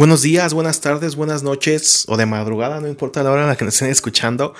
Buenos 0.00 0.22
días, 0.22 0.54
buenas 0.54 0.80
tardes, 0.80 1.14
buenas 1.14 1.42
noches 1.42 2.06
o 2.08 2.16
de 2.16 2.24
madrugada, 2.24 2.80
no 2.80 2.88
importa 2.88 3.22
la 3.22 3.32
hora 3.32 3.42
en 3.42 3.48
la 3.48 3.56
que 3.56 3.66
nos 3.66 3.74
estén 3.74 3.90
escuchando. 3.90 4.54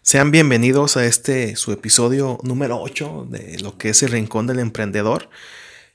Sean 0.00 0.30
bienvenidos 0.30 0.96
a 0.96 1.04
este 1.04 1.54
su 1.56 1.70
episodio 1.72 2.38
número 2.42 2.80
8 2.80 3.26
de 3.28 3.58
lo 3.58 3.76
que 3.76 3.90
es 3.90 4.02
el 4.02 4.12
Rincón 4.12 4.46
del 4.46 4.58
Emprendedor. 4.58 5.28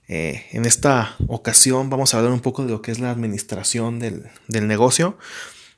Eh, 0.08 0.46
en 0.52 0.66
esta 0.66 1.16
ocasión 1.26 1.90
vamos 1.90 2.14
a 2.14 2.20
hablar 2.20 2.32
un 2.32 2.42
poco 2.42 2.64
de 2.64 2.70
lo 2.70 2.84
que 2.84 2.92
es 2.92 3.00
la 3.00 3.10
administración 3.10 3.98
del, 3.98 4.30
negocio. 4.68 5.18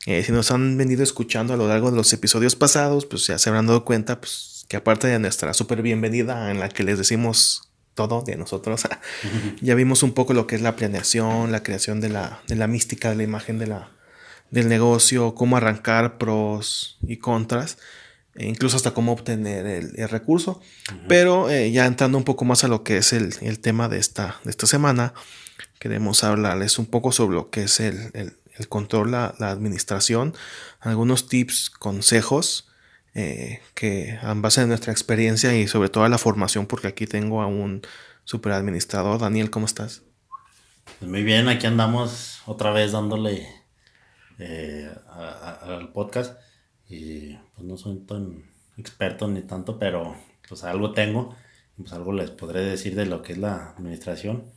Eh, 0.05 0.21
si 0.25 0.33
nos 0.33 0.51
han 0.51 0.75
venido 0.75 1.01
escuchando 1.01 1.53
a 1.53 1.55
lo 1.55 1.69
largo 1.69 1.91
de 1.91 1.95
los 1.95 2.11
episodios 2.11 2.57
pasados, 2.57 3.05
pues 3.05 3.25
ya 3.25 3.39
se 3.39 3.47
habrán 3.47 3.67
dado 3.67 3.85
cuenta 3.85 4.19
pues, 4.19 4.65
que 4.67 4.75
aparte 4.75 5.07
de 5.07 5.19
nuestra 5.19 5.53
súper 5.53 5.81
bienvenida 5.81 6.51
en 6.51 6.59
la 6.59 6.67
que 6.67 6.83
les 6.83 6.97
decimos 6.97 7.72
todo 7.95 8.21
de 8.21 8.35
nosotros. 8.35 8.83
ya 9.61 9.75
vimos 9.75 10.03
un 10.03 10.13
poco 10.13 10.33
lo 10.33 10.47
que 10.47 10.55
es 10.55 10.61
la 10.61 10.75
planeación, 10.75 11.51
la 11.51 11.63
creación 11.63 12.01
de 12.01 12.09
la, 12.09 12.41
de 12.47 12.55
la 12.55 12.67
mística, 12.67 13.09
de 13.09 13.15
la 13.15 13.23
imagen 13.23 13.59
de 13.59 13.67
la, 13.67 13.91
del 14.51 14.69
negocio, 14.69 15.35
cómo 15.35 15.57
arrancar 15.57 16.17
pros 16.17 16.97
y 17.07 17.17
contras, 17.17 17.77
e 18.35 18.47
incluso 18.47 18.77
hasta 18.77 18.91
cómo 18.91 19.13
obtener 19.13 19.65
el, 19.65 20.09
recurso. 20.09 20.61
Pero 21.07 21.49
eh, 21.49 21.71
ya 21.71 21.85
entrando 21.85 22.17
un 22.17 22.23
poco 22.23 22.45
más 22.45 22.63
a 22.63 22.67
lo 22.67 22.83
que 22.83 22.97
es 22.97 23.13
el, 23.13 23.33
el, 23.41 23.59
tema 23.59 23.89
de 23.89 23.99
esta, 23.99 24.39
de 24.43 24.49
esta 24.49 24.65
semana, 24.65 25.13
queremos 25.79 26.23
hablarles 26.23 26.79
un 26.79 26.87
poco 26.87 27.11
sobre 27.11 27.35
lo 27.35 27.49
que 27.49 27.63
es 27.63 27.79
el, 27.79 28.11
el 28.13 28.67
control, 28.67 29.11
la, 29.11 29.35
la, 29.37 29.51
administración, 29.51 30.33
algunos 30.79 31.27
tips, 31.27 31.69
consejos 31.69 32.72
eh, 33.15 33.61
que 33.75 34.17
en 34.21 34.41
base 34.41 34.61
a 34.61 34.65
nuestra 34.65 34.91
experiencia 34.91 35.55
y 35.55 35.67
sobre 35.67 35.89
todo 35.89 36.03
a 36.03 36.09
la 36.09 36.17
formación, 36.17 36.65
porque 36.65 36.87
aquí 36.87 37.07
tengo 37.07 37.41
a 37.41 37.47
un 37.47 37.81
super 38.23 38.53
administrador. 38.53 39.19
Daniel, 39.19 39.49
¿cómo 39.49 39.65
estás? 39.65 40.03
Pues 40.99 41.09
muy 41.09 41.23
bien, 41.23 41.47
aquí 41.47 41.65
andamos 41.67 42.41
otra 42.45 42.71
vez 42.71 42.91
dándole 42.91 43.47
eh, 44.39 44.89
al 45.61 45.91
podcast 45.91 46.39
y 46.89 47.35
pues 47.55 47.67
no 47.67 47.77
soy 47.77 47.99
tan 47.99 48.43
experto 48.77 49.27
ni 49.27 49.41
tanto, 49.41 49.79
pero 49.79 50.15
pues 50.47 50.63
algo 50.63 50.91
tengo, 50.91 51.35
pues 51.77 51.93
algo 51.93 52.13
les 52.13 52.31
podré 52.31 52.61
decir 52.61 52.95
de 52.95 53.05
lo 53.05 53.21
que 53.21 53.33
es 53.33 53.37
la 53.37 53.69
administración 53.77 54.51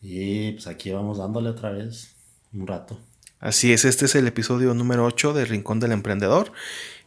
y 0.00 0.52
pues 0.52 0.66
aquí 0.66 0.90
vamos 0.90 1.18
dándole 1.18 1.50
otra 1.50 1.70
vez 1.70 2.16
un 2.52 2.66
rato. 2.66 2.98
Así 3.40 3.72
es, 3.72 3.86
este 3.86 4.04
es 4.04 4.14
el 4.16 4.26
episodio 4.26 4.74
número 4.74 5.06
8 5.06 5.32
de 5.32 5.46
Rincón 5.46 5.80
del 5.80 5.92
Emprendedor 5.92 6.52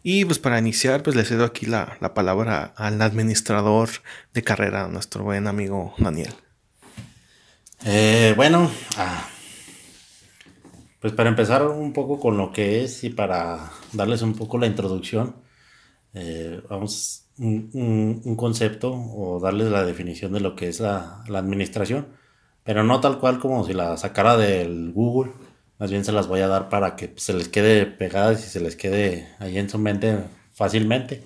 y 0.02 0.26
pues 0.26 0.40
para 0.40 0.58
iniciar, 0.58 1.04
pues 1.04 1.16
le 1.16 1.26
cedo 1.26 1.46
aquí 1.46 1.68
la, 1.68 2.00
palabra 2.16 2.74
al 2.76 3.00
administrador 3.04 3.90
de 4.34 4.42
carrera, 4.42 4.88
nuestro 4.88 5.24
buen 5.24 5.46
amigo 5.46 5.94
Daniel. 6.00 6.34
Eh, 7.86 8.34
bueno, 8.36 8.72
ah, 8.98 9.28
pues 11.00 11.14
para 11.14 11.30
empezar 11.30 11.68
un 11.68 11.94
poco 11.94 12.20
con 12.20 12.36
lo 12.36 12.52
que 12.52 12.84
es 12.84 13.04
y 13.04 13.12
para 13.12 13.72
darles 13.92 14.24
un 14.24 14.34
poco 14.34 14.58
la 14.58 14.66
introducción, 14.66 15.36
eh, 16.16 16.64
vamos 16.68 17.28
un, 17.38 18.20
un, 18.26 18.36
concepto 18.36 18.92
o 18.92 19.40
darles 19.40 19.70
la 19.70 19.86
definición 19.86 20.34
de 20.34 20.40
lo 20.40 20.56
que 20.56 20.68
es 20.68 20.80
la, 20.80 21.24
la 21.28 21.38
administración, 21.38 22.08
pero 22.64 22.84
no 22.84 23.00
tal 23.02 23.20
cual 23.20 23.38
como 23.38 23.64
si 23.68 23.74
la 23.74 23.98
sacara 23.98 24.36
del 24.36 24.92
Google 24.94 25.32
más 25.80 25.92
bien 25.92 26.06
se 26.06 26.12
las 26.12 26.28
voy 26.28 26.42
a 26.42 26.48
dar 26.48 26.70
para 26.70 26.96
que 26.96 27.14
se 27.18 27.34
les 27.34 27.48
quede 27.50 27.86
pegadas 27.86 28.46
y 28.46 28.50
se 28.50 28.60
les 28.60 28.76
quede 28.76 29.28
ahí 29.40 29.58
en 29.58 29.70
su 29.70 29.78
mente 29.78 30.20
fácilmente. 30.54 31.24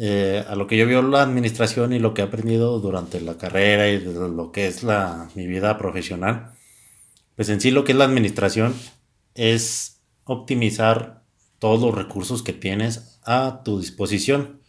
Eh, 0.00 0.44
a 0.48 0.54
lo 0.54 0.68
que 0.68 0.76
yo 0.76 0.86
veo 0.86 1.02
la 1.02 1.22
administración 1.22 1.92
y 1.92 1.98
lo 1.98 2.14
que 2.14 2.22
he 2.22 2.24
aprendido 2.24 2.78
durante 2.78 3.20
la 3.20 3.36
carrera 3.36 3.88
y 3.88 4.00
lo 4.00 4.52
que 4.52 4.68
es 4.68 4.84
la, 4.84 5.28
mi 5.34 5.46
vida 5.48 5.76
profesional, 5.76 6.52
pues 7.34 7.48
en 7.48 7.60
sí 7.60 7.72
lo 7.72 7.84
que 7.84 7.92
es 7.92 7.98
la 7.98 8.04
administración 8.04 8.74
es 9.34 10.00
optimizar 10.24 11.24
todos 11.58 11.80
los 11.80 11.94
recursos 11.94 12.42
que 12.42 12.52
tienes 12.52 13.20
a 13.24 13.62
tu 13.64 13.80
disposición. 13.80 14.60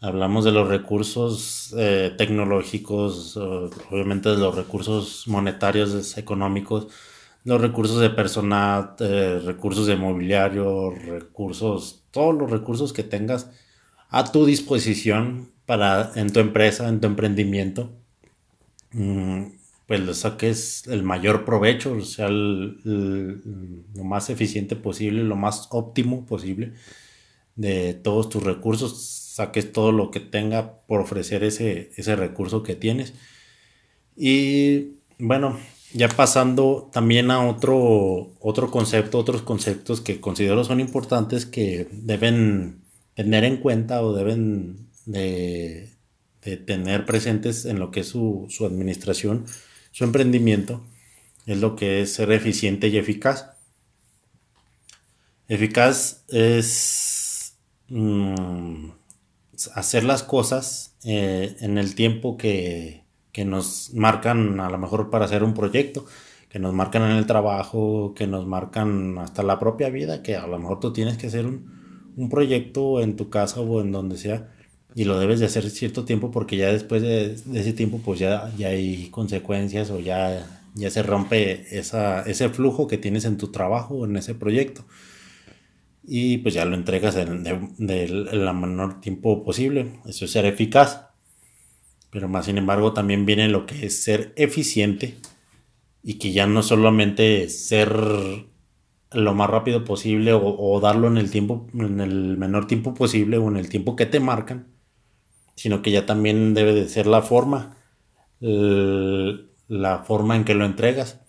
Hablamos 0.00 0.44
de 0.44 0.52
los 0.52 0.68
recursos 0.68 1.74
eh, 1.78 2.12
tecnológicos, 2.16 3.36
obviamente 3.36 4.30
de 4.30 4.38
los 4.38 4.54
recursos 4.54 5.26
monetarios, 5.26 6.16
económicos, 6.18 6.88
los 7.44 7.60
recursos 7.60 8.00
de 8.00 8.10
personal, 8.10 8.94
eh, 9.00 9.40
recursos 9.44 9.86
de 9.86 9.96
mobiliario, 9.96 10.90
recursos, 10.90 12.04
todos 12.10 12.34
los 12.34 12.50
recursos 12.50 12.92
que 12.92 13.02
tengas 13.02 13.50
a 14.10 14.30
tu 14.30 14.44
disposición 14.44 15.50
para 15.66 16.12
en 16.16 16.32
tu 16.32 16.40
empresa, 16.40 16.88
en 16.88 17.00
tu 17.00 17.06
emprendimiento, 17.06 17.92
mm, 18.92 19.44
pues 19.86 20.18
saques 20.18 20.86
el 20.86 21.02
mayor 21.02 21.44
provecho, 21.44 22.00
sea, 22.02 22.28
lo 22.28 24.04
más 24.04 24.30
eficiente 24.30 24.76
posible, 24.76 25.24
lo 25.24 25.36
más 25.36 25.68
óptimo 25.70 26.26
posible 26.26 26.74
de 27.56 27.94
todos 27.94 28.28
tus 28.28 28.42
recursos, 28.42 29.02
saques 29.34 29.72
todo 29.72 29.92
lo 29.92 30.10
que 30.10 30.20
tenga 30.20 30.80
por 30.86 31.00
ofrecer 31.00 31.44
ese, 31.44 31.90
ese 31.96 32.16
recurso 32.16 32.62
que 32.62 32.76
tienes. 32.76 33.14
Y 34.16 34.96
bueno, 35.18 35.58
ya 35.92 36.08
pasando 36.08 36.88
también 36.92 37.30
a 37.30 37.48
otro, 37.48 38.32
otro 38.40 38.70
concepto, 38.70 39.18
otros 39.18 39.42
conceptos 39.42 40.00
que 40.00 40.20
considero 40.20 40.64
son 40.64 40.80
importantes 40.80 41.46
que 41.46 41.88
deben 41.90 42.82
tener 43.14 43.44
en 43.44 43.56
cuenta 43.56 44.02
o 44.02 44.12
deben 44.14 44.88
de, 45.06 45.90
tener 46.40 47.04
presentes 47.06 47.64
en 47.64 47.78
lo 47.78 47.90
que 47.90 48.00
es 48.00 48.08
su, 48.08 48.48
administración, 48.60 49.46
su 49.90 50.04
emprendimiento, 50.04 50.84
es 51.46 51.58
lo 51.58 51.76
que 51.76 52.02
es 52.02 52.14
ser 52.14 52.30
eficiente 52.32 52.88
y 52.88 52.96
eficaz. 52.96 53.50
Eficaz 55.48 56.24
es 56.28 57.56
mm, 57.88 58.90
hacer 59.74 60.04
las 60.04 60.22
cosas 60.22 60.94
eh, 61.04 61.56
en 61.60 61.76
el 61.76 61.96
tiempo 61.96 62.36
que, 62.36 63.02
que 63.32 63.44
nos 63.44 63.92
marcan 63.94 64.60
a 64.60 64.70
lo 64.70 64.78
mejor 64.78 65.10
para 65.10 65.24
hacer 65.24 65.42
un 65.44 65.54
proyecto, 65.54 66.06
que 66.48 66.58
nos 66.58 66.74
marcan 66.74 67.02
en 67.02 67.16
el 67.16 67.26
trabajo, 67.26 68.12
que 68.14 68.26
nos 68.26 68.46
marcan 68.46 69.18
hasta 69.18 69.42
la 69.42 69.58
propia 69.58 69.88
vida, 69.90 70.22
que 70.22 70.36
a 70.36 70.46
lo 70.46 70.58
mejor 70.58 70.80
tú 70.80 70.92
tienes 70.92 71.16
que 71.16 71.28
hacer 71.28 71.46
un, 71.46 71.80
proyecto 72.28 73.00
en 73.00 73.16
tu 73.16 73.30
casa 73.30 73.60
o 73.60 73.80
en 73.80 73.92
donde 73.92 74.18
sea 74.18 74.48
y 74.94 75.04
lo 75.04 75.18
debes 75.18 75.40
de 75.40 75.46
hacer 75.46 75.70
cierto 75.70 76.04
tiempo 76.04 76.30
porque 76.30 76.58
ya 76.58 76.70
después 76.70 77.00
de, 77.00 77.36
ese 77.54 77.72
tiempo 77.72 78.00
pues 78.04 78.20
ya, 78.20 78.52
ya 78.58 78.68
hay 78.68 79.08
consecuencias 79.10 79.90
o 79.90 80.00
ya, 80.00 80.46
ya 80.74 80.90
se 80.90 81.02
rompe 81.02 81.78
esa, 81.78 82.22
ese 82.22 82.50
flujo 82.50 82.88
que 82.88 82.98
tienes 82.98 83.24
en 83.24 83.38
tu 83.38 83.48
trabajo 83.48 83.94
o 83.94 84.04
en 84.04 84.16
ese 84.16 84.34
proyecto 84.34 84.84
y 86.02 86.38
pues 86.38 86.54
ya 86.54 86.64
lo 86.64 86.74
entregas 86.74 87.14
en, 87.16 87.46
el 87.46 88.54
menor 88.54 89.00
tiempo 89.00 89.44
posible. 89.44 90.00
Eso 90.06 90.24
es 90.24 90.32
ser 90.32 90.44
eficaz. 90.44 91.09
Pero 92.10 92.28
más 92.28 92.46
sin 92.46 92.58
embargo 92.58 92.92
también 92.92 93.26
viene 93.26 93.48
lo 93.48 93.66
que 93.66 93.86
es 93.86 94.02
ser 94.02 94.32
eficiente 94.36 95.16
y 96.02 96.18
que 96.18 96.32
ya 96.32 96.46
no 96.46 96.62
solamente 96.62 97.48
ser 97.48 97.92
lo 99.12 99.34
más 99.34 99.50
rápido 99.50 99.84
posible 99.84 100.32
o, 100.32 100.80
darlo 100.80 101.08
en 101.08 101.18
el 101.18 101.30
tiempo, 101.30 101.66
en 101.74 102.00
el 102.00 102.36
menor 102.36 102.66
tiempo 102.66 102.94
posible 102.94 103.38
o 103.38 103.48
en 103.48 103.56
el 103.56 103.68
tiempo 103.68 103.96
que 103.96 104.06
te 104.06 104.20
marcan, 104.20 104.68
sino 105.56 105.82
que 105.82 105.90
ya 105.90 106.06
también 106.06 106.54
debe 106.54 106.74
de 106.74 106.88
ser 106.88 107.06
la 107.06 107.22
forma, 107.22 107.76
la 108.40 109.98
forma 110.04 110.36
en 110.36 110.44
que 110.44 110.54
lo 110.54 110.64
entregas, 110.64 111.20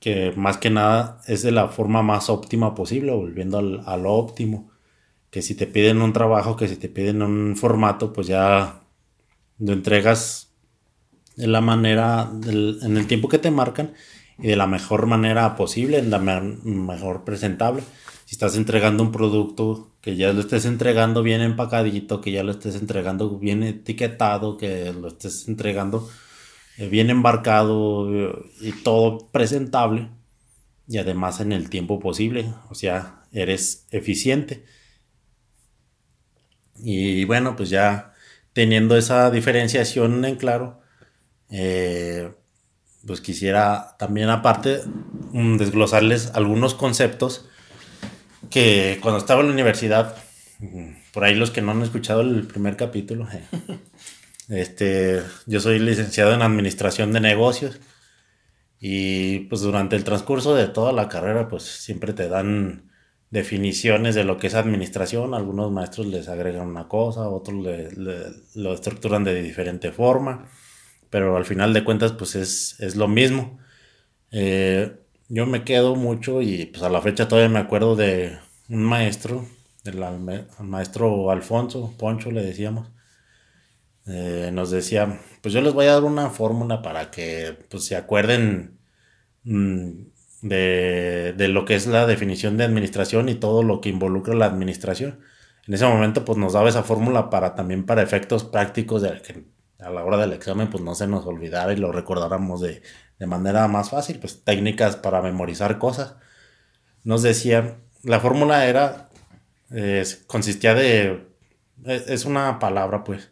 que 0.00 0.32
más 0.36 0.56
que 0.56 0.70
nada 0.70 1.20
es 1.28 1.42
de 1.42 1.52
la 1.52 1.68
forma 1.68 2.02
más 2.02 2.30
óptima 2.30 2.74
posible, 2.74 3.12
volviendo 3.12 3.58
al, 3.58 3.82
a 3.86 3.96
lo 3.96 4.14
óptimo, 4.14 4.70
que 5.30 5.42
si 5.42 5.54
te 5.54 5.66
piden 5.66 6.02
un 6.02 6.12
trabajo, 6.12 6.56
que 6.56 6.68
si 6.68 6.76
te 6.76 6.88
piden 6.88 7.22
un 7.22 7.56
formato, 7.56 8.12
pues 8.12 8.26
ya 8.26 8.81
lo 9.62 9.72
entregas 9.72 10.52
de 11.36 11.46
la 11.46 11.60
manera, 11.60 12.30
en 12.46 12.96
el 12.96 13.06
tiempo 13.06 13.28
que 13.28 13.38
te 13.38 13.50
marcan 13.50 13.94
y 14.38 14.48
de 14.48 14.56
la 14.56 14.66
mejor 14.66 15.06
manera 15.06 15.56
posible, 15.56 15.98
en 15.98 16.10
la 16.10 16.18
mejor 16.18 17.24
presentable. 17.24 17.82
Si 18.24 18.34
estás 18.34 18.56
entregando 18.56 19.02
un 19.02 19.12
producto, 19.12 19.92
que 20.00 20.16
ya 20.16 20.32
lo 20.32 20.40
estés 20.40 20.64
entregando 20.64 21.22
bien 21.22 21.40
empacadito, 21.40 22.20
que 22.20 22.32
ya 22.32 22.42
lo 22.42 22.50
estés 22.50 22.74
entregando 22.74 23.38
bien 23.38 23.62
etiquetado, 23.62 24.56
que 24.56 24.92
lo 24.92 25.08
estés 25.08 25.46
entregando 25.48 26.08
eh, 26.76 26.88
bien 26.88 27.10
embarcado 27.10 28.12
eh, 28.12 28.32
y 28.60 28.72
todo 28.72 29.30
presentable 29.30 30.08
y 30.88 30.98
además 30.98 31.40
en 31.40 31.52
el 31.52 31.70
tiempo 31.70 32.00
posible, 32.00 32.52
o 32.68 32.74
sea, 32.74 33.24
eres 33.32 33.86
eficiente. 33.90 34.64
Y 36.76 37.24
bueno, 37.24 37.54
pues 37.54 37.70
ya 37.70 38.11
teniendo 38.52 38.96
esa 38.96 39.30
diferenciación 39.30 40.24
en 40.24 40.36
claro, 40.36 40.80
eh, 41.50 42.32
pues 43.06 43.20
quisiera 43.20 43.96
también 43.98 44.28
aparte 44.28 44.80
mm, 45.32 45.56
desglosarles 45.56 46.32
algunos 46.34 46.74
conceptos 46.74 47.48
que 48.50 48.98
cuando 49.02 49.18
estaba 49.18 49.40
en 49.40 49.48
la 49.48 49.52
universidad, 49.54 50.16
mm, 50.60 50.90
por 51.12 51.24
ahí 51.24 51.34
los 51.34 51.50
que 51.50 51.62
no 51.62 51.72
han 51.72 51.82
escuchado 51.82 52.20
el 52.20 52.46
primer 52.46 52.76
capítulo, 52.76 53.26
este, 54.48 55.22
yo 55.46 55.60
soy 55.60 55.78
licenciado 55.78 56.34
en 56.34 56.42
administración 56.42 57.12
de 57.12 57.20
negocios 57.20 57.80
y 58.80 59.40
pues 59.40 59.60
durante 59.62 59.96
el 59.96 60.04
transcurso 60.04 60.54
de 60.54 60.66
toda 60.68 60.92
la 60.92 61.08
carrera 61.08 61.48
pues 61.48 61.62
siempre 61.62 62.12
te 62.12 62.28
dan 62.28 62.91
definiciones 63.32 64.14
de 64.14 64.24
lo 64.24 64.36
que 64.36 64.48
es 64.48 64.54
administración, 64.54 65.34
algunos 65.34 65.72
maestros 65.72 66.06
les 66.06 66.28
agregan 66.28 66.68
una 66.68 66.86
cosa, 66.86 67.28
otros 67.28 67.66
lo 68.54 68.74
estructuran 68.74 69.24
de 69.24 69.42
diferente 69.42 69.90
forma, 69.90 70.50
pero 71.10 71.36
al 71.36 71.46
final 71.46 71.72
de 71.72 71.82
cuentas 71.82 72.12
pues 72.12 72.34
es, 72.36 72.94
lo 72.96 73.08
mismo. 73.08 73.58
Eh, 74.32 74.98
yo 75.28 75.46
me 75.46 75.64
quedo 75.64 75.96
mucho 75.96 76.42
y 76.42 76.66
pues 76.66 76.82
a 76.82 76.90
la 76.90 77.00
fecha 77.00 77.26
todavía 77.26 77.48
me 77.48 77.58
acuerdo 77.58 77.96
de 77.96 78.38
un 78.68 78.84
maestro, 78.84 79.46
del 79.82 79.98
maestro 80.60 81.30
Alfonso, 81.30 81.94
Poncho 81.98 82.30
le 82.30 82.42
decíamos, 82.42 82.90
eh, 84.06 84.50
nos 84.52 84.70
decía, 84.70 85.20
pues 85.40 85.54
yo 85.54 85.62
les 85.62 85.72
voy 85.72 85.86
a 85.86 85.94
dar 85.94 86.04
una 86.04 86.28
fórmula 86.28 86.82
para 86.82 87.10
que 87.10 87.56
pues, 87.70 87.86
se 87.86 87.96
acuerden 87.96 88.78
mm, 89.44 90.11
de, 90.42 91.34
de, 91.36 91.48
lo 91.48 91.64
que 91.64 91.74
es 91.74 91.86
la 91.86 92.06
definición 92.06 92.56
de 92.56 92.64
administración 92.64 93.28
y 93.28 93.36
todo 93.36 93.62
lo 93.62 93.80
que 93.80 93.88
involucra 93.88 94.34
la 94.34 94.46
administración. 94.46 95.20
En 95.66 95.74
ese 95.74 95.86
momento 95.86 96.24
pues 96.24 96.38
nos 96.38 96.52
daba 96.52 96.68
esa 96.68 96.82
fórmula 96.82 97.30
para 97.30 97.54
también 97.54 97.86
para 97.86 98.02
efectos 98.02 98.44
prácticos 98.44 99.02
de 99.02 99.22
que 99.22 99.44
a 99.78 99.90
la 99.90 100.04
hora 100.04 100.16
del 100.16 100.32
examen 100.32 100.68
pues 100.70 100.82
no 100.82 100.94
se 100.94 101.06
nos 101.06 101.26
olvidara 101.26 101.72
y 101.72 101.76
lo 101.76 101.92
recordáramos 101.92 102.60
de, 102.60 102.82
de 103.18 103.26
manera 103.26 103.68
más 103.68 103.90
fácil, 103.90 104.18
pues 104.18 104.44
técnicas 104.44 104.96
para 104.96 105.22
memorizar 105.22 105.78
cosas. 105.78 106.16
Nos 107.04 107.22
decía, 107.22 107.78
la 108.02 108.20
fórmula 108.20 108.66
era, 108.66 109.10
consistía 110.26 110.74
de, 110.74 111.28
es 111.84 112.24
una 112.24 112.58
palabra 112.58 113.04
pues, 113.04 113.30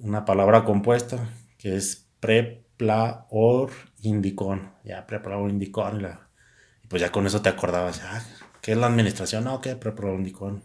una 0.00 0.24
palabra 0.24 0.64
compuesta 0.64 1.30
que 1.58 1.76
es 1.76 2.08
preplaor 2.20 3.70
indicón. 4.02 4.72
Ya, 4.84 5.06
preplaor 5.06 5.50
indicón. 5.50 6.00
Y, 6.84 6.86
pues 6.86 7.02
ya 7.02 7.10
con 7.10 7.26
eso 7.26 7.42
te 7.42 7.48
acordabas, 7.48 8.00
ah, 8.04 8.22
¿qué 8.60 8.72
es 8.72 8.78
la 8.78 8.86
administración? 8.86 9.44
No, 9.44 9.60
¿qué? 9.60 9.76
Preplaor 9.76 10.16
indicón. 10.16 10.64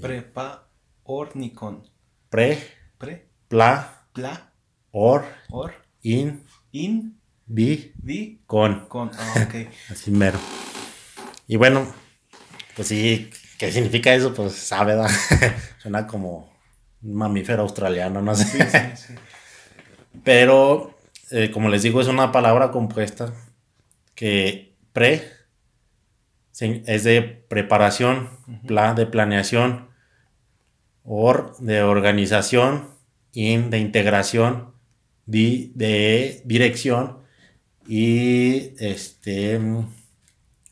Prepa 0.00 0.68
ornicon. 1.02 1.88
Pre. 2.28 2.58
Pre. 2.96 3.28
Pla. 3.48 4.06
Pla. 4.12 4.52
Or. 4.92 5.24
Or. 5.50 5.74
In. 6.02 6.44
In. 6.72 7.20
Vi. 7.46 7.92
Vi. 7.96 8.42
Con. 8.46 8.86
Con. 8.86 9.10
Ah, 9.18 9.46
ok. 9.46 9.68
Así 9.90 10.10
mero. 10.12 10.38
Y 11.48 11.56
bueno, 11.56 11.92
pues 12.76 12.88
sí, 12.88 13.30
¿qué 13.58 13.72
significa 13.72 14.14
eso? 14.14 14.32
Pues 14.32 14.52
sabe, 14.54 14.94
¿verdad? 14.94 15.10
Suena 15.78 16.06
como 16.06 16.52
un 17.02 17.14
mamífero 17.14 17.62
australiano, 17.62 18.22
no 18.22 18.34
sé. 18.36 18.94
Pero, 20.24 20.96
eh, 21.30 21.50
como 21.50 21.68
les 21.68 21.82
digo, 21.82 22.00
es 22.00 22.08
una 22.08 22.32
palabra 22.32 22.70
compuesta 22.70 23.32
que 24.14 24.76
pre 24.92 25.22
es 26.60 27.04
de 27.04 27.22
preparación, 27.22 28.28
plan 28.66 28.94
de 28.94 29.06
planeación, 29.06 29.88
or 31.04 31.56
de 31.58 31.82
organización, 31.82 32.90
in 33.32 33.70
de 33.70 33.78
integración, 33.78 34.72
di 35.26 35.72
de 35.74 36.42
dirección 36.44 37.18
y 37.86 38.74
este 38.78 39.58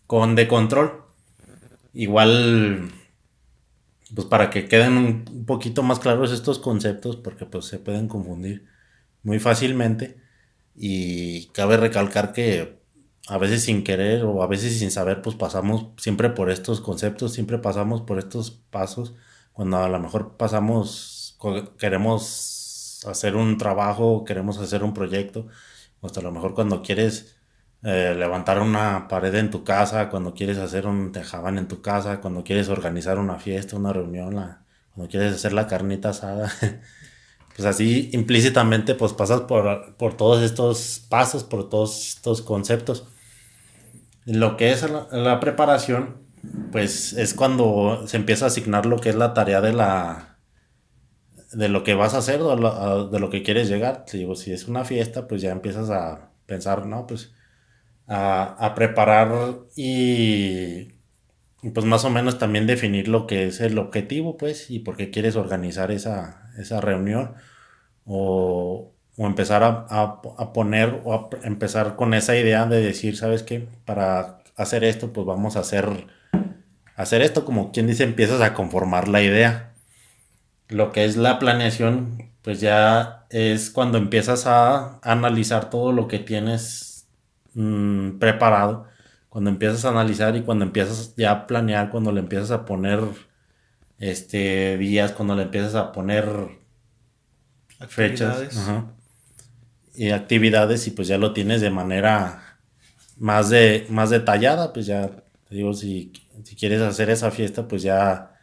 con 0.07 0.35
de 0.35 0.49
control. 0.49 1.05
Igual 1.95 2.93
pues 4.15 4.27
para 4.27 4.51
que 4.51 4.67
queden 4.67 4.97
un, 4.97 5.45
poquito 5.47 5.83
más 5.83 5.99
claros 5.99 6.33
estos 6.33 6.59
conceptos, 6.59 7.17
porque 7.17 7.47
pues 7.47 7.67
se 7.67 7.79
pueden 7.79 8.09
confundir 8.09 8.67
muy 9.23 9.39
fácilmente. 9.39 10.18
Y 10.81 11.47
cabe 11.49 11.77
recalcar 11.77 12.33
que 12.33 12.79
a 13.29 13.39
veces 13.39 13.65
sin 13.65 13.85
querer 13.85 14.25
o 14.25 14.43
a 14.43 14.47
veces 14.47 14.79
sin 14.79 14.91
saber, 14.91 15.23
pues 15.23 15.37
pasamos 15.37 15.89
siempre 15.99 16.31
por 16.31 16.51
estos 16.51 16.81
conceptos, 16.81 17.33
siempre 17.35 17.59
pasamos 17.59 18.03
por 18.03 18.19
estos 18.19 18.51
pasos. 18.53 19.15
Cuando 19.53 19.79
a 19.79 19.89
lo 19.89 19.99
mejor 19.99 20.37
pasamos, 20.37 21.37
queremos 21.79 23.03
hacer 23.07 23.37
un 23.37 23.59
trabajo, 23.59 24.25
queremos 24.25 24.59
hacer 24.59 24.85
un 24.85 24.95
proyecto, 24.95 25.49
hasta 26.03 26.21
a 26.21 26.23
lo 26.23 26.33
mejor 26.33 26.55
cuando 26.55 26.83
quieres 26.83 27.37
eh, 27.83 28.15
levantar 28.17 28.61
una 28.61 29.09
pared 29.09 29.35
en 29.35 29.51
tu 29.51 29.65
casa, 29.65 30.09
cuando 30.11 30.35
quieres 30.35 30.59
hacer 30.59 30.87
un 30.87 31.13
tejabán 31.13 31.59
en 31.59 31.69
tu 31.69 31.83
casa, 31.83 32.21
cuando 32.21 32.45
quieres 32.45 32.69
organizar 32.69 33.19
una 33.19 33.39
fiesta, 33.39 33.77
una 33.77 33.93
reunión, 33.93 34.35
cuando 34.95 35.11
quieres 35.11 35.35
hacer 35.35 35.53
la 35.53 35.67
carnita 35.67 36.11
asada. 36.11 36.51
pues 37.59 37.67
así 37.67 38.09
implícitamente 38.13 38.95
pues 38.95 39.15
pasas 39.15 39.41
por, 39.41 39.97
por, 39.97 40.17
todos 40.17 40.45
estos 40.45 41.05
pasos, 41.09 41.43
por 41.43 41.69
todos 41.69 42.11
estos 42.11 42.41
conceptos. 42.41 43.09
Lo 44.27 44.57
que 44.57 44.71
es 44.71 44.87
la, 45.11 45.41
preparación, 45.41 46.19
pues 46.71 47.15
es 47.15 47.35
cuando 47.35 48.07
se 48.07 48.17
empieza 48.17 48.45
a 48.45 48.49
asignar 48.49 48.87
lo 48.87 49.01
que 49.01 49.09
es 49.09 49.17
la 49.17 49.35
tarea 49.35 49.61
de 49.61 49.73
la 49.73 50.39
de 51.53 51.69
lo 51.69 51.83
que 51.83 51.95
vas 51.95 52.15
a 52.15 52.19
hacer 52.19 52.39
de 52.39 53.19
lo 53.19 53.29
que 53.29 53.43
quieres 53.43 53.69
llegar. 53.69 54.05
Digo, 54.13 54.37
si 54.37 54.53
es 54.53 54.69
una 54.69 54.85
fiesta, 54.85 55.27
pues 55.27 55.43
ya 55.43 55.51
empiezas 55.51 55.91
a 55.91 56.31
pensar, 56.47 56.87
no, 56.87 57.09
pues 57.09 57.35
a, 58.07 58.73
preparar 58.77 59.33
y, 59.75 60.93
pues 61.75 61.85
más 61.87 62.05
o 62.05 62.11
menos 62.11 62.39
también 62.39 62.69
definir 62.69 63.09
lo 63.09 63.27
que 63.27 63.47
es 63.49 63.61
el 63.61 63.79
objetivo, 63.79 64.37
pues, 64.37 64.71
y 64.71 64.79
por 64.79 64.97
qué 64.97 65.11
quieres 65.11 65.35
organizar 65.35 65.91
esa, 65.91 66.48
reunión 66.81 67.35
o, 68.07 68.93
empezar 69.19 69.63
a, 69.65 70.23
poner 70.53 71.01
o 71.05 71.15
a 71.15 71.29
empezar 71.43 71.97
con 71.97 72.15
esa 72.15 72.37
idea 72.37 72.67
de 72.67 72.81
decir, 72.81 73.17
¿sabes 73.17 73.43
qué? 73.43 73.69
Para 73.85 74.39
hacer 74.57 74.85
esto, 74.85 75.13
pues 75.13 75.27
vamos 75.27 75.57
a 75.57 75.61
hacer, 75.61 76.07
hacer 76.97 77.23
esto, 77.23 77.45
como 77.45 77.73
quien 77.73 77.87
dice, 77.87 78.05
empiezas 78.05 78.41
a 78.41 78.55
conformar 78.55 79.09
la 79.09 79.23
idea. 79.23 79.73
Lo 80.69 80.93
que 80.93 81.05
es 81.05 81.17
la 81.17 81.39
planeación, 81.39 82.31
pues 82.43 82.61
ya 82.61 83.27
es 83.31 83.71
cuando 83.71 83.99
empiezas 83.99 84.47
a 84.47 85.01
analizar 85.03 85.71
todo 85.71 85.93
lo 85.93 86.09
que 86.09 86.19
tienes 86.19 86.89
Mm, 87.61 88.19
preparado, 88.21 88.87
cuando 89.29 89.51
empiezas 89.51 89.85
a 89.85 89.91
analizar 89.91 90.37
y 90.37 90.43
cuando 90.43 90.65
empiezas 90.65 91.15
ya 91.17 91.33
a 91.33 91.47
planear, 91.49 91.91
cuando 91.91 92.13
le 92.13 92.21
empiezas 92.21 92.53
a 92.53 92.65
poner 92.65 93.01
este 93.99 94.79
días, 94.79 95.13
cuando 95.13 95.35
le 95.35 95.43
empiezas 95.43 95.75
a 95.75 95.93
poner 95.93 96.27
fechas 97.89 98.57
y 99.95 100.11
actividades 100.11 100.87
y 100.87 100.93
pues 100.93 101.09
ya 101.09 101.19
lo 101.19 101.33
tienes 101.33 101.61
de 101.61 101.71
manera 101.71 102.61
más 103.17 103.51
de 103.51 103.87
más 103.91 104.11
detallada, 104.11 104.73
pues 104.73 104.87
ya 104.87 105.09
te 105.49 105.55
digo 105.55 105.75
si, 105.75 106.13
si 106.45 106.57
quieres 106.57 106.81
hacer 106.83 107.11
esa 107.11 107.31
fiesta, 107.31 107.67
pues 107.67 107.83
ya 107.83 108.35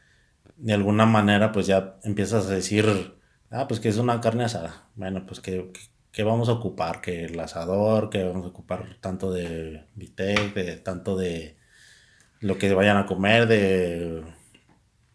de 0.57 0.73
alguna 0.73 1.05
manera 1.05 1.51
pues 1.51 1.67
ya 1.67 1.97
empiezas 2.03 2.47
a 2.47 2.53
decir, 2.53 3.15
ah, 3.51 3.67
pues 3.67 3.79
que 3.79 3.89
es 3.89 3.97
una 3.97 4.21
carne 4.21 4.45
asada. 4.45 4.89
Bueno, 4.95 5.25
pues 5.25 5.39
que, 5.39 5.71
que 6.11 6.23
vamos 6.23 6.49
a 6.49 6.53
ocupar, 6.53 7.01
que 7.01 7.25
el 7.25 7.39
asador, 7.39 8.09
que 8.09 8.23
vamos 8.23 8.45
a 8.45 8.49
ocupar 8.49 8.97
tanto 9.01 9.31
de 9.31 9.85
bistec, 9.95 10.53
de 10.53 10.77
tanto 10.77 11.15
de 11.17 11.57
lo 12.39 12.57
que 12.57 12.73
vayan 12.73 12.97
a 12.97 13.05
comer, 13.05 13.47
de 13.47 14.23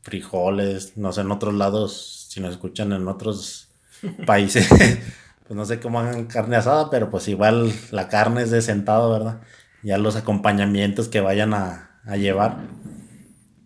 frijoles, 0.03 0.97
no 0.97 1.13
sé, 1.13 1.23
en 1.23 1.31
otros 1.31 1.55
lados, 1.55 2.27
si 2.31 2.41
nos 2.41 2.53
escuchan 2.53 2.93
en 2.93 3.09
otros 3.09 3.69
países, 4.27 4.69
pues 5.47 5.57
no 5.57 5.65
sé 5.65 5.81
cómo 5.81 6.01
hagan 6.01 6.27
carne 6.27 6.57
asada, 6.57 6.91
pero 6.91 7.11
pues 7.11 7.29
igual 7.29 7.73
la 7.91 8.09
carne 8.09 8.43
es 8.43 8.51
de 8.51 8.63
sentado, 8.63 9.13
¿verdad? 9.13 9.41
Ya 9.83 9.99
los 9.99 10.17
acompañamientos 10.17 11.09
que 11.09 11.21
vayan 11.21 11.55
a, 11.55 12.01
a 12.05 12.17
llevar, 12.17 12.59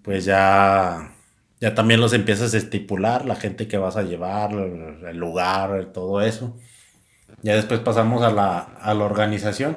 pues 0.02 0.24
ya, 0.24 1.14
ya 1.60 1.74
también 1.74 2.00
los 2.00 2.12
empiezas 2.12 2.54
a 2.54 2.58
estipular, 2.58 3.24
la 3.24 3.36
gente 3.36 3.68
que 3.68 3.78
vas 3.78 3.96
a 3.96 4.02
llevar, 4.02 4.52
el 4.52 5.16
lugar, 5.16 5.92
todo 5.92 6.20
eso. 6.22 6.56
Ya 7.42 7.54
después 7.56 7.80
pasamos 7.80 8.22
a 8.22 8.30
la, 8.30 8.58
a 8.58 8.94
la 8.94 9.04
organización. 9.04 9.76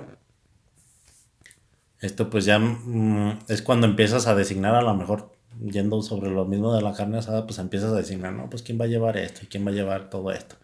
Esto 2.00 2.30
pues 2.30 2.46
ya 2.46 2.60
mm, 2.60 3.40
es 3.48 3.62
cuando 3.62 3.88
empiezas 3.88 4.28
a 4.28 4.36
designar 4.36 4.76
a 4.76 4.82
lo 4.82 4.94
mejor, 4.96 5.37
yendo 5.62 6.02
sobre 6.02 6.30
lo 6.30 6.46
mismo 6.46 6.74
de 6.74 6.82
la 6.82 6.94
carne 6.94 7.18
asada, 7.18 7.46
pues 7.46 7.60
empiezas 7.60 7.92
a 7.92 7.98
designar, 7.98 8.34
¿no? 8.34 8.50
Pues 8.50 8.64
quién 8.64 8.80
va 8.80 8.86
a 8.86 8.88
llevar 8.88 9.18
esto 9.18 9.42
y 9.44 9.48
quién 9.48 9.66
va 9.66 9.72
a 9.72 9.74
llevar 9.74 10.10
todo 10.10 10.32
esto. 10.32 10.56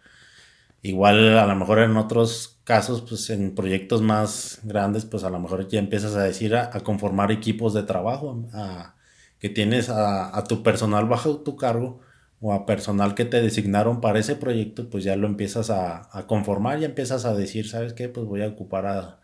Igual 0.82 1.38
a 1.38 1.46
lo 1.46 1.56
mejor 1.56 1.78
en 1.78 1.96
otros 1.96 2.58
casos, 2.64 3.02
pues 3.02 3.30
en 3.30 3.54
proyectos 3.54 4.02
más 4.02 4.60
grandes, 4.64 5.04
pues 5.06 5.24
a 5.24 5.30
lo 5.30 5.38
mejor 5.40 5.66
ya 5.68 5.78
empiezas 5.78 6.14
a 6.14 6.22
decir 6.22 6.54
a, 6.56 6.70
conformar 6.80 7.32
equipos 7.32 7.72
de 7.74 7.84
trabajo, 7.84 8.44
a, 8.52 8.94
que 9.38 9.48
tienes 9.48 9.88
a, 9.88 10.36
a, 10.36 10.44
tu 10.44 10.62
personal 10.62 11.06
bajo 11.06 11.38
tu 11.38 11.56
cargo 11.56 12.00
o 12.40 12.52
a 12.52 12.66
personal 12.66 13.14
que 13.14 13.24
te 13.24 13.40
designaron 13.40 14.02
para 14.02 14.18
ese 14.18 14.36
proyecto, 14.36 14.90
pues 14.90 15.02
ya 15.04 15.16
lo 15.16 15.26
empiezas 15.26 15.70
a, 15.70 16.10
conformar 16.26 16.78
y 16.78 16.84
empiezas 16.84 17.24
a 17.24 17.34
decir, 17.34 17.66
¿sabes 17.68 17.94
qué? 17.94 18.10
Pues 18.10 18.26
voy 18.26 18.42
a 18.42 18.48
ocupar 18.48 18.86
a, 18.86 19.20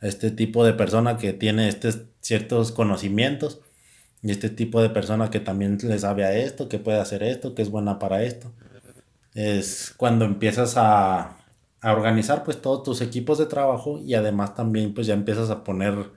este 0.00 0.30
tipo 0.30 0.64
de 0.64 0.72
persona 0.72 1.18
que 1.18 1.34
tiene 1.34 1.68
estos 1.68 2.00
ciertos 2.20 2.72
conocimientos 2.72 3.60
y 4.24 4.30
este 4.30 4.48
tipo 4.48 4.80
de 4.80 4.88
persona 4.88 5.30
que 5.30 5.38
también 5.38 5.78
le 5.82 5.98
sabe 5.98 6.24
a 6.24 6.32
esto, 6.34 6.68
que 6.68 6.78
puede 6.78 6.98
hacer 6.98 7.22
esto, 7.22 7.54
que 7.54 7.60
es 7.60 7.70
buena 7.70 7.98
para 7.98 8.22
esto. 8.22 8.52
Es 9.34 9.92
cuando 9.96 10.24
empiezas 10.24 10.74
a, 10.78 11.38
organizar 11.82 12.44
pues 12.44 12.62
todos 12.62 12.82
tus 12.82 13.02
equipos 13.02 13.36
de 13.38 13.46
trabajo 13.46 14.00
y 14.00 14.14
además 14.14 14.54
también 14.54 14.94
pues 14.94 15.06
ya 15.06 15.14
empiezas 15.14 15.50
a 15.50 15.62
poner, 15.64 16.12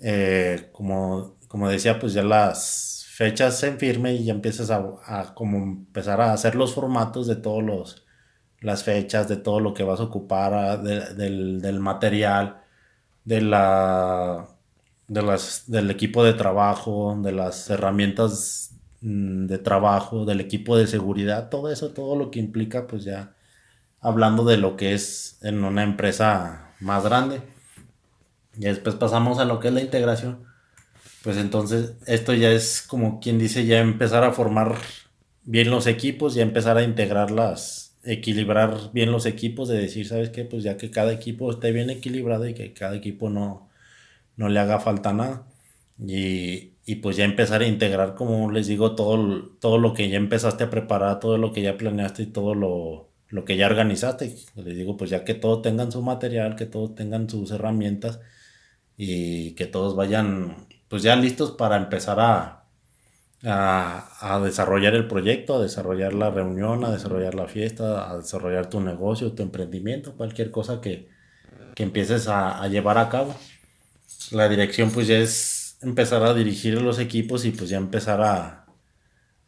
eh, 0.00 0.70
como, 0.72 1.36
como 1.48 1.68
decía, 1.68 1.98
pues 1.98 2.12
ya 2.12 2.22
las 2.22 3.06
fechas 3.10 3.62
en 3.64 3.78
firme 3.78 4.14
y 4.14 4.26
ya 4.26 4.32
empiezas 4.32 4.70
a, 4.70 5.34
como 5.34 5.58
empezar 5.58 6.20
a 6.20 6.32
hacer 6.32 6.54
los 6.54 6.74
formatos 6.74 7.26
de 7.26 7.36
todos 7.36 7.64
los 7.64 8.06
las 8.60 8.84
fechas, 8.84 9.28
de 9.28 9.36
todo 9.36 9.60
lo 9.60 9.74
que 9.74 9.82
vas 9.84 10.00
a 10.00 10.04
ocupar, 10.04 10.82
del, 10.82 11.80
material, 11.80 12.62
de 13.24 13.40
la 13.42 14.55
de 15.08 15.22
las, 15.22 15.64
del 15.70 15.90
equipo 15.90 16.24
de 16.24 16.34
trabajo, 16.34 17.18
de 17.22 17.32
las 17.32 17.70
herramientas 17.70 18.74
mm, 19.00 19.46
de 19.46 19.58
trabajo, 19.58 20.24
del 20.24 20.40
equipo 20.40 20.76
de 20.76 20.86
seguridad, 20.86 21.48
todo 21.48 21.70
eso, 21.70 21.90
todo 21.90 22.16
lo 22.16 22.30
que 22.30 22.40
implica, 22.40 22.86
pues 22.86 23.04
ya 23.04 23.34
hablando 24.00 24.44
de 24.44 24.56
lo 24.56 24.76
que 24.76 24.94
es 24.94 25.38
en 25.42 25.64
una 25.64 25.82
empresa 25.82 26.74
más 26.80 27.04
grande. 27.04 27.42
Y 28.56 28.60
después 28.60 28.94
pasamos 28.96 29.38
a 29.38 29.44
lo 29.44 29.60
que 29.60 29.68
es 29.68 29.74
la 29.74 29.82
integración 29.82 30.46
pues 31.26 31.38
entonces 31.38 31.94
esto 32.06 32.34
ya 32.34 32.52
es 32.52 32.82
como 32.82 33.18
quien 33.18 33.36
dice, 33.36 33.66
ya 33.66 33.80
empezar 33.80 34.22
a 34.22 34.30
formar 34.30 34.76
bien 35.42 35.70
los 35.70 35.88
equipos, 35.88 36.34
ya 36.34 36.42
empezar 36.42 36.78
a 36.78 36.84
integrarlas, 36.84 37.96
equilibrar 38.04 38.92
bien 38.92 39.10
los 39.10 39.26
equipos, 39.26 39.68
de 39.68 39.76
decir, 39.76 40.06
¿sabes 40.06 40.30
qué? 40.30 40.44
Pues 40.44 40.62
ya 40.62 40.76
que 40.76 40.88
cada 40.92 41.12
equipo 41.12 41.50
esté 41.50 41.72
bien 41.72 41.90
equilibrado 41.90 42.46
y 42.46 42.54
que 42.54 42.72
cada 42.72 42.94
equipo 42.94 43.28
no, 43.28 43.68
no 44.36 44.48
le 44.48 44.60
haga 44.60 44.80
falta 44.80 45.12
nada. 45.12 45.46
Y, 45.98 46.96
pues 47.02 47.16
ya 47.16 47.24
empezar 47.24 47.62
a 47.62 47.66
integrar, 47.66 48.14
como 48.14 48.50
les 48.50 48.66
digo, 48.68 48.94
todo, 48.94 49.48
todo 49.60 49.78
lo 49.78 49.94
que 49.94 50.08
ya 50.08 50.16
empezaste 50.18 50.64
a 50.64 50.70
preparar, 50.70 51.20
todo 51.20 51.38
lo 51.38 51.52
que 51.52 51.62
ya 51.62 51.76
planeaste 51.76 52.24
y 52.24 52.26
todo 52.26 52.54
lo, 52.54 53.10
lo 53.28 53.44
que 53.44 53.56
ya 53.56 53.66
organizaste. 53.66 54.34
Les 54.56 54.76
digo, 54.76 54.96
pues 54.96 55.10
ya 55.10 55.24
que 55.24 55.34
todos 55.34 55.62
tengan 55.62 55.92
su 55.92 56.02
material, 56.02 56.56
que 56.56 56.66
todos 56.66 56.94
tengan 56.94 57.28
sus 57.28 57.50
herramientas 57.50 58.20
y 58.96 59.52
que 59.54 59.66
todos 59.66 59.96
vayan 59.96 60.66
pues 60.88 61.02
ya 61.02 61.16
listos 61.16 61.52
para 61.52 61.76
empezar 61.76 62.20
a, 62.20 62.66
a, 63.42 64.40
desarrollar 64.44 64.94
el 64.94 65.06
proyecto, 65.06 65.56
a 65.56 65.62
desarrollar 65.62 66.14
la 66.14 66.30
reunión, 66.30 66.84
a 66.84 66.90
desarrollar 66.90 67.34
la 67.34 67.46
fiesta, 67.48 68.10
a 68.10 68.16
desarrollar 68.18 68.68
tu 68.68 68.80
negocio, 68.80 69.32
tu 69.32 69.42
emprendimiento, 69.42 70.16
cualquier 70.16 70.50
cosa 70.50 70.80
que, 70.80 71.08
empieces 71.76 72.26
a, 72.28 72.66
llevar 72.68 72.98
a 72.98 73.08
cabo. 73.10 73.34
La 74.32 74.48
dirección 74.48 74.90
pues 74.90 75.06
ya 75.08 75.18
es 75.18 75.78
empezar 75.82 76.22
a 76.24 76.34
dirigir 76.34 76.80
los 76.80 76.98
equipos 76.98 77.44
y 77.44 77.50
pues 77.52 77.70
ya 77.70 77.76
empezar 77.78 78.20
a, 78.22 78.66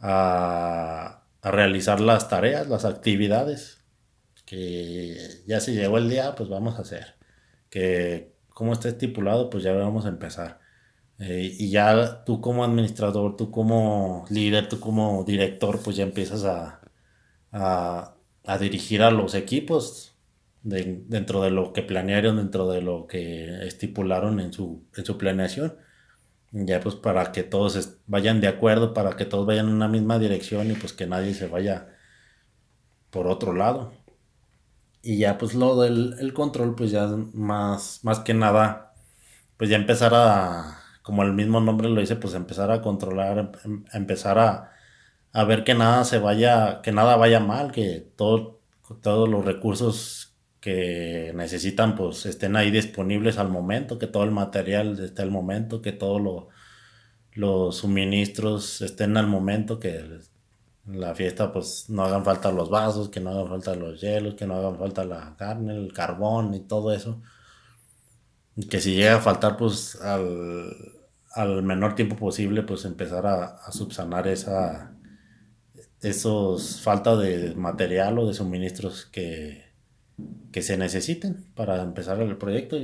a, 0.01 1.23
a 1.43 1.51
realizar 1.51 2.01
las 2.01 2.29
tareas, 2.29 2.69
las 2.69 2.85
actividades 2.85 3.79
que 4.49 5.43
ya 5.47 5.61
se 5.61 5.75
llegó 5.75 5.99
el 5.99 6.09
día, 6.09 6.35
pues 6.35 6.49
vamos 6.49 6.79
a 6.79 6.83
hacer. 6.83 7.17
Que 7.71 8.35
como 8.49 8.73
está 8.73 8.89
estipulado, 8.89 9.51
pues 9.51 9.65
ya 9.65 9.73
vamos 9.75 10.07
a 10.07 10.09
empezar. 10.09 10.61
Eh, 11.19 11.57
y 11.59 11.71
ya 11.71 12.25
tú 12.25 12.41
como 12.41 12.65
administrador, 12.65 13.37
tú 13.37 13.51
como 13.51 14.25
líder, 14.31 14.69
tú 14.69 14.81
como 14.81 15.25
director, 15.25 15.83
pues 15.83 15.97
ya 15.97 16.05
empiezas 16.05 16.45
a, 16.45 16.81
a, 17.53 18.59
dirigir 18.59 19.03
a 19.03 19.11
los 19.11 19.35
equipos 19.35 20.18
dentro 20.63 21.43
de 21.43 21.51
lo 21.51 21.73
que 21.73 21.83
planearon, 21.83 22.37
dentro 22.37 22.69
de 22.69 22.83
lo 22.83 23.07
que 23.07 23.67
estipularon 23.67 24.41
en 24.41 24.53
su, 24.53 24.85
en 24.97 25.05
su 25.05 25.19
planeación. 25.19 25.77
Ya 26.53 26.81
pues 26.81 26.95
para 26.95 27.33
que 27.33 27.43
todos 27.45 27.99
vayan 28.07 28.41
de 28.41 28.49
acuerdo, 28.49 28.95
para 28.95 29.17
que 29.17 29.27
todos 29.27 29.47
vayan 29.47 29.69
en 29.69 29.75
una 29.75 29.89
misma 29.89 30.19
dirección 30.19 30.71
y 30.71 30.75
pues 30.75 30.93
que 30.93 31.07
nadie 31.07 31.35
se 31.35 31.47
vaya 31.49 31.89
por 33.11 33.27
otro 33.29 33.53
lado. 33.55 33.93
Y 35.03 35.19
ya 35.19 35.39
pues 35.39 35.55
lo 35.55 35.81
del 35.81 36.17
el 36.21 36.35
control, 36.35 36.75
pues 36.75 36.91
ya 36.91 37.07
más, 37.35 38.01
más 38.03 38.21
que 38.21 38.35
nada, 38.35 38.95
pues 39.57 39.71
ya 39.71 39.77
empezar 39.77 40.13
a 40.15 40.79
como 41.09 41.23
el 41.23 41.33
mismo 41.33 41.61
nombre 41.61 41.89
lo 41.89 42.01
dice, 42.03 42.17
pues 42.17 42.35
empezar 42.35 42.71
a 42.71 42.83
controlar, 42.83 43.53
em, 43.65 43.85
empezar 43.95 44.39
a, 44.39 44.73
a, 45.33 45.45
ver 45.45 45.65
que 45.65 45.75
nada 45.75 46.05
se 46.05 46.19
vaya, 46.19 46.83
que 46.83 46.93
nada 46.93 47.17
vaya 47.17 47.41
mal, 47.41 47.73
que 47.73 48.13
todo, 48.17 48.61
todos 49.03 49.29
los 49.29 49.45
recursos 49.45 50.18
que 50.69 51.33
necesitan 51.35 51.97
pues 51.97 52.27
estén 52.27 52.55
ahí 52.55 52.71
disponibles 52.71 53.39
al 53.39 53.49
momento, 53.49 53.99
que 53.99 54.07
todo 54.07 54.25
el 54.25 54.33
material 54.33 55.01
esté 55.01 55.23
al 55.23 55.31
momento, 55.31 55.81
que 55.81 55.93
todos 55.93 56.21
los 57.33 57.77
suministros 57.77 58.83
estén 58.83 59.17
al 59.17 59.29
momento, 59.29 59.81
que 59.81 60.21
la 60.85 61.15
fiesta 61.15 61.53
pues 61.55 61.89
no 61.89 62.05
hagan 62.05 62.23
falta 62.23 62.53
los 62.53 62.69
vasos, 62.69 63.09
que 63.09 63.19
no 63.21 63.31
hagan 63.31 63.49
falta 63.49 63.75
los 63.75 63.99
hielos, 63.99 64.35
que 64.35 64.47
no 64.47 64.57
hagan 64.57 64.79
falta 64.79 65.05
la 65.07 65.37
carne, 65.39 65.75
el 65.75 65.91
carbón 65.95 66.53
y 66.53 66.61
todo 66.61 66.93
eso. 66.93 67.23
Y 68.57 68.69
que 68.69 68.81
si 68.81 68.95
llega 68.95 69.17
a 69.17 69.21
faltar 69.21 69.57
pues 69.57 69.97
al, 70.03 70.77
al 71.33 71.63
menor 71.63 71.95
tiempo 71.95 72.17
posible, 72.17 72.63
pues 72.63 72.85
empezar 72.85 73.27
a, 73.27 73.73
subsanar 73.73 74.29
esa 74.29 74.95
esos 76.03 76.81
falta 76.83 77.17
de 77.17 77.55
material 77.55 78.19
o 78.19 78.27
de 78.27 78.35
suministros 78.35 79.07
que, 79.07 79.68
que 80.53 80.63
se 80.63 80.77
necesiten 80.77 81.45
para 81.55 81.83
empezar 81.83 82.21
el 82.21 82.37
proyecto. 82.37 82.77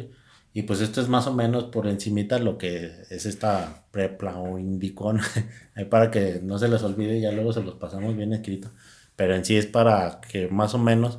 Y, 0.52 0.62
pues 0.62 0.80
esto 0.80 1.00
es 1.00 1.08
más 1.08 1.26
o 1.26 1.34
menos 1.34 1.64
por 1.64 1.88
encimita 1.88 2.38
lo 2.38 2.58
que 2.58 2.92
es 3.10 3.26
esta 3.26 3.86
prepla 3.90 4.38
o 4.38 4.58
indicón, 4.58 5.20
para 5.90 6.10
que 6.10 6.40
no 6.42 6.58
se 6.58 6.68
les 6.68 6.82
olvide, 6.82 7.20
ya 7.20 7.32
luego 7.32 7.52
se 7.52 7.62
los 7.62 7.74
pasamos 7.74 8.16
bien 8.16 8.32
escrito. 8.32 8.70
Pero 9.16 9.34
en 9.34 9.44
sí 9.44 9.56
es 9.56 9.66
para 9.66 10.20
que 10.20 10.48
más 10.48 10.74
o 10.74 10.78
menos 10.78 11.18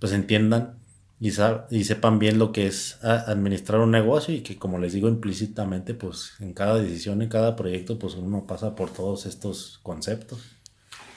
pues 0.00 0.12
entiendan 0.12 0.78
y, 1.20 1.30
sepan 1.30 2.18
bien 2.18 2.38
lo 2.38 2.52
que 2.52 2.66
es 2.66 3.02
administrar 3.02 3.80
un 3.80 3.92
negocio 3.92 4.34
y 4.34 4.42
que 4.42 4.58
como 4.58 4.78
les 4.78 4.92
digo 4.92 5.08
implícitamente, 5.08 5.94
pues 5.94 6.32
en 6.40 6.52
cada 6.52 6.76
decisión, 6.76 7.22
en 7.22 7.30
cada 7.30 7.56
proyecto, 7.56 7.98
pues 7.98 8.14
uno 8.14 8.46
pasa 8.46 8.74
por 8.74 8.90
todos 8.90 9.24
estos 9.24 9.80
conceptos. 9.82 10.40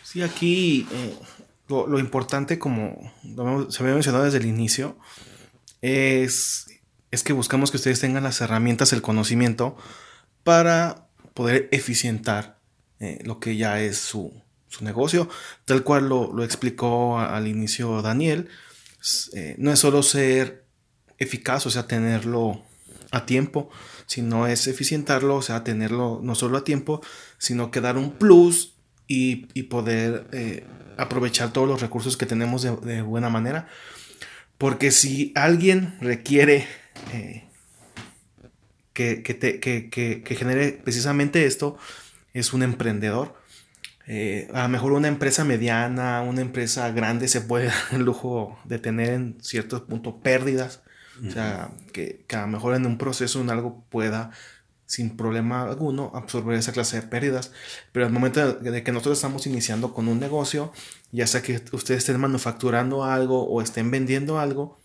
Sí, 0.03 0.22
aquí 0.22 0.88
eh, 0.94 1.13
lo, 1.67 2.00
importante, 2.00 2.59
como 2.59 3.12
se 3.69 3.83
había 3.83 3.93
mencionado 3.93 4.24
desde 4.24 4.38
el 4.38 4.45
inicio, 4.45 4.97
es, 5.81 6.67
es 7.12 7.24
que 7.24 7.33
buscamos 7.33 7.71
que 7.71 7.77
ustedes 7.77 8.00
tengan 8.00 8.24
las 8.24 8.41
herramientas, 8.41 8.93
el 8.93 9.01
conocimiento 9.01 9.77
para 10.43 11.07
poder 11.33 11.69
eficientar 11.71 12.59
eh, 13.00 13.19
lo 13.24 13.39
que 13.39 13.57
ya 13.57 13.81
es 13.81 13.97
su, 13.97 14.33
negocio, 14.81 15.27
tal 15.65 15.83
cual 15.83 16.07
lo, 16.07 16.31
lo 16.31 16.43
explicó 16.43 17.17
al 17.17 17.47
inicio 17.47 18.03
Daniel 18.03 18.47
eh, 19.33 19.55
no 19.57 19.71
es 19.71 19.79
solo 19.79 20.03
ser 20.03 20.65
eficaz, 21.17 21.65
o 21.65 21.69
sea, 21.69 21.88
tenerlo 21.88 22.63
a 23.12 23.25
tiempo, 23.25 23.69
sino 24.05 24.47
es 24.47 24.67
eficientarlo, 24.67 25.36
o 25.36 25.41
sea, 25.41 25.63
tenerlo 25.63 26.19
no 26.21 26.36
solo 26.36 26.57
a 26.57 26.63
tiempo, 26.63 27.01
sino 27.38 27.71
que 27.71 27.81
dar 27.81 27.97
un 27.97 28.12
plus 28.12 28.76
y, 29.08 29.64
poder 29.64 30.28
eh, 30.32 30.66
aprovechar 30.98 31.54
todos 31.54 31.68
los 31.68 31.82
recursos 31.82 32.18
que 32.18 32.26
tenemos 32.26 32.64
de, 32.64 33.02
buena 33.02 33.30
manera. 33.30 33.68
Porque 34.58 34.92
si 34.92 35.32
alguien 35.36 35.98
requiere 36.02 36.68
eh, 37.14 37.46
que, 38.94 39.22
que 39.24 40.36
genere 40.36 40.82
precisamente 40.84 41.46
esto, 41.46 41.78
es 42.34 42.54
un 42.54 42.64
emprendedor 42.64 43.36
eh, 44.10 44.48
a 44.54 44.64
lo 44.64 44.70
mejor 44.70 44.94
una 44.94 45.10
empresa 45.10 45.44
mediana, 45.44 46.22
una 46.22 46.40
empresa 46.40 46.90
grande 46.92 47.28
se 47.28 47.42
puede 47.42 47.66
dar 47.68 47.76
el 47.92 48.04
lujo 48.04 48.58
de 48.64 48.80
tener 48.80 49.10
en 49.10 49.38
ciertos 49.42 49.82
puntos 49.82 50.16
pérdidas. 50.24 50.82
O 51.28 51.32
sea, 51.32 51.72
que, 51.94 52.26
a 52.32 52.42
lo 52.42 52.48
mejor 52.48 52.76
en 52.76 52.86
un 52.86 53.00
proceso 53.00 53.42
en 53.42 53.50
algo 53.50 53.84
pueda 53.90 54.30
sin 54.88 55.15
problema 55.15 55.63
alguno 55.63 56.12
absorber 56.15 56.58
esa 56.58 56.72
clase 56.72 57.01
de 57.01 57.08
pérdidas. 57.08 57.51
Pero 57.91 58.08
al 58.08 58.12
momento 58.12 58.53
de 58.53 58.84
que 58.84 58.91
nosotros 58.91 59.20
estamos 59.20 59.46
iniciando 59.46 59.94
con 59.94 60.08
un 60.08 60.20
negocio, 60.20 60.72
ya 61.12 61.27
sea 61.27 61.44
que 61.44 61.62
ustedes 61.74 62.00
estén 62.00 62.20
manufacturando 62.20 63.03
algo 63.03 63.44
o 63.48 63.62
estén 63.62 63.91
vendiendo 63.91 64.39
algo, 64.39 64.79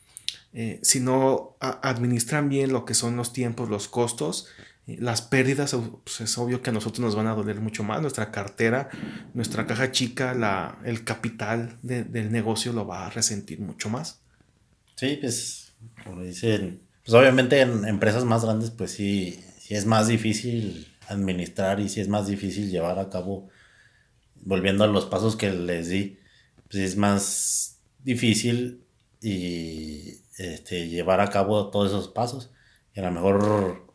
eh, 0.53 0.81
si 0.83 1.01
no 1.01 1.57
administran 1.61 2.51
bien 2.51 2.73
lo 2.73 2.85
que 2.85 2.93
son 2.95 3.17
los 3.17 3.33
tiempos, 3.33 3.71
los 3.71 3.89
costos, 3.89 4.49
las 4.87 5.23
pérdidas, 5.23 5.77
pues 6.05 6.21
es 6.21 6.37
obvio 6.37 6.61
que 6.61 6.71
a 6.71 6.73
nosotros 6.73 7.01
nos 7.01 7.15
van 7.15 7.29
a 7.29 7.35
doler 7.35 7.61
mucho 7.61 7.85
más. 7.85 8.03
Nuestra 8.03 8.33
cartera, 8.33 8.91
nuestra 9.33 9.67
caja 9.67 9.93
chica, 9.93 10.35
la, 10.35 10.79
el 10.85 11.05
capital 11.05 11.79
del 11.83 12.33
negocio 12.33 12.73
lo 12.73 12.87
va 12.87 13.07
a 13.07 13.11
resentir 13.11 13.61
mucho 13.61 13.89
más. 13.89 14.21
Sí, 14.97 15.19
pues, 15.21 15.73
como 16.05 16.23
dicen, 16.23 16.83
pues 17.05 17.15
obviamente 17.15 17.61
en 17.61 17.87
empresas 17.87 18.25
más 18.25 18.45
grandes, 18.45 18.71
pues 18.71 18.91
sí, 18.91 19.43
es 19.75 19.87
más 19.87 20.09
difícil 20.09 20.89
administrar 21.09 21.81
y 21.81 21.89
sí 21.89 22.01
es 22.01 22.09
más 22.09 22.27
difícil 22.27 22.71
llevar 22.71 22.99
a 22.99 23.11
cabo, 23.11 23.49
volviendo 24.43 24.85
a 24.85 24.89
los 24.89 25.07
pasos 25.07 25.37
que 25.37 25.51
les 25.51 25.89
di, 25.89 26.19
pues 26.69 26.83
es 26.83 26.97
más 26.97 27.81
difícil 28.03 28.85
y 29.21 30.21
este, 30.39 30.89
llevar 30.89 31.21
a 31.21 31.31
cabo 31.31 31.71
todos 31.71 31.91
esos 31.91 32.09
pasos. 32.09 32.51
Y 32.95 33.01
a 33.01 33.05
lo 33.05 33.13
mejor 33.13 33.93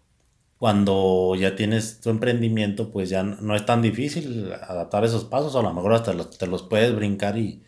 cuando 0.57 1.35
ya 1.35 1.55
tienes 1.55 2.01
tu 2.01 2.09
emprendimiento, 2.09 2.91
pues 2.91 3.09
ya 3.09 3.23
no 3.23 3.55
es 3.55 3.65
tan 3.65 3.81
difícil 3.81 4.51
adaptar 4.53 5.05
esos 5.05 5.25
pasos, 5.25 5.55
a 5.55 5.61
lo 5.61 5.73
mejor 5.73 5.93
hasta 5.93 6.13
te 6.29 6.47
los 6.47 6.63
puedes 6.63 6.95
brincar 6.95 7.37
y, 7.37 7.63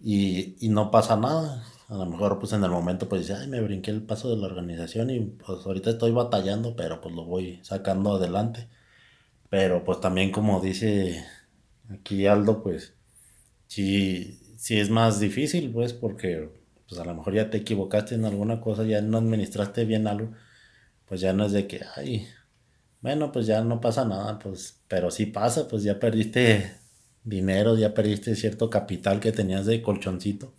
y, 0.00 0.68
no 0.68 0.90
pasa 0.90 1.16
nada. 1.16 1.64
A 1.90 1.94
lo 1.94 2.06
mejor 2.06 2.38
pues 2.38 2.52
en 2.54 2.64
el 2.64 2.70
momento 2.70 3.08
pues 3.08 3.22
dices, 3.22 3.38
ay, 3.42 3.48
me 3.48 3.60
brinqué 3.60 3.90
el 3.90 4.02
paso 4.02 4.30
de 4.30 4.36
la 4.36 4.46
organización 4.46 5.10
y 5.10 5.20
pues 5.20 5.66
ahorita 5.66 5.90
estoy 5.90 6.12
batallando, 6.12 6.74
pero 6.76 7.00
pues 7.02 7.14
lo 7.14 7.24
voy 7.24 7.60
sacando 7.62 8.14
adelante. 8.16 8.68
Pero 9.50 9.84
pues 9.84 10.00
también 10.00 10.32
como 10.32 10.60
dice 10.60 11.24
aquí 11.90 12.26
Aldo, 12.26 12.62
pues 12.62 12.94
sí, 13.68 14.40
sí 14.58 14.78
es 14.80 14.90
más 14.90 15.20
difícil, 15.20 15.72
pues 15.72 15.92
porque 15.94 16.50
pues 16.88 17.00
a 17.00 17.04
lo 17.04 17.14
mejor 17.14 17.34
ya 17.34 17.50
te 17.50 17.58
equivocaste 17.58 18.14
en 18.16 18.24
alguna 18.26 18.60
cosa, 18.60 18.84
ya 18.84 19.02
no 19.02 19.18
administraste 19.18 19.84
bien 19.86 20.06
algo 20.08 20.32
pues 21.06 21.20
ya 21.20 21.32
no 21.32 21.44
es 21.46 21.52
de 21.52 21.66
que, 21.66 21.80
ay, 21.96 22.26
bueno, 23.00 23.32
pues 23.32 23.46
ya 23.46 23.62
no 23.64 23.80
pasa 23.80 24.04
nada, 24.04 24.38
pues, 24.38 24.80
pero 24.88 25.10
sí 25.10 25.26
pasa, 25.26 25.68
pues 25.68 25.82
ya 25.84 25.98
perdiste 26.00 26.74
dinero, 27.24 27.76
ya 27.76 27.94
perdiste 27.94 28.36
cierto 28.36 28.70
capital 28.70 29.20
que 29.20 29.32
tenías 29.32 29.66
de 29.66 29.82
colchoncito. 29.82 30.54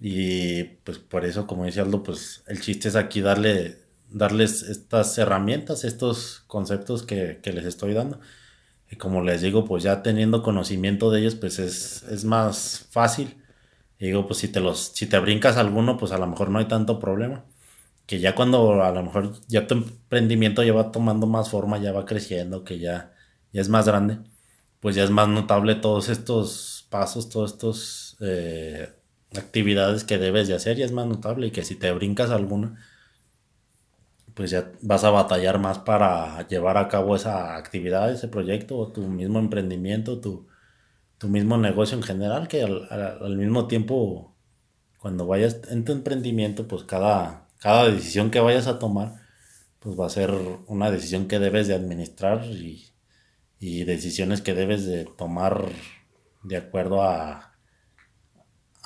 Y 0.00 0.64
pues 0.84 0.98
por 0.98 1.24
eso, 1.24 1.46
como 1.46 1.64
dice 1.64 1.80
Aldo, 1.80 2.02
pues 2.02 2.42
el 2.46 2.60
chiste 2.60 2.88
es 2.88 2.96
aquí 2.96 3.20
darle, 3.20 3.78
darles 4.10 4.62
estas 4.62 5.16
herramientas, 5.18 5.84
estos 5.84 6.44
conceptos 6.46 7.02
que, 7.02 7.40
les 7.44 7.64
estoy 7.64 7.94
dando. 7.94 8.20
Y 8.90 8.96
como 8.96 9.22
les 9.22 9.42
digo, 9.42 9.64
pues 9.64 9.82
ya 9.84 10.02
teniendo 10.02 10.42
conocimiento 10.42 11.10
de 11.10 11.20
ellos, 11.20 11.34
pues 11.36 11.58
es, 11.58 12.04
es 12.04 12.24
más 12.24 12.86
fácil. 12.90 13.36
Y 13.98 14.06
digo, 14.06 14.26
pues 14.26 14.40
si 14.40 14.48
te 14.48 14.60
los, 14.60 14.92
si 14.94 15.06
te 15.06 15.18
brincas 15.18 15.56
alguno, 15.56 15.96
pues 15.98 16.12
a 16.12 16.18
lo 16.18 16.26
mejor 16.26 16.50
no 16.50 16.58
hay 16.58 16.66
tanto 16.68 16.98
problema 17.00 17.44
que 18.06 18.20
ya 18.20 18.34
cuando 18.34 18.82
a 18.82 18.92
lo 18.92 19.02
mejor 19.02 19.32
ya 19.48 19.66
tu 19.66 19.74
emprendimiento 19.74 20.62
ya 20.62 20.72
va 20.72 20.92
tomando 20.92 21.26
más 21.26 21.50
forma, 21.50 21.78
ya 21.78 21.92
va 21.92 22.06
creciendo, 22.06 22.64
que 22.64 22.78
ya, 22.78 23.12
ya 23.52 23.60
es 23.60 23.68
más 23.68 23.86
grande, 23.86 24.18
pues 24.80 24.96
ya 24.96 25.04
es 25.04 25.10
más 25.10 25.28
notable 25.28 25.74
todos 25.76 26.08
estos 26.08 26.86
pasos, 26.90 27.28
todas 27.28 27.52
estas 27.52 28.16
eh, 28.20 28.88
actividades 29.38 30.04
que 30.04 30.18
debes 30.18 30.48
de 30.48 30.54
hacer, 30.54 30.76
ya 30.76 30.84
es 30.84 30.92
más 30.92 31.06
notable 31.06 31.48
y 31.48 31.50
que 31.50 31.64
si 31.64 31.76
te 31.76 31.90
brincas 31.92 32.30
alguna, 32.30 32.80
pues 34.34 34.50
ya 34.50 34.72
vas 34.82 35.04
a 35.04 35.10
batallar 35.10 35.58
más 35.58 35.78
para 35.78 36.46
llevar 36.48 36.76
a 36.76 36.88
cabo 36.88 37.16
esa 37.16 37.56
actividad, 37.56 38.12
ese 38.12 38.28
proyecto, 38.28 38.76
o 38.78 38.88
tu 38.92 39.02
mismo 39.02 39.38
emprendimiento, 39.38 40.20
tu, 40.20 40.46
tu 41.18 41.28
mismo 41.28 41.56
negocio 41.58 41.96
en 41.96 42.02
general, 42.02 42.48
que 42.48 42.62
al, 42.62 42.88
al 42.90 43.36
mismo 43.36 43.66
tiempo, 43.68 44.34
cuando 44.98 45.26
vayas 45.26 45.60
en 45.70 45.84
tu 45.84 45.92
emprendimiento, 45.92 46.68
pues 46.68 46.84
cada 46.84 47.46
cada 47.58 47.90
decisión 47.90 48.30
que 48.30 48.40
vayas 48.40 48.66
a 48.66 48.78
tomar, 48.78 49.14
pues 49.80 49.98
va 49.98 50.06
a 50.06 50.10
ser 50.10 50.30
una 50.66 50.90
decisión 50.90 51.28
que 51.28 51.38
debes 51.38 51.68
de 51.68 51.74
administrar 51.74 52.44
y, 52.44 52.92
decisiones 53.58 54.42
que 54.42 54.54
debes 54.54 54.86
de 54.86 55.04
tomar 55.04 55.64
de 56.44 56.56
acuerdo 56.56 57.02
a, 57.02 57.55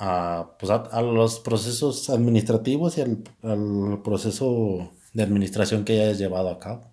a, 0.03 0.57
pues 0.59 0.71
a, 0.71 1.01
los 1.03 1.39
procesos 1.39 2.09
administrativos 2.09 2.97
y 2.97 3.01
al, 3.01 4.01
proceso 4.03 4.91
de 5.13 5.21
administración 5.21 5.85
que 5.85 6.01
hayas 6.01 6.17
llevado 6.17 6.49
a 6.49 6.59
cabo. 6.59 6.89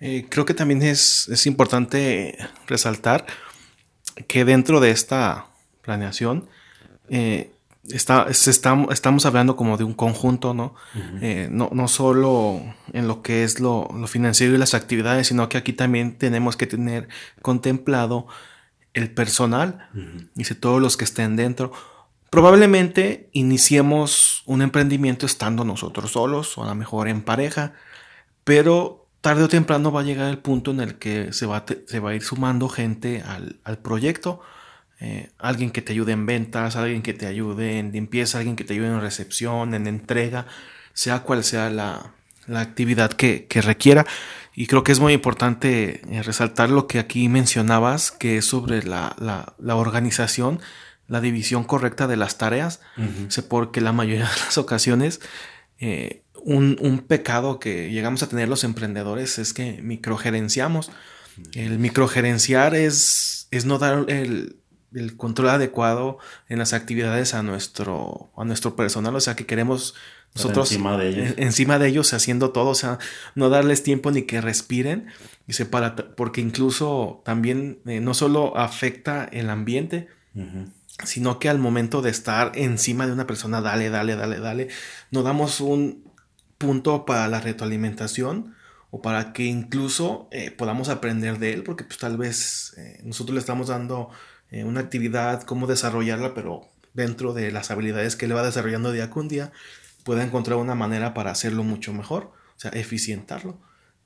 Eh, 0.00 0.26
creo 0.28 0.44
que 0.44 0.52
también 0.52 0.82
es, 0.82 1.28
es 1.28 1.46
importante 1.46 2.36
resaltar 2.66 3.24
que 4.26 4.44
dentro 4.44 4.80
de 4.80 4.90
esta 4.90 5.46
planeación 5.80 6.48
eh, 7.08 7.52
está, 7.88 8.26
estamos 8.28 9.24
hablando 9.24 9.54
como 9.54 9.76
de 9.76 9.84
un 9.84 9.94
conjunto, 9.94 10.54
¿no? 10.54 10.74
Eh, 11.22 11.48
¿no? 11.50 11.70
¿no? 11.72 11.86
solo 11.86 12.62
en 12.92 13.06
lo 13.06 13.22
que 13.22 13.44
es 13.44 13.60
lo, 13.60 13.88
financiero 14.08 14.54
y 14.54 14.58
las 14.58 14.74
actividades, 14.74 15.28
sino 15.28 15.48
que 15.48 15.56
aquí 15.56 15.72
también 15.72 16.18
tenemos 16.18 16.56
que 16.56 16.66
tener 16.66 17.08
contemplado 17.42 18.26
el 18.96 19.10
personal, 19.10 19.88
dice 20.34 20.54
todos 20.54 20.80
los 20.80 20.96
que 20.96 21.04
estén 21.04 21.36
dentro. 21.36 21.72
Probablemente 22.30 23.30
iniciemos 23.32 24.42
un 24.46 24.62
emprendimiento 24.62 25.26
estando 25.26 25.64
nosotros 25.64 26.12
solos 26.12 26.58
o 26.58 26.64
a 26.64 26.66
lo 26.66 26.74
mejor 26.74 27.06
en 27.06 27.22
pareja, 27.22 27.74
pero 28.42 29.06
tarde 29.20 29.44
o 29.44 29.48
temprano 29.48 29.92
va 29.92 30.00
a 30.00 30.04
llegar 30.04 30.28
el 30.30 30.38
punto 30.38 30.72
en 30.72 30.80
el 30.80 30.96
que 30.96 31.32
se 31.32 31.46
va, 31.46 31.64
se 31.86 32.00
va 32.00 32.10
a 32.10 32.14
ir 32.14 32.22
sumando 32.22 32.68
gente 32.68 33.22
al, 33.22 33.60
al 33.62 33.78
proyecto 33.78 34.42
eh, 34.98 35.30
alguien 35.38 35.70
que 35.70 35.82
te 35.82 35.92
ayude 35.92 36.12
en 36.12 36.24
ventas, 36.24 36.74
alguien 36.76 37.02
que 37.02 37.12
te 37.12 37.26
ayude 37.26 37.78
en 37.78 37.92
limpieza, 37.92 38.38
alguien 38.38 38.56
que 38.56 38.64
te 38.64 38.72
ayude 38.74 38.88
en 38.88 39.00
recepción, 39.00 39.74
en 39.74 39.86
entrega, 39.86 40.46
sea 40.94 41.20
cual 41.20 41.44
sea 41.44 41.68
la, 41.68 42.14
actividad 42.54 43.12
que, 43.12 43.46
requiera. 43.62 44.06
Y 44.54 44.66
creo 44.66 44.84
que 44.84 44.92
es 44.92 45.00
muy 45.00 45.12
importante 45.12 46.00
eh, 46.10 46.22
resaltar 46.22 46.70
lo 46.70 46.86
que 46.86 46.98
aquí 46.98 47.28
mencionabas, 47.28 48.10
que 48.10 48.38
es 48.38 48.46
sobre 48.46 48.82
la, 48.82 49.54
organización, 49.58 50.60
la 51.08 51.20
división 51.20 51.64
correcta 51.64 52.06
de 52.06 52.16
las 52.16 52.38
tareas, 52.38 52.80
porque 53.48 53.80
la 53.80 53.92
mayoría 53.92 54.24
de 54.34 54.40
las 54.44 54.58
ocasiones 54.58 55.20
eh, 55.78 56.22
un, 56.42 56.78
un, 56.80 57.00
pecado 57.00 57.58
que 57.58 57.90
llegamos 57.90 58.22
a 58.22 58.28
tener 58.28 58.48
los 58.48 58.64
emprendedores 58.64 59.38
es 59.38 59.52
que 59.52 59.80
microgerenciamos. 59.82 60.90
El 61.52 61.78
microgerenciar 61.78 62.74
es, 62.74 63.48
es 63.50 63.66
no 63.66 63.78
dar 63.78 64.06
el, 64.08 64.56
el 64.94 65.16
control 65.16 65.50
adecuado 65.50 66.18
en 66.48 66.58
las 66.58 66.72
actividades 66.72 67.34
a 67.34 67.42
nuestro, 67.42 68.30
a 68.36 68.44
nuestro 68.44 68.76
personal, 68.76 69.14
o 69.14 69.20
sea 69.20 69.36
que 69.36 69.46
queremos 69.46 69.94
nosotros 70.36 70.70
encima 70.70 70.96
de 70.96 71.08
ellos. 71.08 71.34
encima 71.36 71.78
de 71.78 71.88
ellos 71.88 72.12
haciendo 72.12 72.50
todo, 72.50 72.70
o 72.70 72.74
sea, 72.74 72.98
no 73.34 73.48
darles 73.48 73.82
tiempo 73.82 74.10
ni 74.10 74.22
que 74.22 74.40
respiren, 74.40 75.08
y 75.48 75.64
para, 75.64 75.96
porque 75.96 76.40
incluso 76.40 77.22
también 77.24 77.80
eh, 77.86 78.00
no 78.00 78.14
solo 78.14 78.56
afecta 78.56 79.24
el 79.24 79.50
ambiente, 79.50 80.08
sino 81.04 81.38
que 81.38 81.48
al 81.48 81.58
momento 81.58 82.02
de 82.02 82.10
estar 82.10 82.52
encima 82.54 83.06
de 83.06 83.12
una 83.12 83.26
persona, 83.26 83.60
dale, 83.60 83.90
dale, 83.90 84.16
dale, 84.16 84.38
dale, 84.38 84.68
no 85.10 85.22
damos 85.22 85.60
un 85.60 86.04
punto 86.58 87.04
para 87.04 87.28
la 87.28 87.40
retroalimentación 87.40 88.54
o 88.90 89.02
para 89.02 89.32
que 89.32 89.44
incluso 89.44 90.28
eh, 90.30 90.50
podamos 90.50 90.88
aprender 90.88 91.38
de 91.38 91.52
él, 91.52 91.62
porque 91.62 91.84
pues 91.84 91.98
tal 91.98 92.16
vez 92.16 92.74
eh, 92.78 93.00
nosotros 93.04 93.34
le 93.34 93.40
estamos 93.40 93.68
dando 93.68 94.10
eh, 94.50 94.64
una 94.64 94.80
actividad, 94.80 95.42
cómo 95.42 95.66
desarrollarla, 95.66 96.34
pero 96.34 96.68
dentro 96.94 97.34
de 97.34 97.50
las 97.52 97.70
habilidades 97.70 98.16
que 98.16 98.26
le 98.26 98.34
va 98.34 98.42
desarrollando 98.42 98.92
día 98.92 99.10
con 99.10 99.28
día, 99.28 99.52
pueda 100.06 100.22
encontrar 100.22 100.56
una 100.58 100.76
manera 100.76 101.14
para 101.14 101.32
hacerlo 101.32 101.64
mucho 101.64 101.92
mejor, 101.92 102.32
o 102.56 102.60
sea, 102.60 102.70
eficientarlo. 102.70 103.58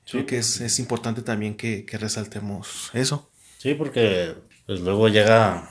Creo 0.09 0.25
que 0.25 0.39
es, 0.39 0.79
importante 0.79 1.21
también 1.21 1.55
que, 1.55 1.85
resaltemos 1.93 2.89
eso. 2.93 3.29
Sí, 3.59 3.75
porque 3.75 4.33
pues 4.65 4.81
luego 4.81 5.09
llega 5.09 5.69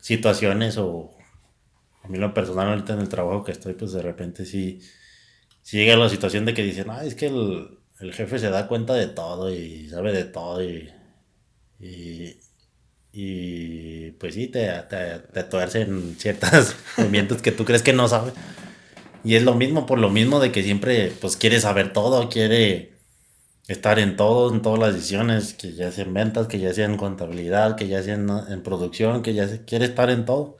situaciones 0.00 0.78
o 0.78 1.10
a 2.04 2.08
mí 2.08 2.16
lo 2.16 2.32
personal 2.32 2.68
ahorita 2.68 2.92
en 2.92 3.00
el 3.00 3.08
trabajo 3.08 3.42
que 3.42 3.50
estoy, 3.50 3.74
pues 3.74 3.92
de 3.92 4.02
repente 4.02 4.46
sí, 4.46 4.80
llega 5.72 5.96
la 5.96 6.08
situación 6.08 6.44
de 6.44 6.54
que 6.54 6.62
dicen, 6.62 6.88
ah, 6.90 7.04
es 7.04 7.16
que 7.16 7.26
el, 7.26 8.12
jefe 8.12 8.38
se 8.38 8.50
da 8.50 8.68
cuenta 8.68 8.94
de 8.94 9.08
todo 9.08 9.52
y 9.52 9.88
sabe 9.88 10.12
de 10.12 10.24
todo 10.24 10.62
y, 10.62 10.92
y 13.12 14.10
pues 14.12 14.34
sí, 14.34 14.46
te, 14.46 14.68
te, 14.88 15.18
te 15.18 15.42
tuercen 15.44 16.14
ciertos 16.18 16.76
movimientos 16.96 17.42
que 17.42 17.50
tú 17.50 17.64
crees 17.64 17.82
que 17.82 17.92
no 17.92 18.06
sabe. 18.06 18.32
Y 19.24 19.36
es 19.36 19.42
lo 19.42 19.54
mismo, 19.54 19.86
por 19.86 19.98
lo 19.98 20.10
mismo 20.10 20.38
de 20.40 20.52
que 20.52 20.62
siempre 20.62 21.12
pues 21.20 21.36
quiere 21.36 21.60
saber 21.60 21.92
todo, 21.92 22.28
quiere 22.28 22.92
estar 23.68 23.98
en 23.98 24.16
todo, 24.16 24.52
en 24.54 24.62
todas 24.62 24.78
las 24.78 24.94
decisiones, 24.94 25.54
que 25.54 25.72
ya 25.72 25.90
sean 25.90 26.12
ventas, 26.14 26.46
que 26.46 26.60
ya 26.60 26.72
sean 26.74 26.92
en 26.92 26.98
contabilidad, 26.98 27.76
que 27.76 27.88
ya 27.88 28.02
sean 28.02 28.28
en 28.48 28.62
producción, 28.62 29.22
que 29.22 29.34
ya 29.34 29.48
se, 29.48 29.64
quiere 29.64 29.86
estar 29.86 30.10
en 30.10 30.26
todo. 30.26 30.58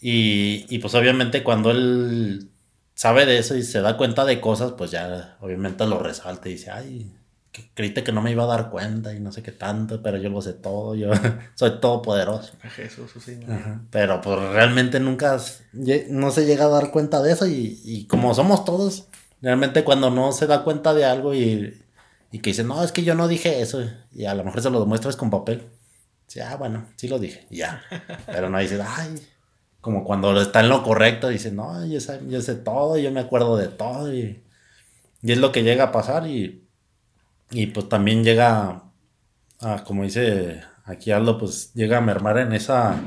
Y, 0.00 0.66
y 0.68 0.78
pues 0.80 0.94
obviamente 0.94 1.42
cuando 1.42 1.70
él 1.70 2.50
sabe 2.94 3.26
de 3.26 3.38
eso 3.38 3.56
y 3.56 3.62
se 3.62 3.80
da 3.80 3.96
cuenta 3.96 4.24
de 4.24 4.40
cosas, 4.40 4.72
pues 4.72 4.90
ya 4.90 5.36
obviamente 5.40 5.86
lo 5.86 5.98
resalta 5.98 6.48
y 6.48 6.52
dice, 6.52 6.70
ay, 6.70 7.12
que 7.54 7.70
creíste 7.72 8.02
que 8.02 8.10
no 8.10 8.20
me 8.20 8.32
iba 8.32 8.42
a 8.42 8.48
dar 8.48 8.68
cuenta 8.68 9.14
y 9.14 9.20
no 9.20 9.30
sé 9.30 9.40
qué 9.40 9.52
tanto, 9.52 10.02
pero 10.02 10.18
yo 10.18 10.28
lo 10.28 10.42
sé 10.42 10.54
todo, 10.54 10.96
yo 10.96 11.12
soy 11.54 11.78
todopoderoso. 11.78 12.54
Jesús, 12.74 13.12
sí. 13.24 13.38
Pero 13.92 14.20
pues 14.20 14.40
realmente 14.50 14.98
nunca 14.98 15.38
no 16.08 16.30
se 16.32 16.46
llega 16.46 16.64
a 16.64 16.68
dar 16.68 16.90
cuenta 16.90 17.22
de 17.22 17.32
eso 17.32 17.46
y, 17.46 18.06
como 18.10 18.34
somos 18.34 18.64
todos, 18.64 19.06
Realmente 19.40 19.84
cuando 19.84 20.10
no 20.10 20.32
se 20.32 20.46
da 20.46 20.64
cuenta 20.64 20.94
de 20.94 21.04
algo 21.04 21.34
y, 21.34 21.78
y 22.32 22.38
que 22.38 22.50
dice, 22.50 22.64
no, 22.64 22.82
es 22.82 22.92
que 22.92 23.02
yo 23.02 23.14
no 23.14 23.28
dije 23.28 23.60
eso, 23.60 23.86
y 24.10 24.24
a 24.24 24.34
lo 24.34 24.42
mejor 24.42 24.62
se 24.62 24.70
lo 24.70 24.80
demuestras 24.80 25.16
con 25.16 25.28
papel. 25.28 25.68
Dice, 26.26 26.40
ah, 26.40 26.56
bueno, 26.56 26.86
sí 26.96 27.08
lo 27.08 27.18
dije, 27.18 27.46
ya. 27.50 27.82
Pero 28.26 28.48
no 28.48 28.58
dice, 28.58 28.80
ay, 28.82 29.20
como 29.82 30.02
cuando 30.02 30.40
está 30.40 30.60
en 30.60 30.70
lo 30.70 30.82
correcto, 30.82 31.28
dice, 31.28 31.52
no, 31.52 31.84
yo 31.84 32.00
sé, 32.00 32.20
yo 32.26 32.40
sé 32.40 32.54
todo, 32.54 32.96
yo 32.96 33.12
me 33.12 33.20
acuerdo 33.20 33.58
de 33.58 33.68
todo, 33.68 34.14
y, 34.14 34.42
y 35.20 35.32
es 35.32 35.36
lo 35.36 35.52
que 35.52 35.62
llega 35.62 35.84
a 35.84 35.92
pasar, 35.92 36.26
y, 36.26 36.63
y 37.54 37.68
pues 37.68 37.88
también 37.88 38.24
llega 38.24 38.82
a, 39.60 39.84
como 39.84 40.02
dice 40.02 40.62
aquí 40.84 41.10
Aldo, 41.12 41.38
pues 41.38 41.72
llega 41.74 41.98
a 41.98 42.00
mermar 42.00 42.38
en 42.38 42.52
esa, 42.52 43.00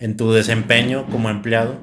en 0.00 0.16
tu 0.16 0.30
desempeño 0.32 1.06
como 1.10 1.30
empleado, 1.30 1.80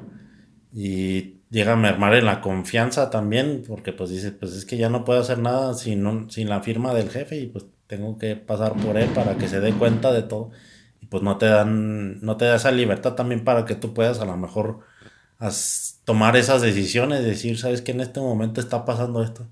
y 0.72 1.40
llega 1.50 1.72
a 1.72 1.76
mermar 1.76 2.14
en 2.14 2.26
la 2.26 2.40
confianza 2.40 3.10
también, 3.10 3.64
porque 3.66 3.92
pues 3.92 4.10
dice, 4.10 4.32
pues 4.32 4.52
es 4.52 4.66
que 4.66 4.76
ya 4.76 4.90
no 4.90 5.04
puedo 5.04 5.20
hacer 5.20 5.38
nada 5.38 5.74
sin, 5.74 6.30
sin 6.30 6.48
la 6.48 6.60
firma 6.60 6.94
del 6.94 7.10
jefe 7.10 7.38
y 7.38 7.46
pues 7.46 7.64
tengo 7.86 8.18
que 8.18 8.36
pasar 8.36 8.74
por 8.74 8.98
él 8.98 9.08
para 9.10 9.36
que 9.38 9.48
se 9.48 9.60
dé 9.60 9.72
cuenta 9.72 10.12
de 10.12 10.22
todo. 10.22 10.50
Y 11.00 11.06
pues 11.06 11.22
no 11.22 11.38
te 11.38 11.46
dan, 11.46 12.20
no 12.20 12.36
te 12.36 12.44
da 12.44 12.56
esa 12.56 12.72
libertad 12.72 13.14
también 13.14 13.44
para 13.44 13.64
que 13.64 13.74
tú 13.74 13.94
puedas 13.94 14.20
a 14.20 14.26
lo 14.26 14.36
mejor 14.36 14.80
tomar 16.04 16.36
esas 16.36 16.62
decisiones, 16.62 17.24
decir, 17.24 17.58
sabes 17.58 17.82
que 17.82 17.92
en 17.92 18.00
este 18.00 18.20
momento 18.20 18.60
está 18.60 18.84
pasando 18.84 19.22
esto. 19.22 19.48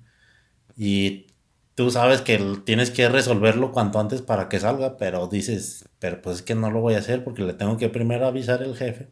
Y 0.77 1.27
tú 1.75 1.91
sabes 1.91 2.21
que 2.23 2.39
tienes 2.65 2.91
que 2.91 3.09
resolverlo 3.09 3.73
cuanto 3.73 3.99
antes 4.01 4.23
para 4.23 4.49
que 4.49 4.61
salga, 4.61 4.97
pero 4.97 5.27
dices, 5.29 5.89
pero 5.99 6.23
pues 6.23 6.37
es 6.37 6.43
que 6.43 6.55
no 6.55 6.71
lo 6.71 6.81
voy 6.81 6.95
a 6.95 6.99
hacer 6.99 7.25
porque 7.25 7.43
le 7.43 7.55
tengo 7.55 7.77
que 7.79 7.89
primero 7.89 8.27
avisar 8.27 8.63
el 8.63 8.77
jefe. 8.77 9.11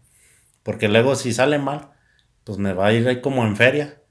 Porque 0.62 0.88
luego 0.88 1.16
si 1.16 1.32
sale 1.32 1.58
mal, 1.58 1.90
pues 2.44 2.58
me 2.58 2.72
va 2.74 2.88
a 2.88 2.92
ir 2.94 3.08
ahí 3.08 3.20
como 3.20 3.44
en 3.46 3.56
feria. 3.56 4.02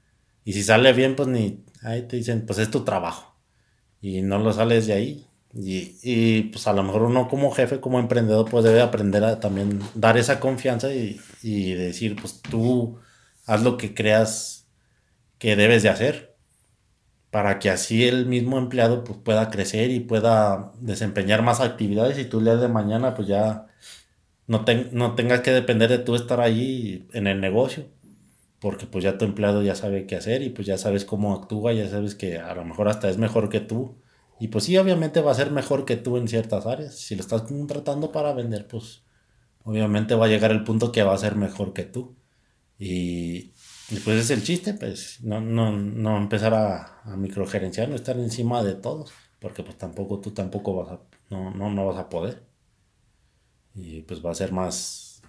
Y 0.44 0.54
si 0.54 0.62
sale 0.64 0.92
bien, 0.92 1.16
pues 1.16 1.28
ni, 1.28 1.64
ahí 1.82 2.02
te 2.08 2.16
dicen, 2.16 2.46
pues 2.46 2.58
es 2.58 2.70
tu 2.70 2.84
trabajo. 2.84 3.36
Y 4.00 4.22
no 4.22 4.38
lo 4.38 4.52
sales 4.52 4.86
de 4.86 4.94
ahí. 4.94 5.28
Y, 5.54 5.98
y 6.02 6.42
pues 6.44 6.66
a 6.66 6.72
lo 6.72 6.82
mejor 6.82 7.02
uno 7.02 7.28
como 7.28 7.52
jefe, 7.52 7.80
como 7.80 8.00
emprendedor, 8.00 8.48
pues 8.50 8.64
debe 8.64 8.82
aprender 8.82 9.24
a 9.24 9.40
también 9.40 9.80
dar 9.94 10.18
esa 10.18 10.40
confianza 10.40 10.92
y, 10.94 11.20
y 11.42 11.74
decir, 11.74 12.16
pues 12.20 12.42
tú 12.42 12.98
haz 13.46 13.62
lo 13.62 13.76
que 13.76 13.94
creas 13.94 14.68
que 15.38 15.56
debes 15.56 15.82
de 15.82 15.90
hacer 15.90 16.31
para 17.32 17.58
que 17.60 17.70
así 17.70 18.06
el 18.06 18.26
mismo 18.26 18.58
empleado 18.58 19.04
pues, 19.04 19.18
pueda 19.20 19.50
crecer 19.50 19.90
y 19.90 20.00
pueda 20.00 20.72
desempeñar 20.80 21.42
más 21.42 21.60
actividades 21.60 22.18
y 22.18 22.26
tú 22.26 22.40
le 22.40 22.56
de 22.56 22.68
mañana 22.68 23.14
pues 23.14 23.28
ya 23.28 23.68
no, 24.46 24.64
no 24.92 25.14
tengas 25.16 25.40
que 25.42 25.52
depender 25.52 25.90
de 25.90 25.98
tú 25.98 26.14
estar 26.16 26.40
allí 26.40 27.08
en 27.12 27.26
el 27.28 27.40
negocio 27.40 27.86
porque 28.62 28.86
pues 28.86 29.04
ya 29.04 29.18
tu 29.18 29.24
empleado 29.24 29.62
ya 29.62 29.74
sabe 29.74 30.06
qué 30.06 30.16
hacer 30.16 30.42
y 30.42 30.50
pues 30.50 30.66
ya 30.68 30.78
sabes 30.78 31.04
cómo 31.04 31.34
actúa, 31.34 31.72
ya 31.72 31.88
sabes 31.88 32.14
que 32.14 32.38
a 32.38 32.54
lo 32.54 32.64
mejor 32.64 32.88
hasta 32.88 33.10
es 33.10 33.18
mejor 33.18 33.48
que 33.48 33.60
tú. 33.60 33.96
Y 34.38 34.48
pues 34.48 34.64
sí, 34.64 34.76
obviamente 34.78 35.20
va 35.20 35.32
a 35.32 35.34
ser 35.34 35.50
mejor 35.50 35.84
que 35.84 35.96
tú 35.96 36.16
en 36.16 36.28
ciertas 36.28 36.66
áreas. 36.66 36.96
Si 36.96 37.16
lo 37.16 37.22
estás 37.22 37.42
contratando 37.42 38.12
para 38.12 38.32
vender, 38.34 38.68
pues 38.68 39.02
obviamente 39.64 40.14
va 40.14 40.26
a 40.26 40.28
llegar 40.28 40.52
el 40.52 40.64
punto 40.64 40.92
que 40.92 41.02
va 41.02 41.14
a 41.14 41.18
ser 41.18 41.36
mejor 41.36 41.72
que 41.72 41.84
tú. 41.84 42.16
Y, 42.78 43.51
y 43.92 44.00
pues 44.00 44.16
es 44.18 44.30
el 44.30 44.42
chiste, 44.42 44.72
pues 44.72 45.22
no, 45.22 45.40
no, 45.42 45.70
no 45.72 46.16
empezar 46.16 46.54
a, 46.54 47.02
a, 47.02 47.16
microgerenciar, 47.16 47.90
no 47.90 47.94
estar 47.94 48.16
encima 48.18 48.62
de 48.62 48.74
todos, 48.74 49.12
porque 49.38 49.62
pues 49.62 49.76
tampoco 49.76 50.18
tú 50.18 50.30
tampoco 50.30 50.76
vas 50.76 50.92
a, 50.92 51.00
no, 51.28 51.50
no, 51.50 51.70
no 51.70 51.86
vas 51.86 51.98
a 51.98 52.08
poder. 52.08 52.42
Y 53.74 54.00
pues 54.02 54.24
va 54.24 54.30
a 54.30 54.34
ser 54.34 54.50
más, 54.52 55.22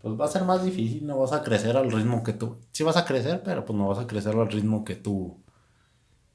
pues 0.00 0.18
va 0.20 0.24
a 0.24 0.28
ser 0.28 0.42
más 0.44 0.64
difícil, 0.64 1.06
no 1.06 1.18
vas 1.18 1.32
a 1.32 1.42
crecer 1.44 1.76
al 1.76 1.90
ritmo 1.92 2.24
que 2.24 2.32
tú. 2.32 2.58
Sí 2.72 2.82
vas 2.82 2.96
a 2.96 3.04
crecer, 3.04 3.42
pero 3.44 3.64
pues 3.64 3.78
no 3.78 3.88
vas 3.88 3.98
a 3.98 4.06
crecer 4.08 4.34
al 4.36 4.50
ritmo 4.50 4.84
que 4.84 4.96
tú 4.96 5.42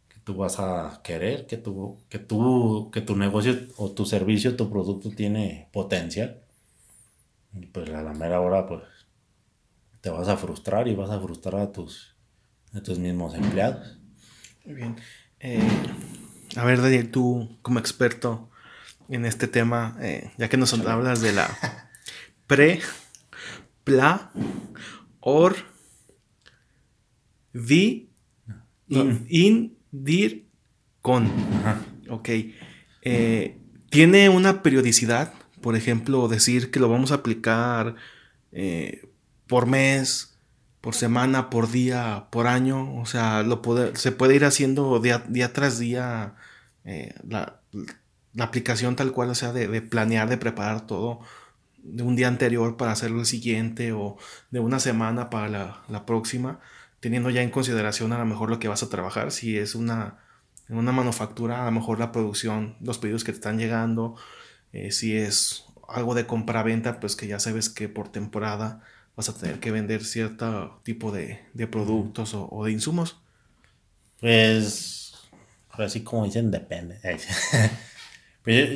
que 0.09 0.19
tú 0.21 0.35
vas 0.35 0.59
a 0.59 1.01
querer, 1.03 1.47
que 1.47 1.57
tu 1.57 1.97
que 2.09 2.19
tú 2.19 2.89
que 2.93 3.01
tu 3.01 3.15
negocio 3.17 3.55
o 3.77 3.91
tu 3.91 4.05
servicio, 4.05 4.55
tu 4.55 4.69
producto 4.69 5.09
tiene 5.11 5.69
potencial. 5.73 6.43
Y 7.53 7.65
pues 7.67 7.89
a 7.89 8.01
la 8.03 8.13
mera 8.13 8.41
hora 8.41 8.67
pues 8.67 8.83
te 10.03 10.09
vas 10.09 10.27
a 10.27 10.35
frustrar 10.35 10.89
y 10.89 10.95
vas 10.95 11.09
a 11.09 11.19
frustrar 11.21 11.61
a 11.61 11.71
tus 11.71 12.13
a 12.73 12.81
tus 12.81 12.99
mismos 12.99 13.35
empleados. 13.35 13.97
Muy 14.65 14.75
bien. 14.75 14.97
Eh, 15.39 15.61
a 16.57 16.65
ver, 16.65 16.81
Daniel, 16.81 17.09
tú 17.09 17.57
como 17.61 17.79
experto 17.79 18.49
en 19.07 19.25
este 19.25 19.47
tema, 19.47 19.95
eh, 20.01 20.31
ya 20.37 20.49
que 20.49 20.57
nos 20.57 20.73
hablas 20.73 21.21
de 21.21 21.31
la 21.31 21.49
pre 22.47 22.81
pla, 23.85 24.33
or, 25.21 25.55
vi, 27.53 28.09
in, 28.89 29.77
dir, 29.89 30.49
con. 31.01 31.31
Ok. 32.09 32.29
Eh, 33.03 33.57
tiene 33.89 34.27
una 34.27 34.63
periodicidad, 34.63 35.33
por 35.61 35.77
ejemplo, 35.77 36.27
decir 36.27 36.71
que 36.71 36.81
lo 36.81 36.89
vamos 36.89 37.13
a 37.13 37.15
aplicar 37.15 37.95
eh, 38.51 39.12
por 39.53 39.67
mes, 39.67 40.33
por 40.81 40.95
semana, 40.95 41.51
por 41.51 41.69
día, 41.69 42.25
por 42.31 42.47
año. 42.47 42.99
O 42.99 43.05
sea, 43.05 43.43
lo 43.43 43.61
se 43.93 44.11
puede 44.11 44.33
ir 44.33 44.45
haciendo 44.45 44.99
día, 44.99 45.53
tras 45.53 45.77
día 45.77 46.33
eh, 46.85 47.13
la, 47.29 47.61
aplicación 48.39 48.95
tal 48.95 49.11
cual, 49.11 49.29
o 49.29 49.35
sea, 49.35 49.53
de, 49.53 49.67
de 49.67 49.83
planear, 49.83 50.27
de 50.27 50.37
preparar 50.37 50.87
todo 50.87 51.19
de 51.83 52.01
un 52.01 52.15
día 52.15 52.29
anterior 52.29 52.77
para 52.77 52.93
hacerlo 52.93 53.19
el 53.19 53.27
siguiente 53.27 53.93
o 53.93 54.17
de 54.49 54.59
una 54.59 54.79
semana 54.79 55.29
para 55.29 55.83
la, 55.87 56.05
próxima, 56.07 56.59
teniendo 56.99 57.29
ya 57.29 57.43
en 57.43 57.51
consideración 57.51 58.11
a 58.11 58.17
lo 58.17 58.25
mejor 58.25 58.49
lo 58.49 58.57
que 58.57 58.69
vas 58.69 58.81
a 58.81 58.89
trabajar, 58.89 59.31
si 59.31 59.55
es 59.55 59.75
una, 59.75 60.17
una 60.67 60.91
manufactura, 60.91 61.61
a 61.61 61.65
lo 61.65 61.71
mejor 61.73 61.99
la 61.99 62.11
producción, 62.11 62.75
los 62.81 62.97
pedidos 62.97 63.23
que 63.23 63.33
te 63.33 63.37
están 63.37 63.59
llegando, 63.59 64.15
eh, 64.71 64.91
si 64.91 65.15
es 65.15 65.65
algo 65.87 66.15
de 66.15 66.25
compra-venta, 66.25 66.99
pues 66.99 67.15
que 67.15 67.27
ya 67.27 67.39
sabes 67.39 67.69
que 67.69 67.87
por 67.87 68.11
temporada 68.11 68.81
vas 69.15 69.29
a 69.29 69.37
tener 69.37 69.59
que 69.59 69.71
vender 69.71 70.03
cierto 70.03 70.81
tipo 70.83 71.11
de, 71.11 71.39
productos 71.71 72.33
o, 72.33 72.63
de 72.65 72.71
insumos. 72.71 73.21
Pues, 74.19 75.13
así 75.69 76.01
como 76.01 76.25
dicen, 76.25 76.51
depende. 76.51 76.99
pues 78.43 78.69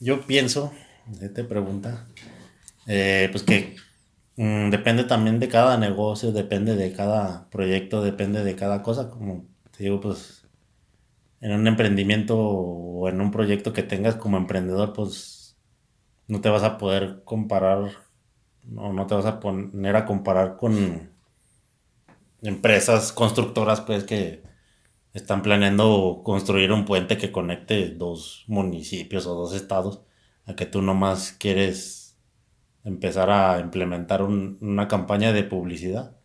yo 0.00 0.26
pienso 0.26 0.72
te 1.18 1.44
pregunta, 1.44 2.06
eh, 2.86 3.28
pues 3.30 3.42
que 3.42 3.76
mm, 4.36 4.70
depende 4.70 5.04
también 5.04 5.40
de 5.40 5.48
cada 5.48 5.76
negocio, 5.76 6.32
depende 6.32 6.76
de 6.76 6.92
cada 6.92 7.48
proyecto, 7.50 8.02
depende 8.02 8.44
de 8.44 8.56
cada 8.56 8.82
cosa, 8.82 9.10
como 9.10 9.46
te 9.76 9.84
digo, 9.84 10.00
pues 10.00 10.46
en 11.40 11.52
un 11.52 11.66
emprendimiento 11.66 12.38
o 12.38 13.08
en 13.08 13.20
un 13.20 13.30
proyecto 13.30 13.72
que 13.72 13.82
tengas 13.82 14.16
como 14.16 14.36
emprendedor, 14.36 14.92
pues 14.92 15.56
no 16.28 16.40
te 16.40 16.48
vas 16.48 16.62
a 16.62 16.78
poder 16.78 17.22
comparar 17.24 17.90
o 18.76 18.92
no 18.92 19.06
te 19.06 19.14
vas 19.14 19.26
a 19.26 19.40
poner 19.40 19.96
a 19.96 20.06
comparar 20.06 20.56
con 20.56 21.10
empresas 22.42 23.12
constructoras 23.12 23.80
pues 23.82 24.04
que 24.04 24.42
están 25.12 25.42
planeando 25.42 26.22
construir 26.24 26.72
un 26.72 26.84
puente 26.84 27.18
que 27.18 27.32
conecte 27.32 27.90
dos 27.90 28.44
municipios 28.46 29.26
o 29.26 29.34
dos 29.34 29.54
estados 29.54 30.02
a 30.46 30.54
que 30.54 30.66
tú 30.66 30.82
nomás 30.82 31.32
quieres 31.32 32.18
empezar 32.84 33.30
a 33.30 33.60
implementar 33.60 34.22
una 34.22 34.88
campaña 34.88 35.32
de 35.32 35.44
publicidad 35.44 36.16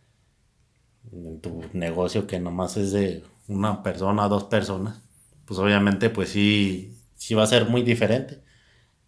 en 1.12 1.40
tu 1.40 1.62
negocio 1.72 2.26
que 2.26 2.40
nomás 2.40 2.76
es 2.76 2.92
de 2.92 3.24
una 3.48 3.82
persona, 3.82 4.28
dos 4.28 4.44
personas, 4.44 5.02
pues 5.44 5.58
obviamente 5.58 6.10
pues 6.10 6.30
sí, 6.30 6.98
sí 7.14 7.34
va 7.34 7.44
a 7.44 7.46
ser 7.46 7.66
muy 7.68 7.82
diferente. 7.82 8.42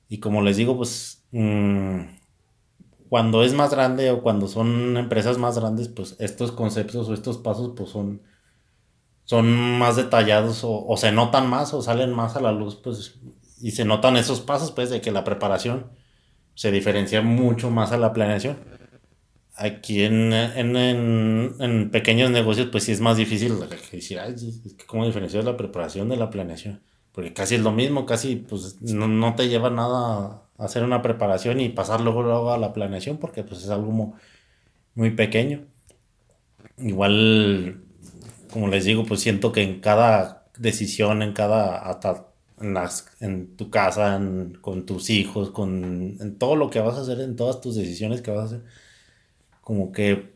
Y 0.08 0.20
como 0.20 0.42
les 0.42 0.56
digo, 0.56 0.76
pues 0.76 1.26
mm, 1.32 2.00
cuando 3.08 3.42
es 3.42 3.54
más 3.54 3.70
grande 3.70 4.10
o 4.10 4.22
cuando 4.22 4.48
son 4.48 4.96
empresas 4.96 5.38
más 5.38 5.58
grandes, 5.58 5.88
pues 5.88 6.16
estos 6.18 6.52
conceptos 6.52 7.08
o 7.08 7.14
estos 7.14 7.38
pasos 7.38 7.72
pues 7.76 7.90
son, 7.90 8.22
son 9.24 9.78
más 9.78 9.96
detallados 9.96 10.64
o, 10.64 10.86
o 10.86 10.96
se 10.96 11.12
notan 11.12 11.48
más 11.48 11.74
o 11.74 11.82
salen 11.82 12.12
más 12.12 12.36
a 12.36 12.40
la 12.40 12.52
luz 12.52 12.76
pues 12.76 13.18
y 13.60 13.72
se 13.72 13.84
notan 13.84 14.16
esos 14.16 14.40
pasos, 14.40 14.72
pues, 14.72 14.90
de 14.90 15.00
que 15.00 15.10
la 15.10 15.24
preparación 15.24 15.86
se 16.54 16.70
diferencia 16.70 17.22
mucho 17.22 17.70
más 17.70 17.92
a 17.92 17.98
la 17.98 18.12
planeación. 18.12 18.58
Aquí 19.56 20.04
en, 20.04 20.32
en, 20.32 21.90
pequeños 21.90 22.30
negocios, 22.30 22.68
pues 22.70 22.84
sí 22.84 22.92
es 22.92 23.00
más 23.00 23.16
difícil 23.16 23.54
decir, 23.90 24.20
¿cómo 24.86 25.04
diferenciar 25.04 25.44
la 25.44 25.56
preparación 25.56 26.08
de 26.08 26.16
la 26.16 26.30
planeación? 26.30 26.80
Porque 27.12 27.32
casi 27.32 27.56
es 27.56 27.62
lo 27.62 27.72
mismo, 27.72 28.06
casi 28.06 28.36
pues 28.36 28.80
no, 28.80 29.34
te 29.34 29.48
lleva 29.48 29.70
nada 29.70 30.42
hacer 30.58 30.82
una 30.84 31.02
preparación 31.02 31.60
y 31.60 31.68
pasar 31.70 32.00
luego, 32.00 32.22
luego 32.22 32.52
a 32.52 32.58
la 32.58 32.72
planeación, 32.72 33.18
porque 33.18 33.44
pues 33.44 33.62
es 33.62 33.70
algo 33.70 34.16
muy, 34.94 35.10
pequeño. 35.12 35.66
Igual, 36.78 37.82
como 38.52 38.68
les 38.68 38.84
digo, 38.84 39.04
pues 39.04 39.20
siento 39.20 39.52
que 39.52 39.62
en 39.62 39.80
cada 39.80 40.46
decisión, 40.58 41.22
en 41.22 41.32
cada 41.32 41.98
en, 42.60 42.74
las, 42.74 43.06
en 43.20 43.56
tu 43.56 43.70
casa, 43.70 44.20
con 44.60 44.86
tus 44.86 45.10
hijos, 45.10 45.50
con 45.50 46.16
en 46.20 46.38
todo 46.38 46.56
lo 46.56 46.70
que 46.70 46.80
vas 46.80 46.96
a 46.98 47.02
hacer, 47.02 47.20
en 47.20 47.36
todas 47.36 47.60
tus 47.60 47.76
decisiones 47.76 48.22
que 48.22 48.30
vas 48.30 48.40
a 48.40 48.44
hacer. 48.56 48.64
Como 49.60 49.92
que 49.92 50.34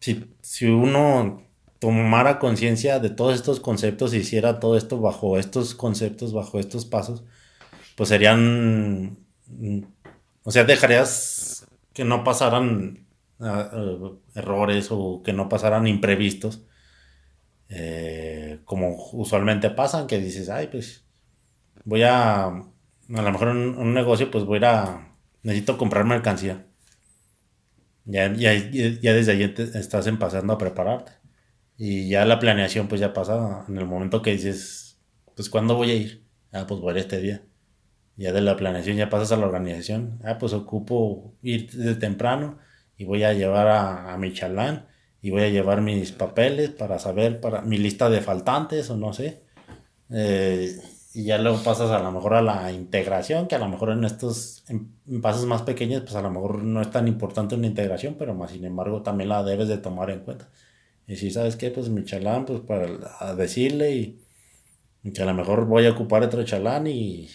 si, 0.00 0.36
si 0.40 0.66
uno 0.66 1.42
tomara 1.78 2.38
conciencia 2.38 2.98
de 2.98 3.10
todos 3.10 3.34
estos 3.34 3.60
conceptos 3.60 4.14
y 4.14 4.18
hiciera 4.18 4.60
todo 4.60 4.76
esto 4.76 5.00
bajo 5.00 5.38
estos 5.38 5.74
conceptos, 5.74 6.32
bajo 6.32 6.58
estos 6.58 6.86
pasos, 6.86 7.24
pues 7.96 8.08
serían, 8.08 9.18
o 10.42 10.50
sea, 10.50 10.64
dejarías 10.64 11.66
que 11.92 12.04
no 12.04 12.24
pasaran 12.24 13.06
ah, 13.40 13.70
eh, 13.72 13.98
errores 14.34 14.88
o 14.90 15.22
que 15.22 15.32
no 15.32 15.48
pasaran 15.48 15.86
imprevistos, 15.86 16.66
eh, 17.68 18.60
como 18.64 18.96
usualmente 19.12 19.70
pasan, 19.70 20.06
que 20.06 20.18
dices, 20.18 20.48
ay, 20.48 20.68
pues 20.68 21.04
voy 21.84 22.02
a, 22.02 22.46
a 22.46 22.62
lo 23.08 23.32
mejor 23.32 23.48
en 23.48 23.76
un 23.78 23.94
negocio, 23.94 24.30
pues 24.30 24.44
voy 24.44 24.60
a, 24.64 25.16
necesito 25.42 25.78
comprar 25.78 26.04
mercancía. 26.04 26.66
Ya, 28.04 28.32
ya, 28.32 28.54
ya 28.54 29.12
desde 29.14 29.32
ahí 29.32 29.42
estás 29.74 30.06
empezando 30.06 30.52
a 30.52 30.58
prepararte. 30.58 31.12
Y 31.76 32.08
ya 32.08 32.24
la 32.24 32.38
planeación 32.38 32.88
pues 32.88 33.00
ya 33.00 33.12
pasa 33.12 33.64
en 33.68 33.76
el 33.78 33.86
momento 33.86 34.22
que 34.22 34.32
dices, 34.32 34.98
pues 35.34 35.50
¿cuándo 35.50 35.74
voy 35.74 35.90
a 35.90 35.94
ir? 35.94 36.26
Ah, 36.52 36.66
pues 36.66 36.80
voy 36.80 36.90
a 36.90 36.92
ir 36.92 36.98
este 36.98 37.20
día. 37.20 37.42
Ya 38.16 38.32
de 38.32 38.40
la 38.40 38.56
planeación 38.56 38.96
ya 38.96 39.10
pasas 39.10 39.32
a 39.32 39.36
la 39.36 39.46
organización. 39.46 40.20
Ah, 40.24 40.38
pues 40.38 40.52
ocupo 40.52 41.34
ir 41.42 41.70
desde 41.70 41.96
temprano 41.96 42.58
y 42.96 43.04
voy 43.04 43.24
a 43.24 43.34
llevar 43.34 43.68
a, 43.68 44.16
mi 44.18 44.32
chalán 44.32 44.86
y 45.20 45.30
voy 45.30 45.42
a 45.42 45.48
llevar 45.50 45.82
mis 45.82 46.12
papeles 46.12 46.70
para 46.70 46.98
saber 46.98 47.40
para 47.40 47.62
mi 47.62 47.78
lista 47.78 48.08
de 48.08 48.20
faltantes 48.22 48.88
o 48.90 48.96
no 48.96 49.12
sé. 49.12 49.42
Eh, 50.10 50.76
y 51.16 51.24
ya 51.24 51.38
luego 51.38 51.62
pasas 51.62 51.90
a 51.90 51.98
lo 51.98 52.12
mejor 52.12 52.34
a 52.34 52.42
la 52.42 52.70
integración, 52.72 53.48
que 53.48 53.54
a 53.54 53.58
lo 53.58 53.68
mejor 53.68 53.90
en 53.90 54.04
estos 54.04 54.64
pasos 55.22 55.46
más 55.46 55.62
pequeños, 55.62 56.02
pues 56.02 56.14
a 56.14 56.20
lo 56.20 56.30
mejor 56.30 56.62
no 56.62 56.82
es 56.82 56.90
tan 56.90 57.08
importante 57.08 57.54
una 57.54 57.66
integración, 57.66 58.16
pero 58.18 58.34
más 58.34 58.50
sin 58.50 58.64
embargo 58.66 59.02
también 59.02 59.30
la 59.30 59.42
debes 59.42 59.68
de 59.68 59.78
tomar 59.78 60.10
en 60.10 60.20
cuenta. 60.20 60.50
Y 61.06 61.16
si 61.16 61.30
sabes 61.30 61.56
qué, 61.56 61.70
pues 61.70 61.88
mi 61.88 62.04
chalán, 62.04 62.44
pues 62.44 62.60
para 62.60 63.34
decirle 63.34 63.92
y, 63.92 64.22
que 65.12 65.22
a 65.22 65.26
lo 65.26 65.34
mejor 65.34 65.66
voy 65.66 65.86
a 65.86 65.92
ocupar 65.92 66.22
otro 66.22 66.44
chalán 66.44 66.86
y, 66.86 67.30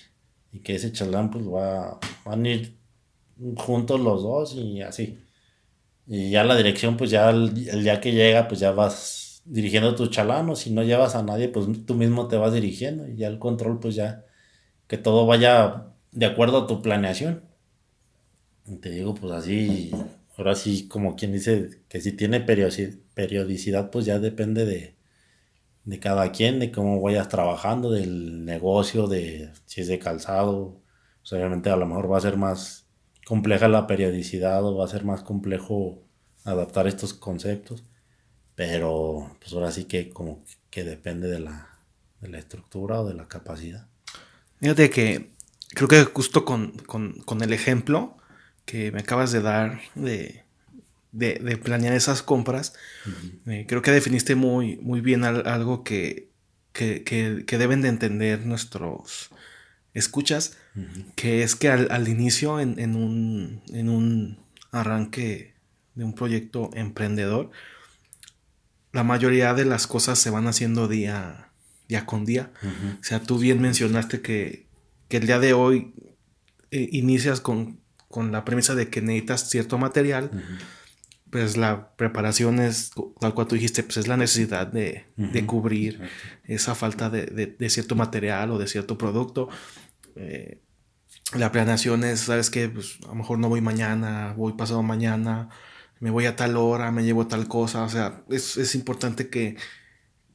y 0.51 0.59
que 0.59 0.75
ese 0.75 0.91
chalán 0.91 1.31
pues 1.31 1.45
va, 1.47 1.99
van 2.25 2.45
a 2.45 2.49
ir 2.49 2.77
juntos 3.55 3.99
los 3.99 4.23
dos 4.23 4.55
y 4.55 4.81
así. 4.81 5.19
Y 6.07 6.31
ya 6.31 6.43
la 6.43 6.55
dirección, 6.55 6.97
pues 6.97 7.09
ya 7.11 7.29
el, 7.29 7.53
día 7.53 8.01
que 8.01 8.11
llega, 8.11 8.47
pues 8.47 8.59
ya 8.59 8.71
vas 8.71 9.41
dirigiendo 9.45 9.95
tu 9.95 10.07
chalán 10.07 10.49
o 10.49 10.55
si 10.55 10.71
no 10.71 10.83
llevas 10.83 11.15
a 11.15 11.23
nadie, 11.23 11.49
pues 11.49 11.67
tú 11.85 11.95
mismo 11.95 12.27
te 12.27 12.37
vas 12.37 12.53
dirigiendo 12.53 13.07
y 13.07 13.15
ya 13.17 13.27
el 13.27 13.39
control, 13.39 13.79
pues 13.79 13.95
ya 13.95 14.25
que 14.87 14.97
todo 14.97 15.25
vaya 15.25 15.93
de 16.11 16.25
acuerdo 16.25 16.63
a 16.63 16.67
tu 16.67 16.81
planeación. 16.81 17.43
te 18.81 18.89
digo, 18.91 19.13
pues 19.15 19.31
así, 19.33 19.91
ahora 20.37 20.55
sí, 20.55 20.87
como 20.87 21.15
quien 21.15 21.33
dice 21.33 21.81
que 21.89 22.01
si 22.01 22.11
tiene 22.13 22.41
periodicidad, 22.41 23.91
pues 23.91 24.05
ya 24.05 24.19
depende 24.19 24.65
de, 24.65 24.95
de 25.83 25.99
cada 25.99 26.31
quien, 26.31 26.59
de 26.59 26.71
cómo 26.71 27.01
vayas 27.01 27.29
trabajando, 27.29 27.91
del 27.91 28.45
negocio, 28.45 29.07
de 29.07 29.51
si 29.65 29.81
es 29.81 29.87
de 29.87 29.99
calzado. 29.99 30.81
Obviamente 31.31 31.69
a 31.69 31.75
lo 31.75 31.85
mejor 31.85 32.11
va 32.11 32.17
a 32.17 32.21
ser 32.21 32.37
más 32.37 32.87
compleja 33.25 33.67
la 33.67 33.87
periodicidad 33.87 34.63
o 34.65 34.75
va 34.75 34.85
a 34.85 34.89
ser 34.89 35.05
más 35.05 35.23
complejo 35.23 36.03
adaptar 36.43 36.87
estos 36.87 37.13
conceptos. 37.13 37.83
Pero 38.55 39.35
pues 39.39 39.53
ahora 39.53 39.71
sí 39.71 39.85
que 39.85 40.09
como 40.09 40.43
que 40.69 40.83
depende 40.83 41.27
de 41.27 41.39
la, 41.39 41.69
de 42.19 42.29
la 42.29 42.39
estructura 42.39 43.01
o 43.01 43.07
de 43.07 43.13
la 43.13 43.27
capacidad. 43.27 43.87
Fíjate 44.59 44.89
que 44.89 45.31
creo 45.73 45.87
que 45.87 46.03
justo 46.03 46.45
con, 46.45 46.73
el 47.41 47.53
ejemplo 47.53 48.17
que 48.65 48.91
me 48.91 48.99
acabas 48.99 49.31
de 49.31 49.41
dar 49.41 49.81
de, 49.95 50.43
planear 51.12 51.93
esas 51.93 52.24
compras, 52.24 52.74
eh, 53.47 53.65
creo 53.67 53.82
que 53.82 53.91
definiste 53.91 54.36
muy, 54.36 54.78
muy 54.78 55.02
bien 55.02 55.24
algo 55.24 55.84
que, 55.84 56.30
que, 56.71 57.45
deben 57.47 57.82
de 57.82 57.89
entender 57.89 58.45
nuestros 58.45 59.30
escuchas, 59.93 60.58
que 61.15 61.43
es 61.43 61.56
que 61.56 61.69
al, 61.69 62.08
inicio 62.08 62.60
en, 62.60 62.80
en, 62.80 62.95
un, 62.95 63.62
en 63.74 63.89
un 63.89 64.39
arranque 64.71 65.54
de 65.95 66.06
un 66.06 66.13
proyecto 66.13 66.69
emprendedor, 66.74 67.52
la 68.91 69.04
mayoría 69.04 69.54
de 69.54 69.65
las 69.65 69.88
cosas 69.88 70.19
se 70.19 70.30
van 70.30 70.47
haciendo 70.47 70.88
día, 70.88 71.52
día 71.88 72.06
con 72.06 72.26
día. 72.26 72.52
O 73.00 73.04
sea, 73.04 73.21
tú 73.21 73.38
bien 73.38 73.62
mencionaste 73.62 74.21
que, 74.21 74.67
el 75.10 75.26
día 75.28 75.39
de 75.39 75.54
hoy 75.54 75.93
eh, 76.71 76.88
inicias 76.91 77.41
con, 77.41 77.80
la 78.32 78.43
premisa 78.43 78.76
de 78.76 78.89
que 78.89 79.02
necesitas 79.02 79.50
cierto 79.50 79.78
material. 79.78 80.32
Pues 81.31 81.57
la 81.57 81.95
preparación 81.95 82.59
es, 82.59 82.91
tal 83.19 83.33
cual 83.33 83.47
tú 83.47 83.55
dijiste, 83.55 83.83
pues 83.83 83.97
es 83.97 84.07
la 84.07 84.17
necesidad 84.17 84.67
de, 84.67 85.05
cubrir 85.47 86.01
esa 86.43 86.75
falta 86.75 87.09
de, 87.09 87.69
cierto 87.69 87.95
material 87.95 88.51
o 88.51 88.59
de 88.59 88.67
cierto 88.67 88.97
producto. 88.97 89.49
Eh, 90.15 90.61
la 91.33 91.51
planeación 91.51 92.03
es, 92.03 92.19
¿sabes 92.19 92.49
qué? 92.49 92.69
Pues 92.69 92.99
a 93.05 93.07
lo 93.07 93.15
mejor 93.15 93.39
no 93.39 93.49
voy 93.49 93.61
mañana, 93.61 94.33
voy 94.37 94.53
pasado 94.53 94.83
mañana 94.83 95.49
me 96.01 96.09
voy 96.09 96.25
a 96.25 96.35
tal 96.35 96.57
hora, 96.57 96.91
me 96.91 97.03
llevo 97.03 97.27
tal 97.27 97.47
cosa. 97.47 97.83
O 97.83 97.89
sea, 97.89 98.23
es, 98.29 98.75
importante 98.75 99.29
que, 99.29 99.55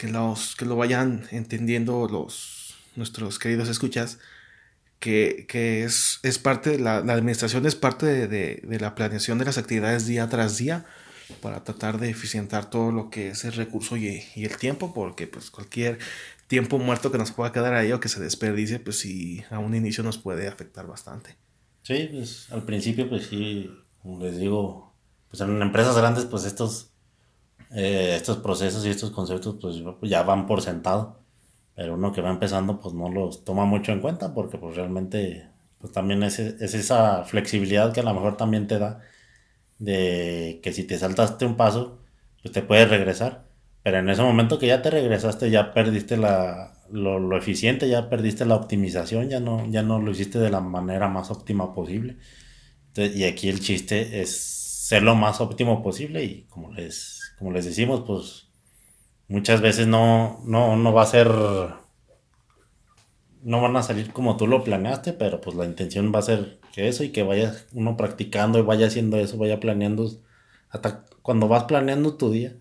los, 0.08 0.56
que 0.56 0.64
lo 0.64 0.76
vayan 0.76 1.26
entendiendo 1.32 2.08
los, 2.08 2.76
nuestros 2.94 3.38
queridos 3.38 3.68
escuchas, 3.68 4.18
que, 5.00 5.84
es, 5.84 6.20
es, 6.22 6.38
parte, 6.38 6.70
de 6.70 6.78
la, 6.78 7.00
la, 7.00 7.14
administración 7.14 7.66
es 7.66 7.74
parte 7.74 8.26
de, 8.28 8.78
la 8.80 8.94
planeación 8.94 9.38
de 9.38 9.44
las 9.44 9.58
actividades 9.58 10.06
día 10.06 10.28
tras 10.28 10.56
día 10.56 10.86
para 11.40 11.64
tratar 11.64 11.98
de 11.98 12.10
eficientar 12.10 12.70
todo 12.70 12.92
lo 12.92 13.10
que 13.10 13.28
es 13.28 13.44
el 13.44 13.52
recurso 13.52 13.96
y, 13.96 14.22
el 14.36 14.56
tiempo, 14.56 14.94
porque 14.94 15.26
pues 15.26 15.50
cualquier 15.50 15.98
tiempo 16.46 16.78
muerto 16.78 17.10
que 17.10 17.18
nos 17.18 17.32
pueda 17.32 17.52
quedar 17.52 17.74
ahí 17.74 17.92
o 17.92 18.00
que 18.00 18.08
se 18.08 18.20
desperdicie, 18.20 18.78
pues 18.78 18.98
sí, 18.98 19.42
a 19.50 19.58
un 19.58 19.74
inicio 19.74 20.04
nos 20.04 20.18
puede 20.18 20.48
afectar 20.48 20.86
bastante. 20.86 21.36
Sí, 21.82 22.08
pues 22.12 22.50
al 22.52 22.64
principio 22.64 23.08
pues 23.08 23.26
sí, 23.26 23.70
como 24.02 24.24
les 24.24 24.38
digo, 24.38 24.94
pues 25.28 25.40
en 25.40 25.60
empresas 25.60 25.96
grandes, 25.96 26.24
pues 26.24 26.44
estos, 26.44 26.92
eh, 27.70 28.14
estos 28.16 28.38
procesos 28.38 28.84
y 28.86 28.90
estos 28.90 29.10
conceptos, 29.10 29.56
pues 29.60 30.10
ya 30.10 30.22
van 30.22 30.46
por 30.46 30.62
sentado. 30.62 31.25
Pero 31.76 31.94
uno 31.94 32.12
que 32.12 32.22
va 32.22 32.30
empezando, 32.30 32.80
pues 32.80 32.94
no 32.94 33.10
los 33.10 33.44
toma 33.44 33.66
mucho 33.66 33.92
en 33.92 34.00
cuenta 34.00 34.34
porque 34.34 34.58
pues 34.58 34.76
realmente, 34.76 35.48
pues 35.78 35.92
también 35.92 36.22
es, 36.24 36.38
es 36.40 36.74
esa 36.74 37.24
flexibilidad 37.24 37.92
que 37.92 38.00
a 38.00 38.04
lo 38.04 38.14
mejor 38.14 38.36
también 38.36 38.66
te 38.66 38.78
da 38.78 39.00
de 39.78 40.60
que 40.62 40.72
si 40.72 40.84
te 40.84 40.98
saltaste 40.98 41.46
un 41.46 41.56
paso, 41.56 42.00
pues 42.42 42.52
te 42.52 42.62
puedes 42.62 42.88
regresar. 42.90 43.46
Pero 43.82 43.98
en 43.98 44.08
ese 44.08 44.22
momento 44.22 44.58
que 44.58 44.66
ya 44.68 44.82
te 44.82 44.90
regresaste, 44.90 45.50
ya 45.50 45.72
perdiste 45.74 46.16
la, 46.16 46.74
lo, 46.90 47.20
lo, 47.20 47.36
eficiente, 47.38 47.88
ya 47.88 48.08
perdiste 48.08 48.44
la 48.44 48.56
optimización, 48.56 49.28
ya 49.28 49.40
no, 49.40 49.70
ya 49.70 49.82
no 49.82 50.00
lo 50.00 50.10
hiciste 50.10 50.38
de 50.38 50.50
la 50.50 50.60
manera 50.60 51.08
más 51.08 51.30
óptima 51.30 51.74
posible. 51.74 52.16
y 52.96 53.24
aquí 53.24 53.48
el 53.48 53.60
chiste 53.60 54.22
es 54.22 54.36
ser 54.86 55.02
lo 55.02 55.14
más 55.14 55.40
óptimo 55.40 55.82
posible 55.82 56.24
y 56.24 56.44
como 56.44 56.72
les, 56.72 57.34
como 57.38 57.52
les 57.52 57.64
decimos, 57.64 58.04
pues 58.06 58.45
muchas 59.28 59.60
veces 59.60 59.86
no, 59.86 60.40
no, 60.44 60.76
no 60.76 60.92
va 60.92 61.02
a 61.02 61.06
ser, 61.06 61.28
no 63.42 63.60
van 63.62 63.76
a 63.76 63.82
salir 63.82 64.12
como 64.12 64.36
tú 64.36 64.46
lo 64.46 64.64
planeaste, 64.64 65.12
pero 65.12 65.40
pues 65.40 65.56
la 65.56 65.64
intención 65.64 66.12
va 66.14 66.18
a 66.20 66.22
ser 66.22 66.60
que 66.72 66.88
eso 66.88 67.04
y 67.04 67.10
que 67.12 67.22
vaya 67.22 67.54
uno 67.72 67.96
practicando 67.96 68.58
y 68.58 68.62
vaya 68.62 68.86
haciendo 68.88 69.16
eso, 69.18 69.38
vaya 69.38 69.60
planeando, 69.60 70.10
hasta 70.70 71.04
cuando 71.22 71.48
vas 71.48 71.64
planeando 71.64 72.16
tu 72.16 72.30
día, 72.30 72.56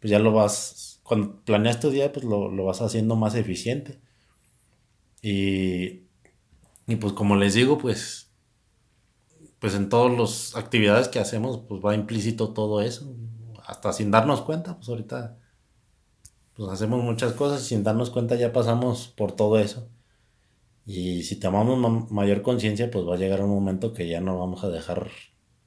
pues 0.00 0.10
ya 0.10 0.18
lo 0.18 0.32
vas, 0.32 1.00
cuando 1.02 1.42
planeas 1.44 1.80
tu 1.80 1.90
día, 1.90 2.12
pues 2.12 2.24
lo, 2.24 2.50
lo 2.50 2.64
vas 2.64 2.80
haciendo 2.82 3.16
más 3.16 3.34
eficiente. 3.34 4.00
Y, 5.22 6.06
y 6.86 6.96
pues 7.00 7.12
como 7.14 7.36
les 7.36 7.54
digo, 7.54 7.78
pues 7.78 8.30
pues 9.58 9.74
en 9.74 9.88
todas 9.88 10.16
las 10.18 10.56
actividades 10.56 11.08
que 11.08 11.18
hacemos, 11.18 11.60
pues 11.68 11.80
va 11.84 11.94
implícito 11.94 12.52
todo 12.52 12.80
eso. 12.80 13.12
Hasta 13.66 13.92
sin 13.92 14.10
darnos 14.10 14.42
cuenta, 14.42 14.76
pues 14.76 14.88
ahorita 14.88 15.37
pues 16.58 16.72
hacemos 16.72 17.04
muchas 17.04 17.34
cosas 17.34 17.62
y 17.62 17.66
sin 17.66 17.84
darnos 17.84 18.10
cuenta 18.10 18.34
ya 18.34 18.52
pasamos 18.52 19.06
por 19.16 19.30
todo 19.30 19.60
eso. 19.60 19.88
Y 20.84 21.22
si 21.22 21.36
tomamos 21.36 22.10
mayor 22.10 22.42
conciencia, 22.42 22.90
pues 22.90 23.06
va 23.06 23.14
a 23.14 23.18
llegar 23.18 23.42
un 23.42 23.50
momento 23.50 23.92
que 23.92 24.08
ya 24.08 24.20
no 24.20 24.40
vamos 24.40 24.64
a 24.64 24.68
dejar 24.68 25.08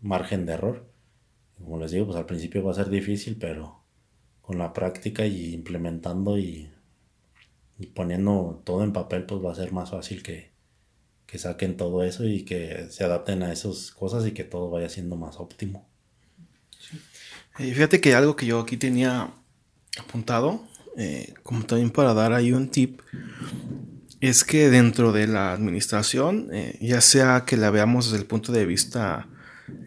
margen 0.02 0.46
de 0.46 0.52
error. 0.52 0.92
Como 1.58 1.80
les 1.80 1.92
digo, 1.92 2.08
pues 2.08 2.18
al 2.18 2.26
principio 2.26 2.62
va 2.66 2.72
a 2.72 2.76
ser 2.76 2.90
difícil, 2.90 3.38
pero 3.40 3.86
con 4.42 4.58
la 4.58 4.74
práctica 4.74 5.26
y 5.26 5.54
implementando 5.54 6.38
y, 6.38 6.70
y 7.80 7.86
poniendo 7.86 8.62
todo 8.66 8.84
en 8.84 8.92
papel, 8.92 9.26
pues 9.26 9.42
va 9.42 9.54
a 9.54 9.56
ser 9.56 9.72
más 9.72 9.92
fácil 9.92 10.22
que, 10.22 10.52
que 11.26 11.38
saquen 11.38 11.78
todo 11.78 12.04
eso 12.04 12.26
y 12.26 12.44
que 12.44 12.88
se 12.90 13.06
adapten 13.06 13.44
a 13.44 13.54
esas 13.54 13.92
cosas 13.92 14.28
y 14.28 14.34
que 14.34 14.44
todo 14.44 14.70
vaya 14.70 14.90
siendo 14.90 15.16
más 15.16 15.40
óptimo. 15.40 15.88
Eh, 17.60 17.74
fíjate 17.74 18.02
que 18.02 18.14
algo 18.14 18.36
que 18.36 18.46
yo 18.46 18.60
aquí 18.60 18.76
tenía 18.76 19.34
apuntado, 19.98 20.68
eh, 20.98 21.34
como 21.44 21.64
también 21.66 21.90
para 21.90 22.14
dar 22.14 22.34
ahí 22.34 22.52
un 22.52 22.70
tip, 22.70 23.02
es 24.20 24.44
que 24.44 24.70
dentro 24.70 25.12
de 25.12 25.28
la 25.28 25.54
administración, 25.54 26.50
eh, 26.52 26.78
ya 26.82 27.02
sea 27.02 27.44
que 27.46 27.58
la 27.58 27.72
veamos 27.72 28.06
desde 28.06 28.20
el 28.20 28.28
punto 28.28 28.52
de 28.52 28.66
vista 28.66 29.28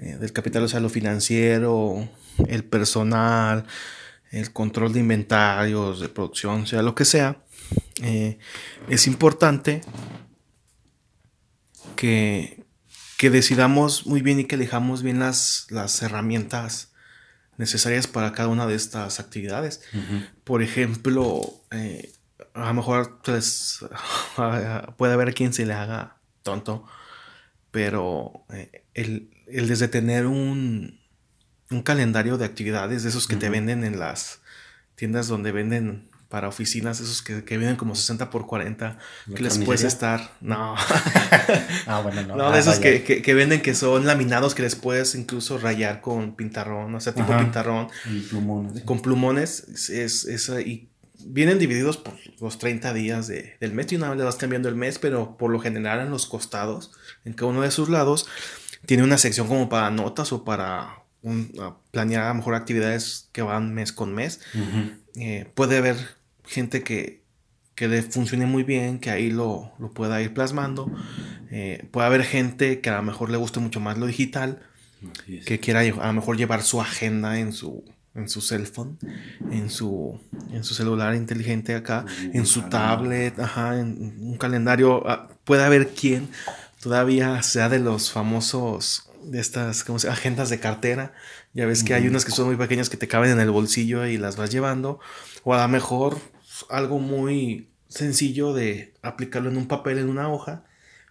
del 0.00 0.32
capital, 0.32 0.62
o 0.62 0.68
sea, 0.68 0.80
lo 0.80 0.88
financiero, 0.88 2.08
el 2.48 2.64
personal, 2.64 3.66
el 4.30 4.52
control 4.52 4.92
de 4.92 5.00
inventarios, 5.00 6.00
de 6.00 6.08
producción, 6.08 6.66
sea 6.66 6.82
lo 6.82 6.94
que 6.94 7.04
sea, 7.04 7.44
eh, 8.02 8.38
es 8.88 9.06
importante 9.06 9.80
que, 11.96 12.64
que, 13.16 13.30
decidamos 13.30 14.06
muy 14.06 14.20
bien 14.20 14.40
y 14.40 14.44
que 14.44 14.56
elijamos 14.56 15.02
bien 15.02 15.20
las, 15.20 15.66
las 15.70 16.02
herramientas 16.02 16.92
necesarias 17.58 18.06
para 18.06 18.32
cada 18.32 18.48
una 18.48 18.66
de 18.66 18.74
estas 18.74 19.20
actividades. 19.20 19.82
Por 20.44 20.62
ejemplo, 20.62 21.40
eh, 21.70 22.12
a 22.54 22.66
lo 22.66 22.74
mejor 22.74 23.20
pues, 23.24 23.80
puede 24.96 25.12
haber 25.12 25.34
quien 25.34 25.52
se 25.52 25.66
le 25.66 25.74
haga 25.74 26.18
tonto, 26.42 26.86
pero 27.70 28.44
eh, 28.52 28.84
el, 28.94 29.30
el, 29.46 29.68
desde 29.68 29.88
tener 29.88 30.26
un, 30.26 31.00
un, 31.70 31.82
calendario 31.82 32.38
de 32.38 32.44
actividades, 32.44 33.02
de 33.02 33.08
esos 33.08 33.26
que 33.26 33.36
te 33.36 33.50
venden 33.50 33.84
en 33.84 33.98
las 33.98 34.40
tiendas 34.94 35.26
donde 35.26 35.52
venden 35.52 36.08
para 36.34 36.48
oficinas, 36.48 36.98
esos 36.98 37.22
que, 37.22 37.44
que 37.44 37.58
vienen 37.58 37.76
como 37.76 37.94
60 37.94 38.28
por 38.28 38.44
40, 38.48 38.98
que 39.36 39.40
les 39.40 39.56
puedes 39.58 39.84
estar. 39.84 40.32
No. 40.40 40.74
ah, 41.86 42.00
bueno, 42.02 42.22
no. 42.22 42.34
No, 42.34 42.50
de 42.50 42.56
ah, 42.56 42.58
esos 42.58 42.80
que, 42.80 43.04
que, 43.04 43.34
venden 43.34 43.62
que 43.62 43.72
son 43.72 44.04
laminados 44.04 44.52
que 44.52 44.62
les 44.62 44.74
puedes 44.74 45.14
incluso 45.14 45.58
rayar 45.58 46.00
con 46.00 46.34
pintarrón, 46.34 46.92
o 46.92 46.98
sea, 46.98 47.14
tipo 47.14 47.28
pintarrón. 47.38 47.86
Y 48.10 48.18
plumones. 48.18 48.82
Con 48.82 49.00
plumones. 49.00 49.88
Es, 49.90 50.24
es, 50.24 50.48
y 50.66 50.88
vienen 51.24 51.60
divididos 51.60 51.98
por 51.98 52.14
los 52.40 52.58
30 52.58 52.92
días 52.94 53.28
de, 53.28 53.56
del 53.60 53.72
mes 53.72 53.92
y 53.92 53.94
una 53.94 54.08
vez 54.08 54.18
le 54.18 54.24
vas 54.24 54.34
cambiando 54.34 54.68
el 54.68 54.74
mes, 54.74 54.98
pero 54.98 55.36
por 55.36 55.52
lo 55.52 55.60
general 55.60 56.00
en 56.00 56.10
los 56.10 56.26
costados, 56.26 56.90
en 57.24 57.34
cada 57.34 57.52
uno 57.52 57.62
de 57.62 57.70
sus 57.70 57.88
lados, 57.88 58.26
tiene 58.86 59.04
una 59.04 59.18
sección 59.18 59.46
como 59.46 59.68
para 59.68 59.88
notas 59.92 60.32
o 60.32 60.42
para 60.42 61.04
planear 61.92 62.24
a 62.24 62.28
lo 62.30 62.34
mejor 62.34 62.56
actividades 62.56 63.28
que 63.30 63.42
van 63.42 63.72
mes 63.72 63.92
con 63.92 64.12
mes. 64.12 64.40
Eh, 65.14 65.48
puede 65.54 65.78
haber 65.78 66.23
gente 66.46 66.82
que, 66.82 67.22
que 67.74 67.88
le 67.88 68.02
funcione 68.02 68.46
muy 68.46 68.62
bien, 68.62 68.98
que 68.98 69.10
ahí 69.10 69.30
lo, 69.30 69.72
lo 69.78 69.90
pueda 69.90 70.20
ir 70.22 70.34
plasmando. 70.34 70.90
Eh, 71.50 71.86
puede 71.90 72.06
haber 72.06 72.24
gente 72.24 72.80
que 72.80 72.90
a 72.90 72.96
lo 72.96 73.02
mejor 73.02 73.30
le 73.30 73.36
guste 73.36 73.60
mucho 73.60 73.80
más 73.80 73.98
lo 73.98 74.06
digital, 74.06 74.62
que 75.44 75.60
quiera 75.60 75.80
a 75.80 76.06
lo 76.06 76.12
mejor 76.12 76.36
llevar 76.36 76.62
su 76.62 76.80
agenda 76.80 77.38
en 77.38 77.52
su, 77.52 77.84
en 78.14 78.28
su 78.28 78.40
cell 78.40 78.64
phone, 78.64 78.98
en 79.50 79.70
su, 79.70 80.18
en 80.50 80.64
su 80.64 80.74
celular 80.74 81.14
inteligente 81.14 81.74
acá, 81.74 82.04
en 82.32 82.46
su 82.46 82.62
tablet, 82.62 83.38
ajá, 83.38 83.78
en 83.78 84.16
un 84.20 84.36
calendario. 84.38 85.08
Ah, 85.08 85.28
puede 85.44 85.64
haber 85.64 85.88
quien 85.88 86.28
todavía 86.80 87.42
sea 87.42 87.68
de 87.68 87.80
los 87.80 88.12
famosos 88.12 89.10
de 89.24 89.40
estas 89.40 89.84
como 89.84 89.98
agendas 89.98 90.50
de 90.50 90.60
cartera. 90.60 91.12
Ya 91.54 91.66
ves 91.66 91.84
que 91.84 91.94
hay 91.94 92.08
unas 92.08 92.24
que 92.24 92.32
son 92.32 92.46
muy 92.46 92.56
pequeñas 92.56 92.90
que 92.90 92.96
te 92.96 93.08
caben 93.08 93.30
en 93.30 93.40
el 93.40 93.50
bolsillo 93.50 94.06
y 94.06 94.18
las 94.18 94.36
vas 94.36 94.50
llevando. 94.50 95.00
O 95.44 95.54
a 95.54 95.62
lo 95.62 95.68
mejor 95.68 96.18
algo 96.76 96.98
muy 96.98 97.68
sencillo 97.88 98.52
de 98.52 98.94
aplicarlo 99.02 99.50
en 99.50 99.56
un 99.56 99.68
papel, 99.68 99.98
en 99.98 100.08
una 100.08 100.28
hoja, 100.28 100.64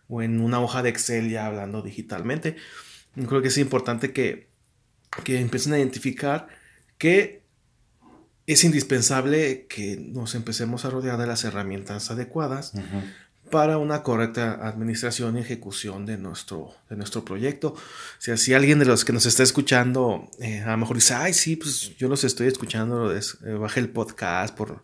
o 0.08 0.22
en 0.22 0.42
una 0.42 0.60
hoja 0.60 0.84
de 0.84 0.90
Excel 0.90 1.30
ya 1.30 1.46
hablando 1.46 1.82
digitalmente. 1.82 2.58
Yo 3.16 3.28
creo 3.28 3.42
que 3.42 3.48
es 3.48 3.58
importante 3.58 4.12
que, 4.12 4.50
que 5.24 5.40
empiecen 5.40 5.74
a 5.74 5.80
identificar 5.80 6.48
que 6.98 7.44
es 8.46 8.64
indispensable 8.64 9.68
que 9.68 9.98
nos 9.98 10.36
empecemos 10.36 10.84
a 10.86 10.90
rodear 10.90 11.18
de 11.18 11.28
las 11.28 11.44
herramientas 11.46 12.12
adecuadas 12.12 12.74
para 13.50 13.78
una 13.78 14.04
correcta 14.04 14.68
administración 14.68 15.38
y 15.38 15.42
ejecución 15.42 16.06
de 16.06 16.18
nuestro, 16.18 16.74
de 16.90 16.96
nuestro 16.96 17.24
proyecto. 17.24 17.70
O 17.70 17.78
sea, 18.20 18.36
si 18.36 18.54
alguien 18.54 18.80
de 18.80 18.86
los 18.86 19.06
que 19.06 19.14
nos 19.14 19.26
está 19.26 19.44
escuchando 19.44 20.30
eh, 20.40 20.62
a 20.62 20.72
lo 20.72 20.78
mejor 20.78 20.98
dice, 20.98 21.14
ay, 21.14 21.34
sí, 21.34 21.56
pues 21.56 21.96
yo 21.98 22.10
los 22.10 22.24
estoy 22.24 22.48
escuchando, 22.48 23.16
es, 23.16 23.38
eh, 23.46 23.54
bajé 23.54 23.80
el 23.80 23.90
podcast, 23.90 24.56
por, 24.56 24.84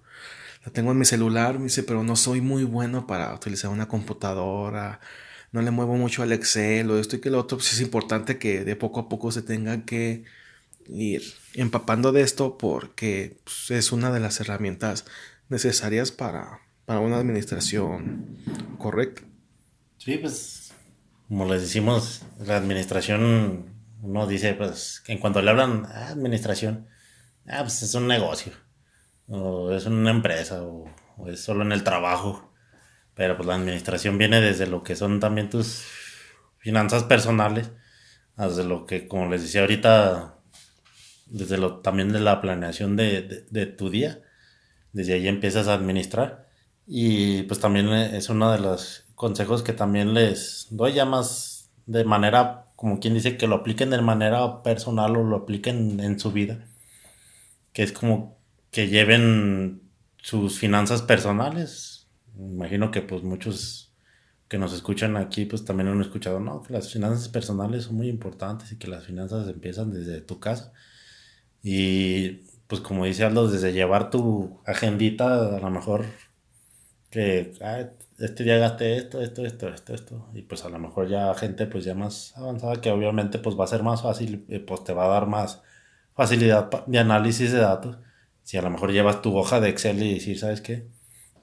lo 0.66 0.72
tengo 0.72 0.92
en 0.92 0.98
mi 1.00 1.06
celular, 1.06 1.58
me 1.58 1.66
dice, 1.66 1.84
pero 1.84 2.04
no 2.04 2.16
soy 2.16 2.42
muy 2.42 2.64
bueno 2.64 3.08
para 3.08 3.34
utilizar 3.34 3.72
una 3.72 3.88
computadora, 3.88 5.00
no 5.52 5.62
le 5.62 5.72
muevo 5.72 5.96
mucho 5.96 6.24
al 6.24 6.32
Excel 6.32 6.90
o 6.92 7.00
esto 7.00 7.16
y 7.16 7.22
que 7.22 7.30
lo 7.30 7.40
otro, 7.40 7.58
pues 7.58 7.74
es 7.74 7.82
importante 7.82 8.38
que 8.38 8.64
de 8.64 8.76
poco 8.76 9.02
a 9.02 9.10
poco 9.10 9.32
se 9.32 9.42
tenga 9.42 9.86
que 9.86 10.24
ir 10.88 11.24
empapando 11.54 12.12
de 12.12 12.22
esto 12.22 12.58
porque 12.58 13.38
pues, 13.44 13.72
es 13.72 13.92
una 13.92 14.12
de 14.12 14.20
las 14.20 14.40
herramientas 14.40 15.06
necesarias 15.50 16.12
para 16.12 16.60
para 16.90 17.02
una 17.02 17.18
administración 17.18 18.40
correcta. 18.80 19.22
Sí, 20.00 20.18
pues 20.18 20.74
como 21.28 21.46
les 21.46 21.62
decimos, 21.62 22.24
la 22.44 22.58
administración, 22.58 23.76
uno 24.02 24.26
dice, 24.26 24.56
pues, 24.56 25.04
en 25.06 25.20
cuanto 25.20 25.40
le 25.44 25.52
hablan 25.52 25.86
a 25.86 26.08
administración, 26.08 26.88
ah, 27.48 27.60
pues 27.60 27.84
es 27.84 27.94
un 27.94 28.08
negocio, 28.08 28.54
o 29.30 29.72
es 29.72 29.86
una 29.86 30.12
empresa, 30.12 30.64
o, 30.64 30.88
es 31.28 31.42
solo 31.42 31.64
en 31.64 31.72
el 31.72 31.84
trabajo. 31.84 32.52
Pero 33.16 33.36
pues 33.36 33.48
la 33.48 33.56
administración 33.56 34.18
viene 34.18 34.42
desde 34.42 34.68
lo 34.68 34.84
que 34.84 34.96
son 34.96 35.20
también 35.20 35.50
tus 35.50 35.84
finanzas 36.58 37.04
personales, 37.04 37.72
desde 38.38 38.64
lo 38.64 38.86
que, 38.86 39.08
como 39.08 39.30
les 39.30 39.44
decía 39.44 39.62
ahorita, 39.62 40.36
desde 41.28 41.58
lo 41.58 41.80
también 41.80 42.12
de 42.14 42.22
la 42.22 42.42
planeación 42.42 42.96
de, 42.96 43.46
de 43.50 43.66
tu 43.66 43.90
día. 43.90 44.22
Desde 44.94 45.14
ahí 45.14 45.28
empiezas 45.28 45.68
a 45.68 45.74
administrar. 45.74 46.48
Y 46.88 47.44
pues 47.44 47.60
también 47.60 47.90
es 47.90 48.30
uno 48.30 48.52
de 48.52 48.60
los 48.60 49.06
consejos 49.16 49.62
que 49.62 49.74
también 49.74 50.14
les 50.14 50.68
doy 50.72 50.94
ya 50.94 51.06
más 51.06 51.70
de 51.86 52.04
manera, 52.06 52.72
como 52.76 53.00
quien 53.00 53.14
dice, 53.14 53.38
que 53.38 53.48
lo 53.48 53.58
apliquen 53.58 53.90
de 53.90 54.02
manera 54.02 54.64
personal 54.64 55.16
o 55.18 55.24
lo 55.24 55.38
apliquen 55.38 56.00
en 56.00 56.20
su 56.20 56.32
vida. 56.32 56.66
Que 57.74 57.84
es 57.84 57.92
como 57.92 58.39
que 58.80 58.88
lleven 58.88 59.82
sus 60.16 60.58
finanzas 60.58 61.02
personales. 61.02 62.08
imagino 62.38 62.92
que 62.92 63.02
pues 63.02 63.24
muchos 63.24 63.94
que 64.48 64.58
nos 64.58 64.72
escuchan 64.72 65.18
aquí 65.18 65.44
pues 65.44 65.66
también 65.66 65.90
han 65.90 66.00
escuchado, 66.00 66.40
no, 66.40 66.62
que 66.64 66.72
las 66.72 66.90
finanzas 66.90 67.28
personales 67.28 67.84
son 67.84 67.98
muy 67.98 68.08
importantes 68.08 68.72
y 68.72 68.78
que 68.78 68.88
las 68.88 69.06
finanzas 69.06 69.50
empiezan 69.50 69.92
desde 69.92 70.22
tu 70.22 70.40
casa. 70.40 70.72
Y 71.62 72.46
pues 72.68 72.80
como 72.80 73.04
dice 73.04 73.26
Aldo, 73.26 73.50
desde 73.52 73.74
llevar 73.74 74.10
tu 74.10 74.62
agendita 74.66 75.58
a 75.58 75.60
lo 75.60 75.70
mejor 75.72 76.06
que 77.10 77.52
este 78.18 78.44
día 78.46 78.60
gasté 78.60 78.96
esto, 78.96 79.22
esto, 79.22 79.46
esto, 79.46 79.68
esto, 79.68 79.94
esto, 79.94 80.30
y 80.34 80.44
pues 80.44 80.64
a 80.64 80.70
lo 80.70 80.80
mejor 80.80 81.10
ya 81.10 81.34
gente 81.36 81.68
pues 81.68 81.84
ya 81.84 81.96
más 81.96 82.32
avanzada 82.38 82.80
que 82.80 82.92
obviamente 82.92 83.40
pues 83.40 83.60
va 83.60 83.66
a 83.66 83.68
ser 83.68 83.84
más 83.84 84.04
fácil, 84.04 84.46
eh, 84.48 84.62
pues 84.62 84.86
te 84.86 84.94
va 84.94 85.04
a 85.06 85.10
dar 85.10 85.28
más 85.28 85.62
facilidad 86.16 86.70
de 86.88 87.00
análisis 87.00 87.52
de 87.52 87.60
datos. 87.60 87.98
Si 88.50 88.58
a 88.58 88.64
lo 88.64 88.72
mejor 88.72 88.92
llevas 88.92 89.22
tu 89.22 89.38
hoja 89.38 89.60
de 89.60 89.70
Excel 89.70 90.02
y 90.02 90.16
decir, 90.16 90.40
¿sabes 90.40 90.60
qué? 90.60 90.88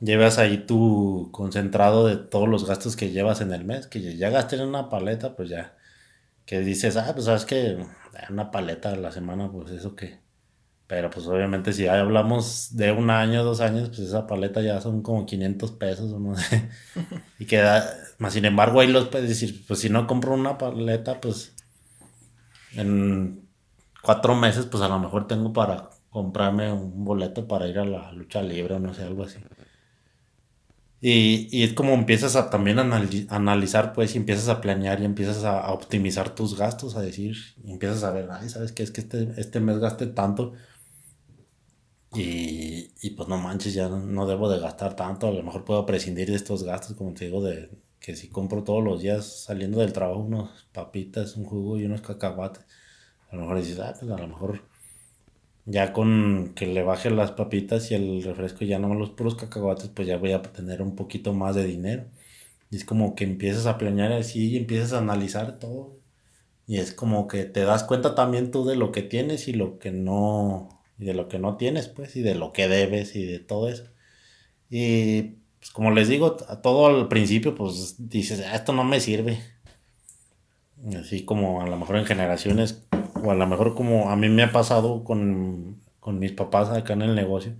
Llevas 0.00 0.38
ahí 0.38 0.66
tu 0.66 1.28
concentrado 1.30 2.04
de 2.08 2.16
todos 2.16 2.48
los 2.48 2.66
gastos 2.66 2.96
que 2.96 3.12
llevas 3.12 3.40
en 3.40 3.52
el 3.52 3.64
mes, 3.64 3.86
que 3.86 4.16
ya 4.16 4.28
gasté 4.28 4.56
en 4.56 4.62
una 4.62 4.88
paleta, 4.88 5.36
pues 5.36 5.48
ya, 5.48 5.76
que 6.46 6.58
dices, 6.62 6.96
ah, 6.96 7.12
pues 7.12 7.26
sabes 7.26 7.44
que 7.44 7.78
una 8.28 8.50
paleta 8.50 8.90
a 8.90 8.96
la 8.96 9.12
semana, 9.12 9.52
pues 9.52 9.70
eso 9.70 9.94
que 9.94 10.18
pero 10.88 11.08
pues 11.08 11.28
obviamente 11.28 11.72
si 11.72 11.86
hablamos 11.86 12.76
de 12.76 12.90
un 12.90 13.10
año, 13.10 13.44
dos 13.44 13.60
años, 13.60 13.90
pues 13.90 14.00
esa 14.00 14.26
paleta 14.26 14.60
ya 14.60 14.80
son 14.80 15.00
como 15.02 15.26
500 15.26 15.70
pesos 15.72 16.12
o 16.12 16.18
no 16.18 16.34
sé. 16.34 16.68
y 17.38 17.44
queda, 17.44 17.88
más 18.18 18.32
sin 18.32 18.46
embargo 18.46 18.80
ahí 18.80 18.88
los 18.88 19.06
puedes 19.10 19.28
decir, 19.28 19.64
pues 19.68 19.78
si 19.78 19.90
no 19.90 20.08
compro 20.08 20.34
una 20.34 20.58
paleta, 20.58 21.20
pues 21.20 21.54
en 22.74 23.48
cuatro 24.02 24.34
meses 24.34 24.66
pues 24.66 24.82
a 24.82 24.88
lo 24.88 24.98
mejor 24.98 25.28
tengo 25.28 25.52
para 25.52 25.90
comprarme 26.16 26.72
un 26.72 27.04
boleto 27.04 27.46
para 27.46 27.68
ir 27.68 27.78
a 27.78 27.84
la 27.84 28.10
lucha 28.12 28.40
libre 28.42 28.76
o 28.76 28.80
no 28.80 28.94
sé, 28.94 29.02
algo 29.02 29.24
así. 29.24 29.38
Y, 30.98 31.46
y 31.52 31.62
es 31.62 31.74
como 31.74 31.92
empiezas 31.92 32.36
a 32.36 32.48
también 32.48 32.78
analizar, 32.78 33.92
pues, 33.92 34.14
y 34.14 34.18
empiezas 34.18 34.48
a 34.48 34.62
planear 34.62 34.98
y 35.02 35.04
empiezas 35.04 35.44
a, 35.44 35.70
optimizar 35.74 36.34
tus 36.34 36.56
gastos, 36.56 36.96
a 36.96 37.02
decir, 37.02 37.36
y 37.62 37.70
empiezas 37.70 38.02
a 38.02 38.12
ver, 38.12 38.28
ay, 38.30 38.48
¿sabes 38.48 38.72
qué? 38.72 38.82
Es 38.82 38.90
que 38.92 39.02
este, 39.02 39.28
este 39.36 39.60
mes 39.60 39.78
gasté 39.78 40.06
tanto, 40.06 40.54
y, 42.14 42.92
y, 43.02 43.10
pues 43.10 43.28
no 43.28 43.36
manches, 43.36 43.74
ya 43.74 43.90
no, 43.90 44.26
debo 44.26 44.48
de 44.48 44.58
gastar 44.58 44.96
tanto, 44.96 45.26
a 45.28 45.32
lo 45.32 45.42
mejor 45.42 45.64
puedo 45.66 45.84
prescindir 45.84 46.30
de 46.30 46.36
estos 46.36 46.62
gastos, 46.62 46.96
como 46.96 47.12
te 47.12 47.26
digo, 47.26 47.42
de 47.42 47.70
que 48.00 48.16
si 48.16 48.28
compro 48.30 48.64
todos 48.64 48.82
los 48.82 49.02
días 49.02 49.44
saliendo 49.44 49.80
del 49.80 49.92
trabajo 49.92 50.20
unos 50.20 50.66
papitas, 50.72 51.36
un 51.36 51.44
jugo 51.44 51.78
y 51.78 51.84
unos 51.84 52.00
cacahuates, 52.00 52.64
a 53.30 53.36
lo 53.36 53.42
mejor 53.42 53.58
dices, 53.58 53.78
ah, 53.80 53.94
pues 53.98 54.10
a 54.10 54.16
lo 54.16 54.28
mejor 54.28 54.62
ya 55.66 55.92
con 55.92 56.52
que 56.54 56.66
le 56.66 56.82
baje 56.82 57.10
las 57.10 57.32
papitas 57.32 57.90
y 57.90 57.94
el 57.94 58.22
refresco 58.22 58.64
ya 58.64 58.78
no 58.78 58.94
los 58.94 59.10
puros 59.10 59.36
cacahuates, 59.36 59.88
pues 59.88 60.08
ya 60.08 60.16
voy 60.16 60.32
a 60.32 60.42
tener 60.42 60.82
un 60.82 60.96
poquito 60.96 61.34
más 61.34 61.56
de 61.56 61.64
dinero. 61.64 62.04
Y 62.70 62.76
es 62.76 62.84
como 62.84 63.14
que 63.14 63.24
empiezas 63.24 63.66
a 63.66 63.78
planear 63.78 64.12
así 64.12 64.50
y 64.52 64.56
empiezas 64.58 64.92
a 64.92 64.98
analizar 64.98 65.58
todo. 65.58 65.98
Y 66.66 66.78
es 66.78 66.92
como 66.92 67.28
que 67.28 67.44
te 67.44 67.60
das 67.64 67.84
cuenta 67.84 68.14
también 68.14 68.50
tú 68.50 68.64
de 68.64 68.76
lo 68.76 68.92
que 68.92 69.02
tienes 69.02 69.48
y 69.48 69.52
lo 69.54 69.78
que 69.78 69.92
no, 69.92 70.68
y 70.98 71.04
de 71.06 71.14
lo 71.14 71.28
que 71.28 71.38
no 71.38 71.56
tienes, 71.56 71.88
pues, 71.88 72.16
y 72.16 72.22
de 72.22 72.34
lo 72.34 72.52
que 72.52 72.68
debes 72.68 73.16
y 73.16 73.24
de 73.24 73.38
todo 73.40 73.68
eso. 73.68 73.84
Y 74.70 75.22
pues, 75.58 75.70
como 75.72 75.90
les 75.92 76.08
digo, 76.08 76.36
todo 76.36 76.86
al 76.86 77.08
principio, 77.08 77.54
pues 77.54 77.96
dices, 77.98 78.42
ah, 78.46 78.56
esto 78.56 78.72
no 78.72 78.84
me 78.84 79.00
sirve. 79.00 79.40
Así 80.98 81.24
como 81.24 81.62
a 81.62 81.66
lo 81.66 81.76
mejor 81.76 81.96
en 81.96 82.06
generaciones, 82.06 82.72
o 83.26 83.30
a 83.30 83.34
lo 83.34 83.46
mejor 83.46 83.74
como 83.74 84.10
a 84.10 84.16
mí 84.16 84.28
me 84.28 84.44
ha 84.44 84.52
pasado 84.52 85.04
con, 85.04 85.82
con 86.00 86.18
mis 86.18 86.32
papás 86.32 86.70
acá 86.70 86.92
en 86.94 87.02
el 87.02 87.14
negocio, 87.14 87.56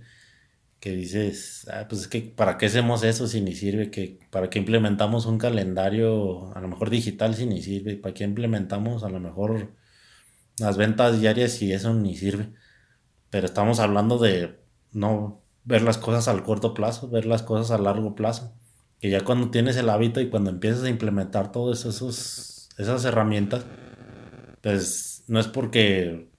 que 0.79 0.91
dices, 0.91 1.67
ah, 1.71 1.87
pues 1.89 2.01
es 2.01 2.07
que 2.07 2.21
para 2.21 2.57
qué 2.57 2.67
hacemos 2.67 3.03
eso 3.03 3.27
si 3.27 3.41
ni 3.41 3.53
sirve, 3.53 3.91
que 3.91 4.19
para 4.31 4.49
qué 4.49 4.59
implementamos 4.59 5.25
un 5.25 5.37
calendario 5.37 6.53
a 6.55 6.61
lo 6.61 6.67
mejor 6.67 6.89
digital 6.89 7.35
si 7.35 7.45
ni 7.45 7.61
sirve, 7.61 7.97
para 7.97 8.13
qué 8.13 8.23
implementamos 8.23 9.03
a 9.03 9.09
lo 9.09 9.19
mejor 9.19 9.73
las 10.59 10.77
ventas 10.77 11.19
diarias 11.19 11.51
si 11.51 11.73
eso 11.73 11.93
ni 11.93 12.15
sirve. 12.15 12.53
Pero 13.29 13.45
estamos 13.45 13.79
hablando 13.79 14.17
de 14.17 14.59
no 14.93 15.41
ver 15.65 15.81
las 15.81 15.97
cosas 15.97 16.27
al 16.27 16.43
corto 16.43 16.73
plazo, 16.73 17.09
ver 17.09 17.25
las 17.25 17.43
cosas 17.43 17.71
a 17.71 17.81
largo 17.81 18.15
plazo. 18.15 18.53
Que 18.99 19.09
ya 19.09 19.23
cuando 19.23 19.51
tienes 19.51 19.77
el 19.77 19.89
hábito 19.89 20.21
y 20.21 20.29
cuando 20.29 20.49
empiezas 20.49 20.83
a 20.83 20.89
implementar 20.89 21.51
todas 21.51 21.85
esas 21.85 23.05
herramientas, 23.05 23.65
pues 24.61 25.16
no 25.27 25.39
es 25.39 25.47
porque 25.47 26.29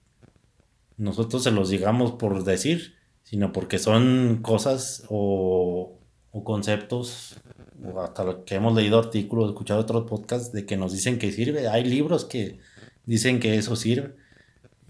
nosotros 0.97 1.43
se 1.43 1.51
los 1.51 1.69
digamos 1.69 2.13
por 2.13 2.43
decir, 2.43 2.95
sino 3.23 3.51
porque 3.51 3.79
son 3.79 4.39
cosas 4.41 5.05
o, 5.09 5.99
conceptos, 6.43 7.35
o 7.83 8.01
hasta 8.01 8.43
que 8.45 8.55
hemos 8.55 8.75
leído 8.75 8.99
artículos, 8.99 9.49
escuchado 9.49 9.79
otros 9.81 10.09
podcasts 10.09 10.51
de 10.51 10.65
que 10.65 10.77
nos 10.77 10.91
dicen 10.93 11.19
que 11.19 11.31
sirve. 11.31 11.67
Hay 11.67 11.83
libros 11.85 12.25
que 12.25 12.59
dicen 13.05 13.39
que 13.39 13.55
eso 13.57 13.75
sirve. 13.75 14.15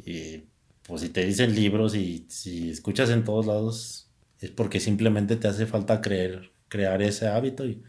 Y 0.06 0.46
pues 0.88 1.02
si 1.02 1.10
te 1.10 1.26
dicen 1.26 1.54
libros 1.54 1.96
y 1.96 2.26
si 2.30 2.70
escuchas 2.72 3.10
en 3.10 3.24
todos 3.24 3.46
lados, 3.46 4.10
es 4.40 4.52
porque 4.52 4.80
simplemente 4.80 5.36
te 5.36 5.48
hace 5.48 5.66
falta 5.66 6.02
creer, 6.02 6.52
crear 6.70 7.02
ese 7.02 7.28
hábito 7.28 7.66
y, 7.66 7.84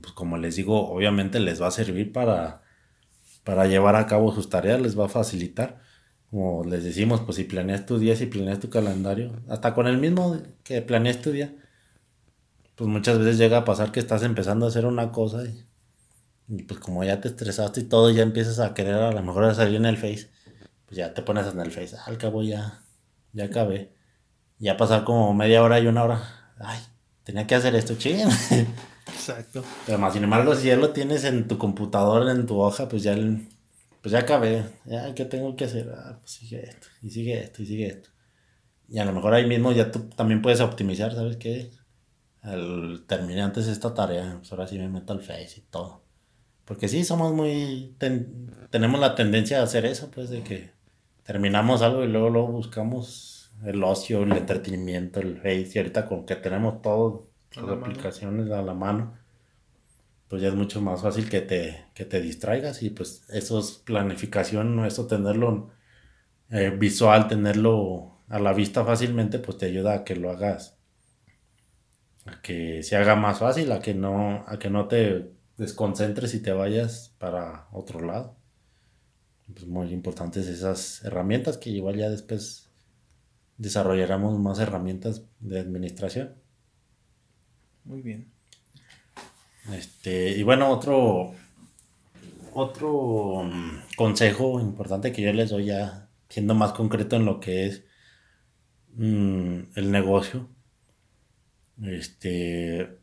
pues 0.00 0.12
como 0.14 0.38
les 0.38 0.56
digo, 0.56 0.88
obviamente 0.90 1.40
les 1.40 1.60
va 1.60 1.68
a 1.68 1.72
servir 1.72 2.12
para, 2.12 2.63
para 3.44 3.66
llevar 3.66 3.96
a 3.96 4.06
cabo 4.06 4.34
sus 4.34 4.48
tareas, 4.50 4.80
les 4.80 4.98
va 4.98 5.06
a 5.06 5.08
facilitar 5.08 5.80
como 6.34 6.64
les 6.64 6.82
decimos, 6.82 7.20
pues 7.20 7.36
si 7.36 7.44
planeas 7.44 7.86
tu 7.86 7.96
día, 8.00 8.16
si 8.16 8.26
planeas 8.26 8.58
tu 8.58 8.68
calendario, 8.68 9.40
hasta 9.48 9.72
con 9.72 9.86
el 9.86 9.98
mismo 9.98 10.36
que 10.64 10.82
planeas 10.82 11.22
tu 11.22 11.30
día, 11.30 11.54
pues 12.74 12.90
muchas 12.90 13.20
veces 13.20 13.38
llega 13.38 13.58
a 13.58 13.64
pasar 13.64 13.92
que 13.92 14.00
estás 14.00 14.24
empezando 14.24 14.66
a 14.66 14.68
hacer 14.68 14.84
una 14.84 15.12
cosa 15.12 15.44
y, 16.48 16.62
pues 16.64 16.80
como 16.80 17.04
ya 17.04 17.20
te 17.20 17.28
estresaste 17.28 17.82
y 17.82 17.84
todo, 17.84 18.10
ya 18.10 18.24
empiezas 18.24 18.58
a 18.58 18.74
querer 18.74 18.94
a 18.94 19.12
lo 19.12 19.22
mejor 19.22 19.54
salir 19.54 19.76
en 19.76 19.86
el 19.86 19.96
Face, 19.96 20.28
pues 20.86 20.96
ya 20.96 21.14
te 21.14 21.22
pones 21.22 21.46
en 21.46 21.60
el 21.60 21.70
Face, 21.70 21.96
al 22.04 22.18
cabo 22.18 22.42
ya, 22.42 22.82
ya 23.32 23.44
acabé. 23.44 23.94
Ya 24.58 24.76
pasar 24.76 25.04
como 25.04 25.34
media 25.34 25.62
hora 25.62 25.78
y 25.80 25.86
una 25.86 26.04
hora, 26.04 26.52
ay, 26.58 26.80
tenía 27.24 27.46
que 27.46 27.54
hacer 27.54 27.74
esto, 27.74 27.96
ching. 27.96 28.28
Exacto. 29.06 29.64
Pero 29.86 29.98
más, 29.98 30.12
sin 30.12 30.24
embargo, 30.24 30.54
si 30.54 30.68
ya 30.68 30.76
lo 30.76 30.90
tienes 30.90 31.24
en 31.24 31.48
tu 31.48 31.58
computadora, 31.58 32.30
en 32.30 32.46
tu 32.46 32.60
hoja, 32.60 32.88
pues 32.88 33.02
ya 33.02 33.12
el, 33.12 33.48
pues 34.00 34.12
ya 34.12 34.20
acabé, 34.20 34.64
ya, 34.84 35.14
¿qué 35.14 35.24
tengo 35.24 35.56
que 35.56 35.64
hacer? 35.64 35.92
Ah, 35.96 36.18
pues 36.20 36.32
sigue 36.32 36.62
esto, 36.62 36.86
y 37.02 37.10
sigue 37.10 37.40
esto, 37.40 37.62
y 37.62 37.66
sigue 37.66 37.86
esto. 37.86 38.10
Y 38.88 38.98
a 38.98 39.04
lo 39.04 39.12
mejor 39.12 39.34
ahí 39.34 39.46
mismo 39.46 39.72
ya 39.72 39.90
tú 39.90 40.00
también 40.10 40.42
puedes 40.42 40.60
optimizar, 40.60 41.14
¿sabes 41.14 41.36
qué? 41.38 41.70
Al 42.42 43.04
terminé 43.06 43.42
antes 43.42 43.66
esta 43.66 43.94
tarea, 43.94 44.36
pues 44.38 44.52
ahora 44.52 44.66
sí 44.66 44.78
me 44.78 44.88
meto 44.88 45.12
al 45.12 45.22
Face 45.22 45.54
y 45.56 45.62
todo. 45.62 46.04
Porque 46.64 46.88
sí, 46.88 47.04
somos 47.04 47.32
muy, 47.32 47.94
tenemos 48.70 49.00
la 49.00 49.14
tendencia 49.14 49.60
a 49.60 49.64
hacer 49.64 49.84
eso, 49.86 50.10
pues 50.10 50.30
de 50.30 50.42
que 50.42 50.70
terminamos 51.22 51.82
algo 51.82 52.04
y 52.04 52.08
luego, 52.08 52.30
luego 52.30 52.48
buscamos 52.48 53.33
el 53.64 53.82
ocio, 53.82 54.22
el 54.22 54.32
entretenimiento, 54.32 55.20
el 55.20 55.36
Face, 55.36 55.72
y 55.74 55.78
ahorita 55.78 56.06
con 56.06 56.26
que 56.26 56.36
tenemos 56.36 56.82
todas 56.82 57.22
las 57.56 57.68
aplicaciones 57.68 58.50
a 58.50 58.62
la 58.62 58.74
mano 58.74 59.24
pues 60.28 60.42
ya 60.42 60.48
es 60.48 60.54
mucho 60.54 60.80
más 60.80 61.02
fácil 61.02 61.28
que 61.28 61.40
te, 61.40 61.84
que 61.94 62.04
te 62.04 62.20
distraigas 62.20 62.82
y 62.82 62.90
pues 62.90 63.22
eso 63.28 63.60
es 63.60 63.72
planificación, 63.72 64.84
eso 64.84 65.06
tenerlo 65.06 65.70
eh, 66.50 66.70
visual, 66.70 67.28
tenerlo 67.28 68.18
a 68.28 68.38
la 68.38 68.52
vista 68.52 68.84
fácilmente, 68.84 69.38
pues 69.38 69.58
te 69.58 69.66
ayuda 69.66 69.94
a 69.94 70.04
que 70.04 70.16
lo 70.16 70.30
hagas, 70.30 70.76
a 72.26 72.40
que 72.42 72.82
se 72.82 72.96
haga 72.96 73.14
más 73.16 73.38
fácil, 73.38 73.70
a 73.72 73.80
que 73.80 73.94
no, 73.94 74.44
a 74.48 74.58
que 74.58 74.70
no 74.70 74.88
te 74.88 75.30
desconcentres 75.56 76.34
y 76.34 76.40
te 76.42 76.52
vayas 76.52 77.14
para 77.18 77.68
otro 77.70 78.00
lado. 78.00 78.36
Pues 79.52 79.66
muy 79.66 79.92
importantes 79.92 80.48
esas 80.48 81.04
herramientas 81.04 81.58
que 81.58 81.70
igual 81.70 81.96
ya 81.96 82.08
después 82.08 82.63
desarrollaremos 83.58 84.38
más 84.38 84.58
herramientas 84.58 85.24
de 85.40 85.60
administración. 85.60 86.34
Muy 87.84 88.02
bien. 88.02 88.32
Este, 89.72 90.36
y 90.36 90.42
bueno, 90.42 90.70
otro, 90.70 91.34
otro 92.52 93.44
mm, 93.44 93.94
consejo 93.96 94.60
importante 94.60 95.12
que 95.12 95.22
yo 95.22 95.32
les 95.32 95.50
doy 95.50 95.66
ya, 95.66 96.08
siendo 96.28 96.54
más 96.54 96.72
concreto 96.72 97.16
en 97.16 97.24
lo 97.24 97.40
que 97.40 97.66
es 97.66 97.84
mm, 98.94 99.58
el 99.76 99.90
negocio, 99.90 100.48
este, 101.82 102.98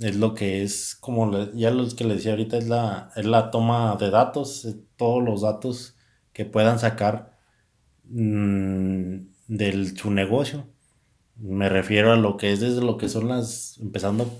es 0.00 0.16
lo 0.16 0.34
que 0.34 0.62
es, 0.62 0.96
como 0.96 1.52
ya 1.52 1.70
los 1.70 1.94
que 1.94 2.04
les 2.04 2.18
decía 2.18 2.32
ahorita, 2.32 2.58
es 2.58 2.68
la, 2.68 3.10
es 3.16 3.24
la 3.26 3.50
toma 3.50 3.96
de 3.96 4.10
datos, 4.10 4.66
todos 4.96 5.22
los 5.22 5.42
datos 5.42 5.96
que 6.32 6.44
puedan 6.44 6.78
sacar 6.78 7.38
mm, 8.04 9.35
de 9.48 9.86
su 9.96 10.10
negocio. 10.10 10.66
Me 11.36 11.68
refiero 11.68 12.12
a 12.12 12.16
lo 12.16 12.36
que 12.36 12.52
es 12.52 12.60
desde 12.60 12.80
lo 12.80 12.96
que 12.98 13.08
son 13.08 13.28
las, 13.28 13.78
empezando 13.78 14.30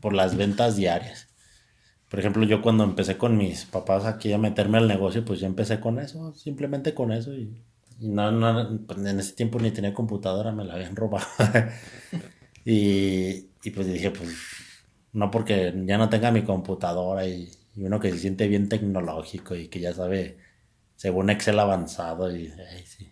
por 0.00 0.14
las 0.14 0.36
ventas 0.36 0.76
diarias. 0.76 1.28
Por 2.08 2.20
ejemplo, 2.20 2.44
yo 2.44 2.62
cuando 2.62 2.84
empecé 2.84 3.16
con 3.16 3.36
mis 3.36 3.64
papás 3.66 4.04
aquí 4.04 4.32
a 4.32 4.38
meterme 4.38 4.78
al 4.78 4.88
negocio, 4.88 5.24
pues 5.24 5.40
yo 5.40 5.46
empecé 5.46 5.80
con 5.80 5.98
eso, 6.00 6.34
simplemente 6.34 6.94
con 6.94 7.12
eso. 7.12 7.32
Y, 7.34 7.62
no, 8.00 8.32
no, 8.32 8.80
pues 8.86 8.98
en 8.98 9.20
ese 9.20 9.34
tiempo 9.34 9.60
ni 9.60 9.70
tenía 9.70 9.94
computadora, 9.94 10.52
me 10.52 10.64
la 10.64 10.74
habían 10.74 10.96
robado. 10.96 11.26
y, 12.64 13.50
y, 13.62 13.70
pues 13.74 13.86
dije, 13.86 14.10
pues 14.10 14.30
no 15.12 15.30
porque 15.30 15.72
ya 15.86 15.98
no 15.98 16.08
tenga 16.08 16.30
mi 16.30 16.42
computadora 16.42 17.26
y, 17.26 17.50
uno 17.76 18.00
que 18.00 18.10
se 18.10 18.18
siente 18.18 18.48
bien 18.48 18.68
tecnológico 18.68 19.54
y 19.54 19.68
que 19.68 19.80
ya 19.80 19.94
sabe, 19.94 20.38
según 20.96 21.30
Excel 21.30 21.58
avanzado 21.58 22.34
y 22.34 22.52
sí, 22.84 23.10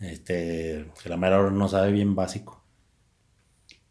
este, 0.00 0.90
que 1.02 1.08
la 1.08 1.16
mera 1.16 1.40
hora 1.40 1.50
no 1.50 1.68
sabe 1.68 1.92
bien 1.92 2.14
básico. 2.14 2.62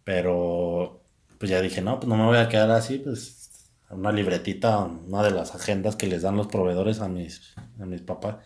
Pero 0.04 1.02
pues 1.38 1.52
ya 1.52 1.62
dije, 1.62 1.82
no, 1.82 2.00
pues 2.00 2.08
no 2.08 2.18
me 2.18 2.26
voy 2.26 2.38
a 2.38 2.50
quedar 2.50 2.72
así, 2.72 3.00
pues 3.00 3.72
una 3.90 4.12
libretita, 4.12 4.80
una 4.80 5.24
de 5.24 5.32
las 5.32 5.56
agendas 5.56 5.96
que 5.96 6.08
les 6.08 6.22
dan 6.24 6.38
los 6.38 6.48
proveedores 6.48 7.02
a 7.02 7.08
mis, 7.08 7.54
a 7.80 7.86
mis 7.86 8.02
papás, 8.02 8.38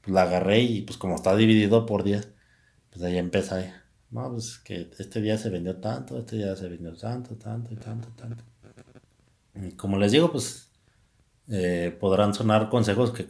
pues 0.00 0.14
la 0.14 0.22
agarré 0.22 0.60
y 0.60 0.82
pues 0.82 0.98
como 0.98 1.14
está 1.16 1.36
dividido 1.36 1.86
por 1.86 2.04
días, 2.04 2.28
pues 2.90 3.02
ahí 3.04 3.18
empecé, 3.18 3.72
no, 4.10 4.30
pues 4.30 4.58
que 4.58 4.90
este 4.98 5.20
día 5.22 5.38
se 5.38 5.50
vendió 5.50 5.76
tanto, 5.80 6.18
este 6.18 6.36
día 6.36 6.54
se 6.56 6.68
vendió 6.68 6.94
tanto, 6.96 7.36
tanto 7.36 7.72
y 7.72 7.76
tanto, 7.76 8.08
tanto. 8.10 8.44
Como 9.76 9.98
les 9.98 10.12
digo, 10.12 10.30
pues 10.30 10.70
eh, 11.48 11.96
podrán 12.00 12.34
sonar 12.34 12.68
consejos 12.68 13.12
que, 13.12 13.26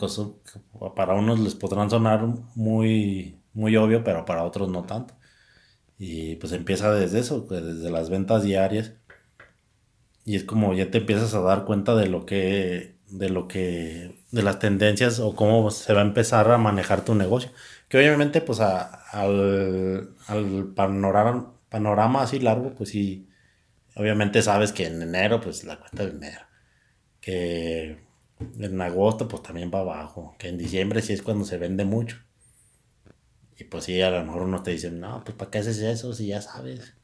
para 0.97 1.15
unos 1.15 1.41
les 1.41 1.55
podrán 1.55 1.91
sonar 1.91 2.27
muy, 2.55 3.42
muy 3.55 3.77
obvio, 3.77 4.05
pero 4.05 4.25
para 4.25 4.45
otros 4.45 4.69
no 4.69 4.85
tanto. 4.85 5.15
Y 5.99 6.37
pues 6.37 6.53
empieza 6.53 6.93
desde 6.95 7.21
eso, 7.21 7.43
desde 7.43 7.91
las 7.91 8.11
ventas 8.11 8.45
diarias 8.45 8.95
y 10.25 10.37
es 10.37 10.45
como 10.45 10.75
ya 10.75 10.91
te 10.91 10.99
empiezas 10.99 11.35
a 11.35 11.41
dar 11.41 11.65
cuenta 11.65 11.95
de 11.95 12.07
lo 12.09 12.27
que, 12.27 12.97
de 13.09 13.29
lo 13.29 13.49
que, 13.49 14.25
de 14.31 14.43
las 14.43 14.59
tendencias 14.59 15.19
o 15.21 15.35
cómo 15.35 15.71
se 15.71 15.93
va 15.95 16.01
a 16.01 16.05
empezar 16.05 16.51
a 16.51 16.59
manejar 16.59 17.05
tu 17.05 17.15
negocio. 17.15 17.51
Que 17.89 17.99
obviamente, 17.99 18.41
pues 18.41 18.61
al, 18.61 20.15
al 20.27 20.73
panorama, 20.75 21.55
panorama 21.69 22.23
así 22.23 22.39
largo, 22.41 22.75
pues 22.75 22.91
sí, 22.91 23.29
obviamente 23.97 24.43
sabes 24.43 24.73
que 24.73 24.87
en 24.87 25.03
enero, 25.03 25.41
pues 25.41 25.65
la 25.65 25.79
cuenta 25.81 26.05
de 26.07 26.13
enero. 26.13 26.43
Que 27.21 28.07
en 28.59 28.81
agosto, 28.83 29.29
pues 29.29 29.43
también 29.43 29.71
va 29.75 29.81
abajo. 29.81 30.37
Que 30.39 30.49
en 30.49 30.59
diciembre 30.59 31.03
sí 31.03 31.13
es 31.15 31.23
cuando 31.23 31.45
se 31.45 31.59
vende 31.59 31.85
mucho. 31.85 32.19
Y 33.63 33.65
pues 33.65 33.85
sí, 33.85 34.01
a 34.03 34.11
lo 34.11 34.25
mejor 34.25 34.43
uno 34.43 34.63
te 34.65 34.73
dice, 34.73 34.91
no, 34.91 35.23
pues 35.25 35.37
¿para 35.37 35.49
qué 35.49 35.59
haces 35.59 35.79
eso 35.79 36.13
si 36.13 36.27
ya 36.27 36.43
sabes? 36.43 36.95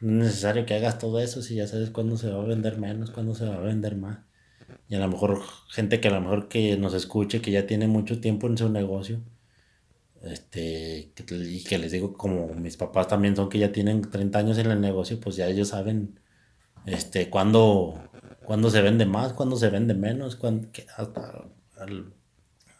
No 0.00 0.22
es 0.24 0.30
necesario 0.30 0.64
que 0.64 0.74
hagas 0.74 0.98
todo 0.98 1.20
eso 1.20 1.42
si 1.42 1.56
ya 1.56 1.66
sabes 1.66 1.90
cuándo 1.90 2.16
se 2.16 2.30
va 2.30 2.42
a 2.42 2.46
vender 2.46 2.78
menos, 2.78 3.10
cuándo 3.10 3.34
se 3.34 3.44
va 3.44 3.56
a 3.56 3.60
vender 3.60 3.96
más. 3.96 4.20
Y 4.88 4.94
a 4.94 5.00
lo 5.00 5.08
mejor 5.08 5.42
gente 5.68 6.00
que 6.00 6.08
a 6.08 6.12
lo 6.12 6.22
mejor 6.22 6.48
que 6.48 6.76
nos 6.78 6.94
escuche, 6.94 7.42
que 7.42 7.50
ya 7.50 7.66
tiene 7.66 7.86
mucho 7.86 8.18
tiempo 8.18 8.46
en 8.46 8.56
su 8.56 8.70
negocio, 8.70 9.20
este, 10.22 11.12
y 11.28 11.64
que 11.64 11.78
les 11.78 11.92
digo, 11.92 12.14
como 12.14 12.48
mis 12.54 12.78
papás 12.78 13.08
también 13.08 13.36
son 13.36 13.50
que 13.50 13.58
ya 13.58 13.72
tienen 13.72 14.00
30 14.02 14.38
años 14.38 14.58
en 14.58 14.70
el 14.70 14.80
negocio, 14.80 15.20
pues 15.20 15.36
ya 15.36 15.48
ellos 15.48 15.68
saben 15.68 16.18
este, 16.86 17.28
cuándo, 17.28 18.10
cuándo 18.46 18.70
se 18.70 18.80
vende 18.80 19.04
más, 19.06 19.34
cuándo 19.34 19.56
se 19.56 19.68
vende 19.68 19.94
menos, 19.94 20.36
cuándo, 20.36 20.68
hasta 20.96 21.44
al, 21.78 22.14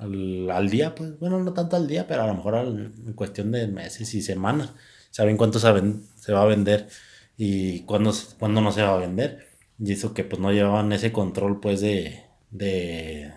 al, 0.01 0.71
día, 0.71 0.95
pues 0.95 1.19
bueno, 1.19 1.39
no 1.41 1.53
tanto 1.53 1.77
al 1.77 1.87
día, 1.87 2.07
pero 2.07 2.23
a 2.23 2.27
lo 2.27 2.35
mejor 2.35 2.55
en 2.57 3.13
cuestión 3.15 3.53
de 3.53 3.67
meses 3.69 4.15
y 4.15 4.23
semanas, 4.23 4.73
saben 5.11 5.37
cuánto 5.37 5.59
se 5.59 6.33
va 6.33 6.43
a 6.43 6.47
vender 6.47 6.89
y 7.37 7.83
cuándo, 7.85 8.13
no 8.61 8.73
se 8.73 8.83
va 8.83 8.95
a 8.95 8.99
vender. 8.99 9.49
Y 9.79 9.93
eso 9.93 10.15
que 10.15 10.25
pues 10.25 10.41
no 10.41 10.53
llevaban 10.53 10.93
ese 10.93 11.13
control 11.13 11.61
pues 11.61 11.81
de, 11.81 12.25
de, 12.51 13.33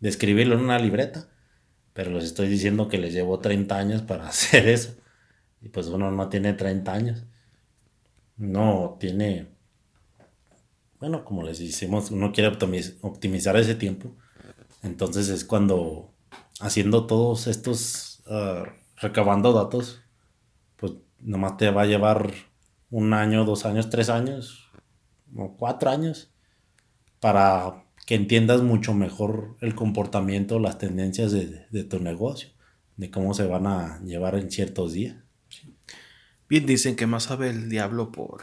de 0.00 0.08
escribirlo 0.08 0.54
en 0.56 0.62
una 0.62 0.78
libreta. 0.78 1.28
pero 1.94 2.12
les 2.12 2.24
estoy 2.24 2.48
diciendo 2.48 2.88
que 2.88 2.98
les 2.98 3.14
llevo 3.14 3.40
30 3.40 3.76
años 3.78 4.02
para 4.02 4.28
hacer 4.28 4.68
eso. 4.68 4.96
Y 5.62 5.68
pues 5.70 5.88
uno 5.88 6.10
no 6.12 6.28
tiene 6.28 6.54
30 6.54 6.92
años. 6.92 7.24
No 8.36 8.96
tiene, 9.00 9.48
bueno, 11.00 11.24
como 11.24 11.42
les 11.42 11.58
decimos, 11.58 12.10
uno 12.10 12.32
quiere 12.32 12.56
optimizar 13.02 13.56
ese 13.56 13.74
tiempo. 13.74 14.14
Entonces 14.86 15.28
es 15.28 15.44
cuando 15.44 16.14
haciendo 16.60 17.06
todos 17.06 17.48
estos, 17.48 18.22
ah, 18.28 18.64
recabando 18.96 19.52
datos, 19.52 20.00
pues 20.76 20.92
nomás 21.20 21.56
te 21.56 21.70
va 21.70 21.82
a 21.82 21.86
llevar 21.86 22.32
un 22.90 23.12
año, 23.12 23.44
dos 23.44 23.66
años, 23.66 23.90
tres 23.90 24.08
años, 24.08 24.70
o 25.36 25.56
cuatro 25.56 25.90
años, 25.90 26.30
para 27.20 27.84
que 28.06 28.14
entiendas 28.14 28.62
mucho 28.62 28.94
mejor 28.94 29.56
el 29.60 29.74
comportamiento, 29.74 30.60
las 30.60 30.78
tendencias 30.78 31.32
de, 31.32 31.84
tu 31.84 31.98
negocio, 31.98 32.50
de 32.96 33.10
cómo 33.10 33.34
se 33.34 33.44
van 33.46 33.66
a 33.66 34.00
llevar 34.04 34.36
en 34.36 34.50
ciertos 34.50 34.92
días. 34.92 35.16
Bien 36.48 36.64
dicen 36.64 36.94
que 36.94 37.08
más 37.08 37.24
sabe 37.24 37.50
el 37.50 37.68
diablo 37.68 38.12
por 38.12 38.42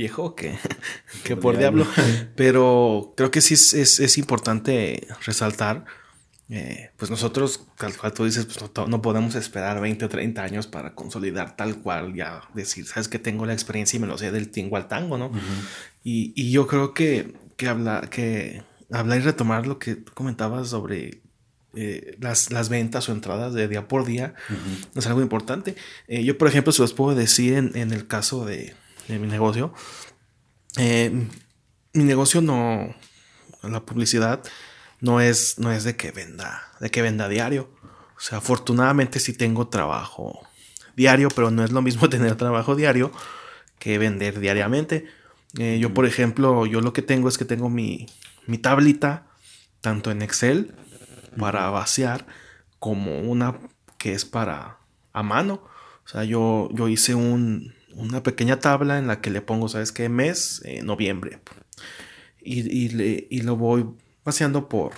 viejo 0.00 0.34
que, 0.34 0.56
que 1.24 1.36
por, 1.36 1.58
diablo. 1.58 1.86
pero 2.36 3.12
creo 3.16 3.30
que 3.30 3.42
sí 3.42 3.54
es, 3.54 4.18
importante 4.18 5.06
resaltar, 5.26 5.84
eh, 6.48 6.90
pues 6.96 7.10
nosotros, 7.10 7.66
tal 7.76 7.96
cual 7.96 8.12
tú 8.12 8.24
dices, 8.24 8.46
pues 8.46 8.88
no, 8.88 9.02
podemos 9.02 9.34
esperar 9.34 9.80
20 9.80 10.06
o 10.06 10.08
30 10.08 10.42
años 10.42 10.66
para 10.66 10.94
consolidar 10.94 11.54
tal 11.54 11.80
cual, 11.80 12.14
ya 12.14 12.40
decir, 12.54 12.86
sabes 12.86 13.08
que 13.08 13.18
tengo 13.18 13.44
la 13.44 13.52
experiencia 13.52 13.98
y 13.98 14.00
me 14.00 14.06
lo 14.06 14.16
sé 14.16 14.32
del 14.32 14.48
tingo 14.48 14.76
al 14.76 14.88
tango, 14.88 15.18
¿no? 15.18 15.30
y, 16.02 16.32
y, 16.34 16.50
yo 16.50 16.66
creo 16.66 16.94
que, 16.94 17.34
que, 17.56 17.68
habla, 17.68 18.00
que 18.10 18.62
hablar 18.90 19.18
y 19.18 19.22
retomar 19.22 19.66
lo 19.66 19.78
que 19.78 20.02
comentabas 20.02 20.68
sobre 20.68 21.20
eh, 21.74 22.16
las, 22.20 22.50
las, 22.50 22.68
ventas 22.68 23.08
o 23.08 23.12
entradas 23.12 23.52
de 23.52 23.68
día 23.68 23.86
por 23.86 24.04
día 24.04 24.34
es 24.96 25.06
algo 25.06 25.20
importante. 25.20 25.76
Eh, 26.08 26.24
yo, 26.24 26.36
por 26.36 26.48
ejemplo, 26.48 26.72
se 26.72 26.82
los 26.82 26.94
puedo 26.94 27.14
decir 27.14 27.54
en, 27.54 27.76
en 27.76 27.92
el 27.92 28.08
caso 28.08 28.44
de, 28.44 28.74
de, 29.08 29.18
mi 29.18 29.26
negocio. 29.26 29.72
Eh, 30.76 31.28
mi 31.92 32.04
negocio 32.04 32.40
no, 32.40 32.94
la 33.62 33.84
publicidad 33.84 34.42
no 35.00 35.20
es, 35.20 35.58
no 35.58 35.72
es 35.72 35.84
de 35.84 35.96
que 35.96 36.10
venda, 36.10 36.62
de 36.80 36.90
que 36.90 37.02
venda 37.02 37.28
diario. 37.28 37.70
O 38.16 38.20
sea, 38.20 38.38
afortunadamente 38.38 39.18
sí 39.18 39.32
tengo 39.32 39.68
trabajo 39.68 40.40
diario, 40.96 41.28
pero 41.34 41.50
no 41.50 41.64
es 41.64 41.72
lo 41.72 41.82
mismo 41.82 42.08
tener 42.10 42.36
trabajo 42.36 42.76
diario 42.76 43.12
que 43.78 43.98
vender 43.98 44.40
diariamente. 44.40 45.06
yo, 45.54 45.94
por 45.94 46.06
ejemplo, 46.06 46.66
yo 46.66 46.80
lo 46.80 46.92
que 46.92 47.02
tengo 47.02 47.28
es 47.28 47.38
que 47.38 47.44
tengo 47.44 47.70
mi, 47.70 48.06
mi 48.46 48.58
tablita, 48.58 49.26
tanto 49.80 50.10
en 50.10 50.22
Excel 50.22 50.74
para 51.38 51.70
vaciar, 51.70 52.26
como 52.78 53.20
una 53.20 53.58
que 53.98 54.12
es 54.12 54.24
para 54.24 54.78
a 55.12 55.22
mano. 55.22 55.62
O 56.04 56.08
sea, 56.08 56.24
yo, 56.24 56.68
yo 56.72 56.88
hice 56.88 57.14
un, 57.14 57.74
una 57.94 58.22
pequeña 58.22 58.60
tabla 58.60 58.98
en 58.98 59.06
la 59.06 59.20
que 59.20 59.30
le 59.30 59.42
pongo, 59.42 59.68
¿sabes 59.68 59.92
qué? 59.92 60.08
Mes, 60.08 60.62
eh, 60.64 60.82
noviembre. 60.82 61.40
Y, 62.42 63.40
lo 63.42 63.56
voy 63.56 63.86
vaciando 64.24 64.68
por, 64.68 64.92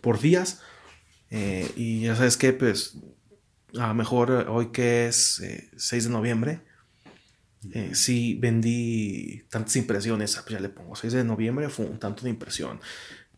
por 0.00 0.20
días. 0.20 0.60
Eh, 1.30 1.70
y 1.76 2.02
ya 2.02 2.16
sabes 2.16 2.36
que, 2.36 2.52
pues, 2.52 2.96
a 3.78 3.88
lo 3.88 3.94
mejor 3.94 4.30
hoy 4.48 4.66
que 4.72 5.08
es 5.08 5.42
6 5.76 5.92
eh, 5.92 6.08
de 6.08 6.12
noviembre, 6.12 6.60
eh, 7.72 7.94
si 7.94 8.34
vendí 8.34 9.44
tantas 9.48 9.76
impresiones, 9.76 10.34
pues 10.36 10.48
ya 10.48 10.60
le 10.60 10.68
pongo 10.68 10.96
6 10.96 11.12
de 11.12 11.24
noviembre, 11.24 11.68
fue 11.68 11.86
un 11.86 11.98
tanto 11.98 12.24
de 12.24 12.30
impresión. 12.30 12.80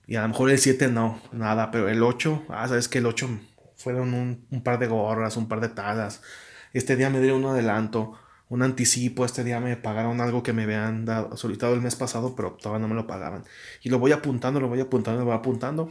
Y 0.06 0.16
a 0.16 0.22
lo 0.22 0.28
mejor 0.28 0.50
el 0.50 0.58
7 0.58 0.88
no, 0.88 1.20
nada, 1.32 1.70
pero 1.70 1.88
el 1.88 2.02
8, 2.02 2.46
ah, 2.48 2.68
sabes 2.68 2.88
que 2.88 2.98
el 2.98 3.06
8 3.06 3.28
fueron 3.76 4.14
un, 4.14 4.62
par 4.62 4.78
de 4.78 4.86
gorras, 4.86 5.36
un 5.36 5.48
par 5.48 5.60
de 5.60 5.68
tazas. 5.68 6.22
Este 6.72 6.96
día 6.96 7.10
me 7.10 7.20
dieron 7.20 7.44
un 7.44 7.50
adelanto, 7.50 8.18
un 8.48 8.62
anticipo. 8.62 9.24
Este 9.24 9.44
día 9.44 9.60
me 9.60 9.76
pagaron 9.76 10.20
algo 10.20 10.42
que 10.42 10.52
me 10.52 10.64
habían 10.64 11.04
dado, 11.04 11.36
solicitado 11.36 11.74
el 11.74 11.80
mes 11.80 11.96
pasado, 11.96 12.34
pero 12.36 12.52
todavía 12.52 12.80
no 12.80 12.88
me 12.88 12.94
lo 12.94 13.06
pagaban. 13.06 13.44
Y 13.82 13.90
lo 13.90 13.98
voy 13.98 14.12
apuntando, 14.12 14.60
lo 14.60 14.68
voy 14.68 14.80
apuntando, 14.80 15.20
lo 15.20 15.26
voy 15.26 15.34
apuntando. 15.34 15.90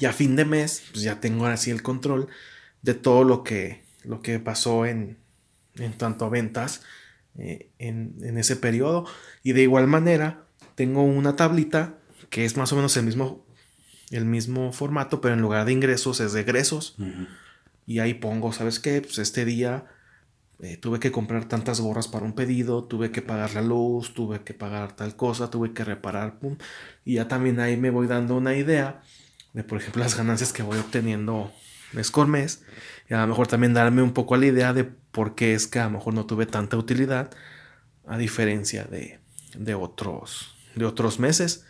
Y 0.00 0.06
a 0.06 0.12
fin 0.12 0.36
de 0.36 0.44
mes, 0.44 0.82
pues 0.92 1.02
ya 1.02 1.20
tengo 1.20 1.46
así 1.46 1.70
el 1.70 1.82
control 1.82 2.28
de 2.82 2.94
todo 2.94 3.24
lo 3.24 3.42
que, 3.42 3.84
lo 4.02 4.22
que 4.22 4.38
pasó 4.38 4.86
en, 4.86 5.18
en 5.76 5.92
tanto 5.96 6.24
a 6.24 6.28
ventas 6.28 6.82
eh, 7.36 7.70
en, 7.78 8.38
ese 8.38 8.56
periodo. 8.56 9.06
Y 9.42 9.52
de 9.52 9.62
igual 9.62 9.86
manera, 9.86 10.44
tengo 10.74 11.02
una 11.02 11.36
tablita 11.36 11.98
que 12.30 12.44
es 12.44 12.56
más 12.56 12.72
o 12.72 12.76
menos 12.76 12.96
el 12.96 13.04
mismo, 13.04 13.44
el 14.10 14.24
mismo 14.24 14.72
formato, 14.72 15.20
pero 15.20 15.34
en 15.34 15.40
lugar 15.40 15.66
de 15.66 15.72
ingresos 15.72 16.20
es 16.20 16.32
de 16.32 16.40
egresos. 16.40 16.96
Y 17.86 17.98
ahí 17.98 18.14
pongo, 18.14 18.52
¿sabes 18.52 18.80
qué? 18.80 19.00
Pues 19.02 19.18
este 19.18 19.44
día 19.44 19.86
eh, 20.60 20.76
tuve 20.76 21.00
que 21.00 21.10
comprar 21.10 21.46
tantas 21.46 21.80
gorras 21.80 22.08
para 22.08 22.24
un 22.24 22.34
pedido, 22.34 22.84
tuve 22.84 23.10
que 23.10 23.22
pagar 23.22 23.54
la 23.54 23.62
luz, 23.62 24.14
tuve 24.14 24.44
que 24.44 24.54
pagar 24.54 24.94
tal 24.94 25.16
cosa, 25.16 25.50
tuve 25.50 25.72
que 25.72 25.84
reparar, 25.84 26.38
pum. 26.38 26.56
Y 27.04 27.14
ya 27.14 27.28
también 27.28 27.60
ahí 27.60 27.76
me 27.76 27.90
voy 27.90 28.06
dando 28.06 28.36
una 28.36 28.54
idea 28.54 29.02
de, 29.52 29.64
por 29.64 29.78
ejemplo, 29.78 30.02
las 30.02 30.16
ganancias 30.16 30.52
que 30.52 30.62
voy 30.62 30.78
obteniendo 30.78 31.52
mes 31.92 32.10
con 32.10 32.30
mes. 32.30 32.64
Y 33.10 33.14
a 33.14 33.20
lo 33.20 33.26
mejor 33.26 33.46
también 33.46 33.74
darme 33.74 34.02
un 34.02 34.12
poco 34.12 34.36
la 34.36 34.46
idea 34.46 34.72
de 34.72 34.84
por 34.84 35.34
qué 35.34 35.54
es 35.54 35.66
que 35.66 35.80
a 35.80 35.84
lo 35.84 35.90
mejor 35.90 36.14
no 36.14 36.26
tuve 36.26 36.46
tanta 36.46 36.76
utilidad 36.76 37.30
a 38.06 38.16
diferencia 38.16 38.84
de, 38.84 39.20
de 39.56 39.74
otros, 39.74 40.56
de 40.76 40.84
otros 40.84 41.18
meses. 41.18 41.66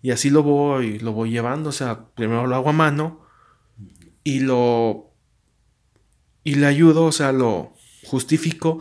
Y 0.00 0.12
así 0.12 0.30
lo 0.30 0.42
voy, 0.44 1.00
lo 1.00 1.12
voy 1.12 1.30
llevando. 1.30 1.70
O 1.70 1.72
sea, 1.72 2.06
primero 2.14 2.46
lo 2.46 2.54
hago 2.54 2.70
a 2.70 2.72
mano 2.72 3.26
y 4.22 4.40
lo. 4.40 5.12
Y 6.44 6.54
le 6.54 6.66
ayudo, 6.66 7.04
o 7.04 7.12
sea, 7.12 7.32
lo 7.32 7.77
justifico 8.04 8.80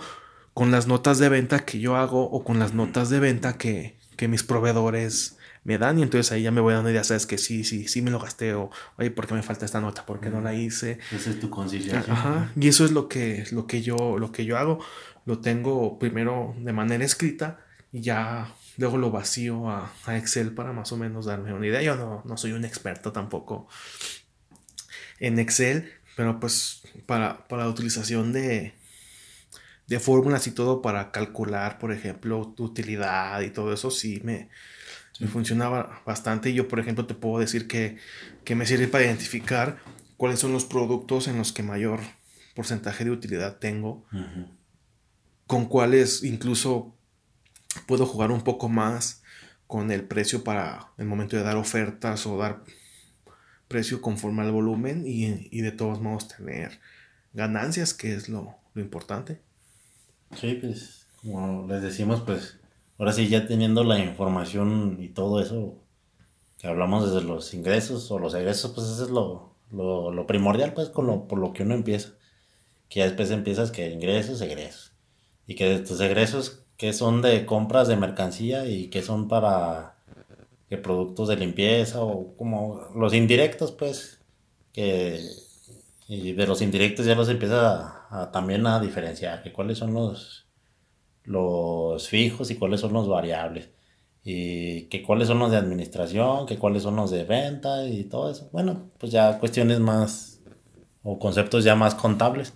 con 0.53 0.72
las 0.72 0.88
notas 0.88 1.20
de 1.20 1.30
venta 1.30 1.65
que 1.65 1.80
yo 1.80 1.95
hago 1.95 2.24
o 2.24 2.43
con 2.43 2.59
las 2.59 2.74
notas 2.74 3.09
de 3.09 3.20
venta 3.20 3.57
que, 3.57 3.97
que 4.15 4.28
mis 4.28 4.43
proveedores 4.43 5.38
me 5.68 5.78
dan 5.78 5.99
y 5.99 6.01
entonces 6.01 6.32
ahí 6.32 6.43
ya 6.43 6.51
me 6.51 6.61
voy 6.61 6.74
dando 6.74 6.89
ideas, 6.89 7.07
sabes 7.07 7.26
que 7.26 7.38
sí, 7.38 7.65
sí, 7.65 7.89
sí 7.89 8.01
me 8.01 8.09
lo 8.09 8.20
gasté 8.20 8.53
o, 8.53 8.72
oye, 8.97 9.11
¿por 9.11 9.28
qué 9.28 9.34
me 9.34 9.43
falta 9.43 9.65
esta 9.65 9.82
nota? 9.82 10.05
¿Por 10.05 10.22
qué 10.22 10.30
no 10.30 10.39
la 10.39 10.53
hice? 10.53 10.97
Esa 11.11 11.30
es 11.30 11.41
tu 11.41 11.49
conciencia. 11.49 12.05
Ajá, 12.07 12.53
y 12.55 12.70
eso 12.70 12.86
es 12.86 12.91
lo 12.91 13.09
que, 13.09 13.45
lo 13.51 13.68
que 13.68 13.82
yo, 13.82 14.18
lo 14.18 14.32
que 14.32 14.45
yo 14.45 14.57
hago. 14.57 14.80
Lo 15.26 15.39
tengo 15.39 15.99
primero 15.99 16.55
de 16.57 16.72
manera 16.72 17.03
escrita 17.03 17.59
y 17.91 17.99
ya 17.99 18.55
luego 18.78 18.97
lo 18.97 19.11
vacío 19.11 19.70
a, 19.70 19.91
Excel 20.07 20.53
para 20.53 20.72
más 20.72 20.93
o 20.93 20.97
menos 20.97 21.26
darme 21.26 21.53
una 21.53 21.68
idea. 21.68 21.82
Yo 21.82 21.97
no, 21.97 22.24
no 22.24 22.38
soy 22.38 22.53
un 22.53 22.63
experto 22.63 23.11
tampoco 23.11 23.68
en 25.20 25.38
Excel, 25.38 25.91
pero 26.15 26.39
pues 26.39 26.82
para, 27.05 27.45
para 27.49 27.63
la 27.63 27.70
utilización 27.70 28.32
de, 28.32 28.74
de 29.88 30.00
fórmulas 30.00 30.48
y 30.48 30.52
todo 30.52 30.82
para 30.82 31.12
calcular, 31.12 31.80
por 31.80 31.92
ejemplo, 31.92 32.54
tu 32.56 32.66
utilidad 32.66 33.42
y 33.42 33.50
todo 33.50 33.74
eso, 33.74 33.90
sí 33.90 34.22
me, 34.24 34.50
me 35.20 35.28
funcionaba 35.28 36.02
bastante. 36.06 36.50
Y 36.50 36.54
yo, 36.54 36.68
por 36.68 36.80
ejemplo, 36.80 37.06
te 37.08 37.14
puedo 37.14 37.40
decir 37.40 37.68
que, 37.68 37.98
me 38.56 38.66
sirve 38.66 38.88
para 38.88 39.06
identificar 39.06 39.80
cuáles 40.18 40.40
son 40.40 40.52
los 40.54 40.66
productos 40.66 41.28
en 41.28 41.38
los 41.38 41.52
que 41.52 41.64
mayor 41.64 42.00
porcentaje 42.56 43.04
de 43.04 43.12
utilidad 43.12 43.58
tengo, 43.58 44.06
con 45.46 45.66
cuáles 45.66 46.24
incluso 46.24 46.96
puedo 47.86 48.06
jugar 48.06 48.32
un 48.32 48.42
poco 48.42 48.68
más 48.68 49.22
con 49.68 49.92
el 49.92 50.04
precio 50.04 50.44
para 50.44 50.92
el 50.98 51.06
momento 51.06 51.36
de 51.36 51.44
dar 51.44 51.58
ofertas 51.58 52.26
o 52.26 52.38
dar 52.38 52.64
precio 53.68 54.02
conforme 54.02 54.42
al 54.42 54.52
volumen 54.52 55.04
y, 55.06 55.62
de 55.62 55.72
todos 55.72 56.02
modos 56.02 56.30
tener 56.30 56.80
ganancias, 57.34 57.94
que 57.94 58.14
es 58.14 58.30
lo, 58.30 58.56
lo 58.74 58.82
importante. 58.82 59.42
Sí, 60.36 60.58
pues 60.62 61.08
como 61.22 61.68
les 61.68 61.82
decimos, 61.82 62.22
pues 62.22 62.60
ahora 62.98 63.12
sí, 63.14 63.28
ya 63.28 63.48
teniendo 63.48 63.84
la 63.84 64.00
información 64.00 64.98
y 65.00 65.10
todo 65.10 65.42
eso, 65.42 65.76
que 66.58 66.68
hablamos 66.68 67.12
desde 67.12 67.26
los 67.28 67.54
ingresos 67.54 68.10
o 68.12 68.20
los 68.20 68.34
egresos, 68.34 68.72
pues 68.72 68.88
eso 68.88 69.04
es 69.06 69.10
lo, 69.10 69.56
lo, 69.72 70.28
primordial, 70.28 70.74
pues, 70.74 70.90
con 70.90 71.08
lo, 71.08 71.28
por 71.28 71.40
lo 71.40 71.54
que 71.54 71.64
uno 71.64 71.76
empieza. 71.76 72.14
Que 72.90 73.00
ya 73.00 73.06
después 73.06 73.32
empiezas 73.32 73.72
que 73.72 73.90
ingresos, 73.92 74.42
egresos. 74.42 74.94
Y 75.46 75.56
que 75.56 75.66
de 75.70 75.80
tus 75.80 76.00
egresos, 76.02 76.64
que 76.78 76.94
son 76.94 77.22
de 77.22 77.46
compras 77.46 77.88
de 77.88 77.98
mercancía 77.98 78.66
y 78.66 78.90
que 78.90 79.02
son 79.02 79.28
para 79.28 79.98
que 80.70 80.78
productos 80.78 81.30
de 81.30 81.38
limpieza 81.38 82.02
o 82.02 82.36
como 82.38 82.82
los 82.96 83.14
indirectos, 83.14 83.72
pues, 83.72 84.22
que 84.74 85.22
y 86.08 86.34
de 86.34 86.47
los 86.47 86.62
indirectos 86.62 87.05
ya 87.05 87.16
los 87.16 87.30
empiezas 87.30 87.91
a, 88.10 88.32
también 88.32 88.66
a 88.68 88.80
diferenciar, 88.80 89.43
que 89.43 89.51
cuáles 89.51 89.78
son 89.78 89.93
los 89.93 90.47
los 91.28 92.08
fijos 92.08 92.49
y 92.51 92.55
cuáles 92.55 92.82
son 92.82 92.93
los 92.93 93.08
variables. 93.08 93.70
Y 94.24 94.84
que 94.84 95.03
cuáles 95.03 95.28
son 95.28 95.39
los 95.39 95.51
de 95.51 95.58
administración, 95.58 96.45
que 96.47 96.58
cuáles 96.58 96.84
son 96.84 96.95
los 96.95 97.12
de 97.12 97.24
venta 97.26 97.86
y 97.86 98.05
todo 98.05 98.32
eso. 98.32 98.49
Bueno, 98.51 98.89
pues 98.97 99.12
ya 99.12 99.39
cuestiones 99.39 99.80
más 99.80 100.41
o 101.03 101.20
conceptos 101.20 101.64
ya 101.64 101.76
más 101.76 101.95
contables. 101.95 102.53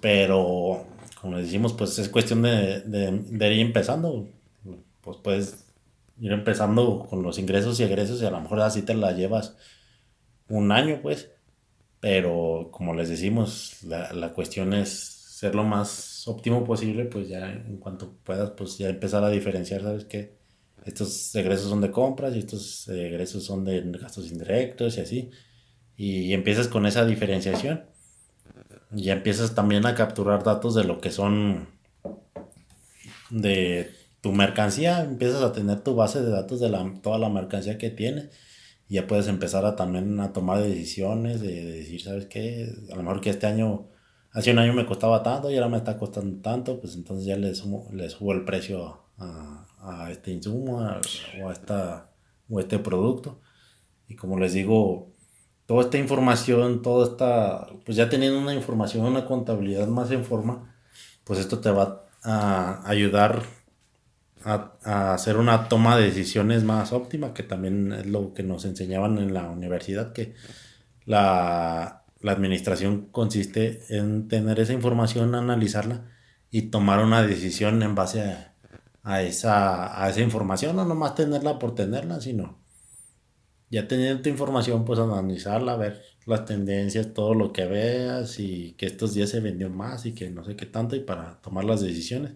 Pero, 0.00 0.84
como 1.20 1.38
decimos, 1.38 1.72
pues 1.74 1.98
es 1.98 2.08
cuestión 2.08 2.42
de, 2.42 2.80
de, 2.82 3.54
ir 3.54 3.60
empezando. 3.60 4.28
Pues 5.00 5.18
puedes 5.18 5.66
ir 6.20 6.32
empezando 6.32 7.06
con 7.08 7.22
los 7.22 7.38
ingresos 7.38 7.80
y 7.80 7.84
egresos 7.84 8.22
y 8.22 8.26
a 8.26 8.30
lo 8.30 8.40
mejor 8.40 8.60
así 8.60 8.82
te 8.82 8.94
la 8.94 9.12
llevas 9.12 9.56
un 10.48 10.72
año, 10.72 11.00
pues. 11.02 11.30
Pero 12.04 12.68
como 12.70 12.92
les 12.92 13.08
decimos, 13.08 13.82
la, 13.82 14.12
la 14.12 14.34
cuestión 14.34 14.74
es 14.74 14.90
ser 14.90 15.54
lo 15.54 15.64
más 15.64 16.28
óptimo 16.28 16.62
posible, 16.62 17.06
pues 17.06 17.30
ya 17.30 17.50
en 17.50 17.78
cuanto 17.78 18.18
puedas, 18.24 18.50
pues 18.50 18.76
ya 18.76 18.90
empezar 18.90 19.24
a 19.24 19.30
diferenciar, 19.30 19.80
¿sabes 19.80 20.04
qué? 20.04 20.36
Estos 20.84 21.34
egresos 21.34 21.70
son 21.70 21.80
de 21.80 21.90
compras 21.90 22.36
y 22.36 22.40
estos 22.40 22.88
egresos 22.88 23.44
son 23.44 23.64
de 23.64 23.80
gastos 23.98 24.30
indirectos 24.30 24.98
y 24.98 25.00
así. 25.00 25.30
Y, 25.96 26.34
empiezas 26.34 26.68
con 26.68 26.84
esa 26.84 27.06
diferenciación. 27.06 27.86
Y 28.94 29.08
empiezas 29.08 29.54
también 29.54 29.86
a 29.86 29.94
capturar 29.94 30.44
datos 30.44 30.74
de 30.74 30.84
lo 30.84 31.00
que 31.00 31.10
son 31.10 31.68
de 33.30 33.90
tu 34.20 34.32
mercancía, 34.32 35.00
empiezas 35.04 35.42
a 35.42 35.52
tener 35.54 35.80
tu 35.80 35.94
base 35.94 36.20
de 36.20 36.30
datos 36.30 36.60
de 36.60 36.68
la, 36.68 36.84
toda 37.02 37.16
la 37.18 37.30
mercancía 37.30 37.78
que 37.78 37.88
tienes 37.88 38.28
ya 38.88 39.06
puedes 39.06 39.28
empezar 39.28 39.64
a 39.64 39.76
también 39.76 40.20
a 40.20 40.32
tomar 40.32 40.62
decisiones 40.62 41.40
de, 41.40 41.64
decir, 41.64 42.02
¿sabes 42.02 42.26
qué? 42.26 42.72
A 42.92 42.96
lo 42.96 43.02
mejor 43.02 43.20
que 43.20 43.30
este 43.30 43.46
año, 43.46 43.88
hace 44.32 44.52
un 44.52 44.58
año 44.58 44.74
me 44.74 44.86
costaba 44.86 45.22
tanto 45.22 45.50
y 45.50 45.56
ahora 45.56 45.68
me 45.68 45.78
está 45.78 45.98
costando 45.98 46.40
tanto, 46.42 46.80
pues 46.80 46.94
entonces 46.94 47.26
ya 47.26 47.36
le, 47.36 47.54
sumo, 47.54 47.88
le 47.92 48.08
subo 48.10 48.32
el 48.32 48.44
precio 48.44 49.00
a, 49.18 49.66
a 49.80 50.10
este 50.10 50.32
insumo 50.32 50.78
o, 50.78 51.48
a 51.48 51.52
esta, 51.52 52.10
o 52.48 52.60
este 52.60 52.78
producto. 52.78 53.40
Y 54.08 54.16
como 54.16 54.38
les 54.38 54.52
digo, 54.52 55.12
toda 55.66 55.82
esta 55.82 55.98
información, 55.98 56.82
toda 56.82 57.06
esta, 57.06 57.66
pues 57.84 57.96
ya 57.96 58.08
teniendo 58.08 58.38
una 58.38 58.54
información, 58.54 59.06
una 59.06 59.24
contabilidad 59.24 59.88
más 59.88 60.10
en 60.10 60.24
forma, 60.24 60.74
pues 61.24 61.38
esto 61.38 61.60
te 61.60 61.70
va 61.70 62.06
a 62.22 62.88
ayudar 62.88 63.42
a, 64.44 65.14
hacer 65.14 65.36
una 65.36 65.68
toma 65.68 65.96
de 65.96 66.04
decisiones 66.04 66.64
más 66.64 66.92
óptima, 66.92 67.34
que 67.34 67.42
también 67.42 67.92
es 67.92 68.06
lo 68.06 68.34
que 68.34 68.42
nos 68.42 68.64
enseñaban 68.64 69.18
en 69.18 69.34
la 69.34 69.50
universidad, 69.50 70.12
que 70.12 70.34
la, 71.06 72.02
administración 72.26 73.08
consiste 73.10 73.82
en 73.90 74.28
tener 74.28 74.58
esa 74.60 74.72
información, 74.72 75.34
analizarla 75.34 76.10
y 76.50 76.62
tomar 76.70 77.00
una 77.04 77.22
decisión 77.22 77.82
en 77.82 77.94
base 77.94 78.22
a, 79.02 79.22
esa, 79.22 80.02
a 80.02 80.08
esa 80.08 80.20
información, 80.20 80.76
no 80.76 80.84
nomás 80.86 81.14
tenerla 81.14 81.58
por 81.58 81.74
tenerla, 81.74 82.20
sino 82.20 82.64
ya 83.70 83.88
teniendo 83.88 84.22
tu 84.22 84.28
información, 84.30 84.84
pues 84.84 84.98
analizarla, 85.00 85.76
ver 85.76 86.02
las 86.26 86.44
tendencias, 86.46 87.12
todo 87.12 87.34
lo 87.34 87.52
que 87.52 87.66
veas 87.66 88.38
y 88.38 88.72
que 88.74 88.86
estos 88.86 89.14
días 89.14 89.30
se 89.30 89.40
vendió 89.40 89.68
más 89.70 90.06
y 90.06 90.14
que 90.14 90.30
no 90.30 90.44
sé 90.44 90.56
qué 90.56 90.66
tanto 90.66 90.96
y 90.96 91.00
para 91.00 91.40
tomar 91.42 91.64
las 91.64 91.80
decisiones. 91.80 92.34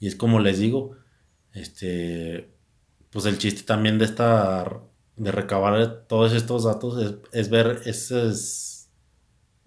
Y 0.00 0.08
es 0.08 0.16
como 0.16 0.40
les 0.40 0.58
digo, 0.58 0.96
este, 1.54 2.50
pues 3.10 3.26
el 3.26 3.38
chiste 3.38 3.62
también 3.62 3.98
de 3.98 4.04
estar, 4.04 4.80
de 5.16 5.32
recabar 5.32 6.04
todos 6.06 6.32
estos 6.32 6.64
datos 6.64 7.20
es, 7.32 7.50
ver 7.50 7.82
esos, 7.84 8.88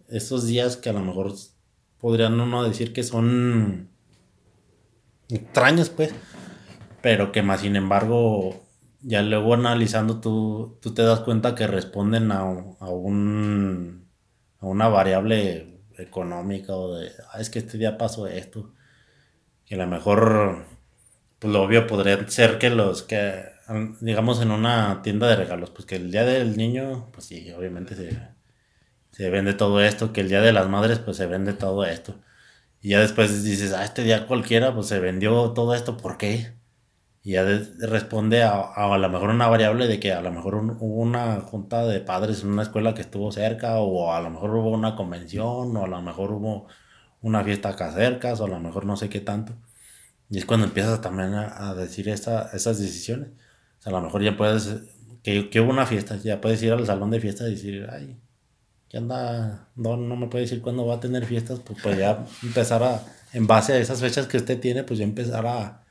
esos 0.08 0.48
días 0.48 0.78
que 0.78 0.90
a 0.90 0.94
lo 0.94 1.02
mejor 1.02 1.34
podrían 2.00 2.40
uno 2.40 2.64
decir 2.64 2.94
que 2.94 3.04
son 3.04 3.90
extraños, 5.30 5.90
pues, 5.90 6.14
pero 7.02 7.32
que 7.32 7.42
más 7.42 7.62
sin 7.62 7.76
embargo, 7.76 8.64
ya 9.02 9.22
luego 9.22 9.54
analizando 9.54 10.22
tú, 10.22 10.78
tú 10.82 10.94
te 10.94 11.02
das 11.02 11.22
cuenta 11.22 11.56
que 11.56 11.68
responden 11.68 12.32
a, 12.32 12.40
a, 12.40 12.90
un, 12.90 14.10
a 14.60 14.66
una 14.66 14.88
variable 14.88 15.82
económica 15.98 16.76
o 16.76 16.96
de, 16.96 17.12
ah, 17.32 17.40
es 17.40 17.50
que 17.50 17.60
este 17.60 17.78
día 17.78 17.98
pasó 17.98 18.28
esto, 18.28 18.74
que 19.66 19.76
a 19.76 19.80
lo 19.80 19.88
mejor 19.88 20.66
pues 21.44 21.54
lo 21.54 21.64
obvio 21.64 21.88
podría 21.88 22.26
ser 22.30 22.58
que 22.58 22.70
los 22.70 23.04
que, 23.04 23.44
digamos, 24.00 24.42
en 24.42 24.52
una 24.52 25.02
tienda 25.04 25.28
de 25.28 25.36
regalos, 25.36 25.72
pues 25.72 25.86
que 25.86 25.98
el 25.98 26.10
día 26.12 26.24
del 26.24 26.56
niño, 26.58 27.10
pues 27.12 27.26
sí, 27.26 27.52
obviamente 27.52 27.96
se, 27.96 28.18
se 29.12 29.30
vende 29.30 29.54
todo 29.54 29.82
esto, 29.82 30.14
que 30.14 30.22
el 30.22 30.30
día 30.30 30.42
de 30.42 30.54
las 30.54 30.70
madres, 30.70 31.00
pues 31.00 31.18
se 31.18 31.26
vende 31.28 31.54
todo 31.54 31.86
esto. 31.86 32.16
Y 32.82 32.90
ya 32.92 33.02
después 33.02 33.44
dices, 33.44 33.74
ah, 33.74 33.84
este 33.86 34.04
día 34.04 34.28
cualquiera, 34.28 34.74
pues 34.76 34.88
se 34.88 35.00
vendió 35.00 35.52
todo 35.54 35.76
esto, 35.76 35.98
¿por 35.98 36.18
qué? 36.18 36.54
Y 37.24 37.34
ya 37.34 37.46
responde 37.80 38.44
a, 38.44 38.62
a, 38.62 38.98
lo 38.98 39.10
mejor 39.10 39.30
una 39.32 39.48
variable 39.48 39.88
de 39.88 40.00
que 40.00 40.14
a 40.14 40.22
lo 40.22 40.32
mejor 40.32 40.56
hubo 40.56 41.02
una 41.02 41.42
junta 41.42 41.86
de 41.86 42.02
padres 42.02 42.44
en 42.44 42.50
una 42.52 42.64
escuela 42.64 42.94
que 42.94 43.02
estuvo 43.02 43.32
cerca, 43.34 43.80
o 43.80 44.14
a 44.14 44.22
lo 44.22 44.30
mejor 44.30 44.52
hubo 44.56 44.72
una 44.72 44.96
convención, 44.96 45.76
o 45.78 45.86
a 45.86 45.88
lo 45.88 46.02
mejor 46.02 46.32
hubo 46.34 46.68
una 47.22 47.44
fiesta 47.44 47.70
acá 47.70 47.92
cerca, 47.94 48.34
o 48.34 48.46
a 48.46 48.50
lo 48.50 48.60
mejor 48.60 48.86
no 48.86 48.98
sé 48.98 49.10
qué 49.10 49.22
tanto. 49.22 49.56
Y 50.34 50.40
es 50.40 50.48
cuando 50.48 50.66
empiezas 50.66 51.00
también 51.00 51.36
a, 51.36 51.76
decir 51.76 52.10
esta, 52.10 52.50
esas 52.54 52.80
decisiones. 52.80 53.30
O 53.78 53.84
sea, 53.84 53.92
a 53.92 53.96
lo 53.98 54.02
mejor 54.02 54.24
ya 54.24 54.36
puedes, 54.36 54.68
que, 55.22 55.52
que, 55.52 55.62
hubo 55.62 55.70
una 55.70 55.86
fiesta, 55.86 56.18
ya 56.18 56.42
puedes 56.42 56.64
ir 56.64 56.74
al 56.74 56.88
salón 56.88 57.12
de 57.12 57.20
fiesta 57.20 57.48
y 57.48 57.52
decir, 57.52 57.88
ay, 57.92 58.20
¿qué 58.90 58.98
anda? 58.98 59.70
No, 59.76 59.96
no 59.96 60.16
me 60.16 60.26
puede 60.30 60.46
decir 60.46 60.60
cuándo 60.60 60.88
va 60.88 60.96
a 60.96 61.00
tener 61.00 61.28
fiestas, 61.28 61.60
pues, 61.60 61.78
pues 61.84 62.00
ya 62.00 62.26
empezar 62.42 62.82
a, 62.82 63.06
en 63.32 63.46
base 63.46 63.74
a 63.74 63.78
esas 63.78 64.02
fechas 64.02 64.26
que 64.26 64.38
usted 64.38 64.60
tiene, 64.60 64.84
pues 64.84 64.98
ya 64.98 65.06
empezar 65.06 65.46
a, 65.46 65.86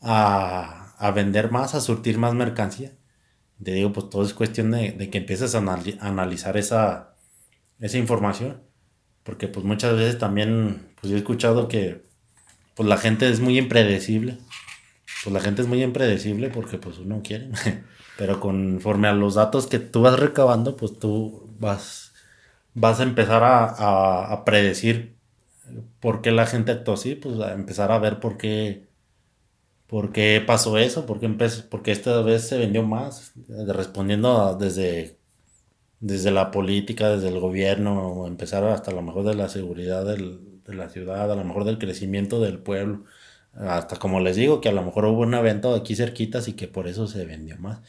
a, 0.00 0.94
a 0.96 1.10
vender 1.10 1.50
más, 1.50 1.74
a 1.74 1.82
surtir 1.82 2.16
más 2.16 2.32
mercancía. 2.32 2.92
Te 3.62 3.72
digo, 3.72 3.92
pues 3.92 4.08
todo 4.08 4.22
es 4.22 4.32
cuestión 4.32 4.70
de, 4.70 4.92
de 4.92 5.10
que 5.10 5.18
empieces 5.18 5.54
a, 5.54 5.58
analizar 6.00 6.56
esa, 6.56 7.16
esa 7.80 7.98
información. 7.98 8.62
Porque 9.24 9.46
pues 9.46 9.66
muchas 9.66 9.94
veces 9.94 10.18
también, 10.18 10.88
pues 10.98 11.10
yo 11.10 11.16
he 11.16 11.20
escuchado 11.20 11.68
que 11.68 12.13
pues 12.74 12.88
la 12.88 12.96
gente 12.96 13.28
es 13.30 13.40
muy 13.40 13.58
impredecible. 13.58 14.38
Pues 15.24 15.32
la 15.32 15.40
gente 15.40 15.62
es 15.62 15.68
muy 15.68 15.82
impredecible 15.82 16.50
porque 16.50 16.78
pues 16.78 16.98
uno 16.98 17.22
quiere. 17.22 17.50
Pero 18.18 18.40
conforme 18.40 19.08
a 19.08 19.12
los 19.12 19.34
datos 19.34 19.66
que 19.66 19.78
tú 19.78 20.02
vas 20.02 20.18
recabando, 20.18 20.76
pues 20.76 20.98
tú 20.98 21.48
vas, 21.58 22.12
vas 22.74 23.00
a 23.00 23.04
empezar 23.04 23.42
a, 23.42 24.32
a, 24.32 24.44
predecir 24.44 25.16
por 26.00 26.20
qué 26.20 26.30
la 26.30 26.46
gente 26.46 26.72
actuó 26.72 26.94
así, 26.94 27.14
pues 27.16 27.40
a 27.40 27.52
empezar 27.52 27.90
a 27.90 27.98
ver 27.98 28.20
por 28.20 28.36
qué, 28.36 28.86
por 29.88 30.12
qué 30.12 30.42
pasó 30.46 30.78
eso, 30.78 31.06
por 31.06 31.20
qué, 31.20 31.26
empezó, 31.26 31.68
porque 31.70 31.90
esta 31.92 32.20
vez 32.22 32.46
se 32.46 32.58
vendió 32.58 32.84
más, 32.84 33.32
respondiendo 33.66 34.56
desde, 34.56 35.18
desde 36.00 36.30
la 36.30 36.50
política, 36.50 37.08
desde 37.10 37.28
el 37.28 37.40
gobierno, 37.40 38.26
empezar 38.28 38.64
hasta 38.64 38.92
lo 38.92 39.02
mejor 39.02 39.24
de 39.24 39.34
la 39.34 39.48
seguridad 39.48 40.04
del, 40.04 40.53
de 40.66 40.74
la 40.74 40.88
ciudad, 40.88 41.30
a 41.30 41.36
lo 41.36 41.44
mejor 41.44 41.64
del 41.64 41.78
crecimiento 41.78 42.40
del 42.40 42.58
pueblo. 42.58 43.04
Hasta 43.54 43.96
como 43.96 44.20
les 44.20 44.36
digo, 44.36 44.60
que 44.60 44.68
a 44.68 44.72
lo 44.72 44.82
mejor 44.82 45.04
hubo 45.06 45.20
un 45.22 45.34
evento 45.34 45.74
aquí 45.74 45.94
cerquitas 45.94 46.48
y 46.48 46.54
que 46.54 46.68
por 46.68 46.88
eso 46.88 47.06
se 47.06 47.24
vendió 47.24 47.56
más. 47.58 47.80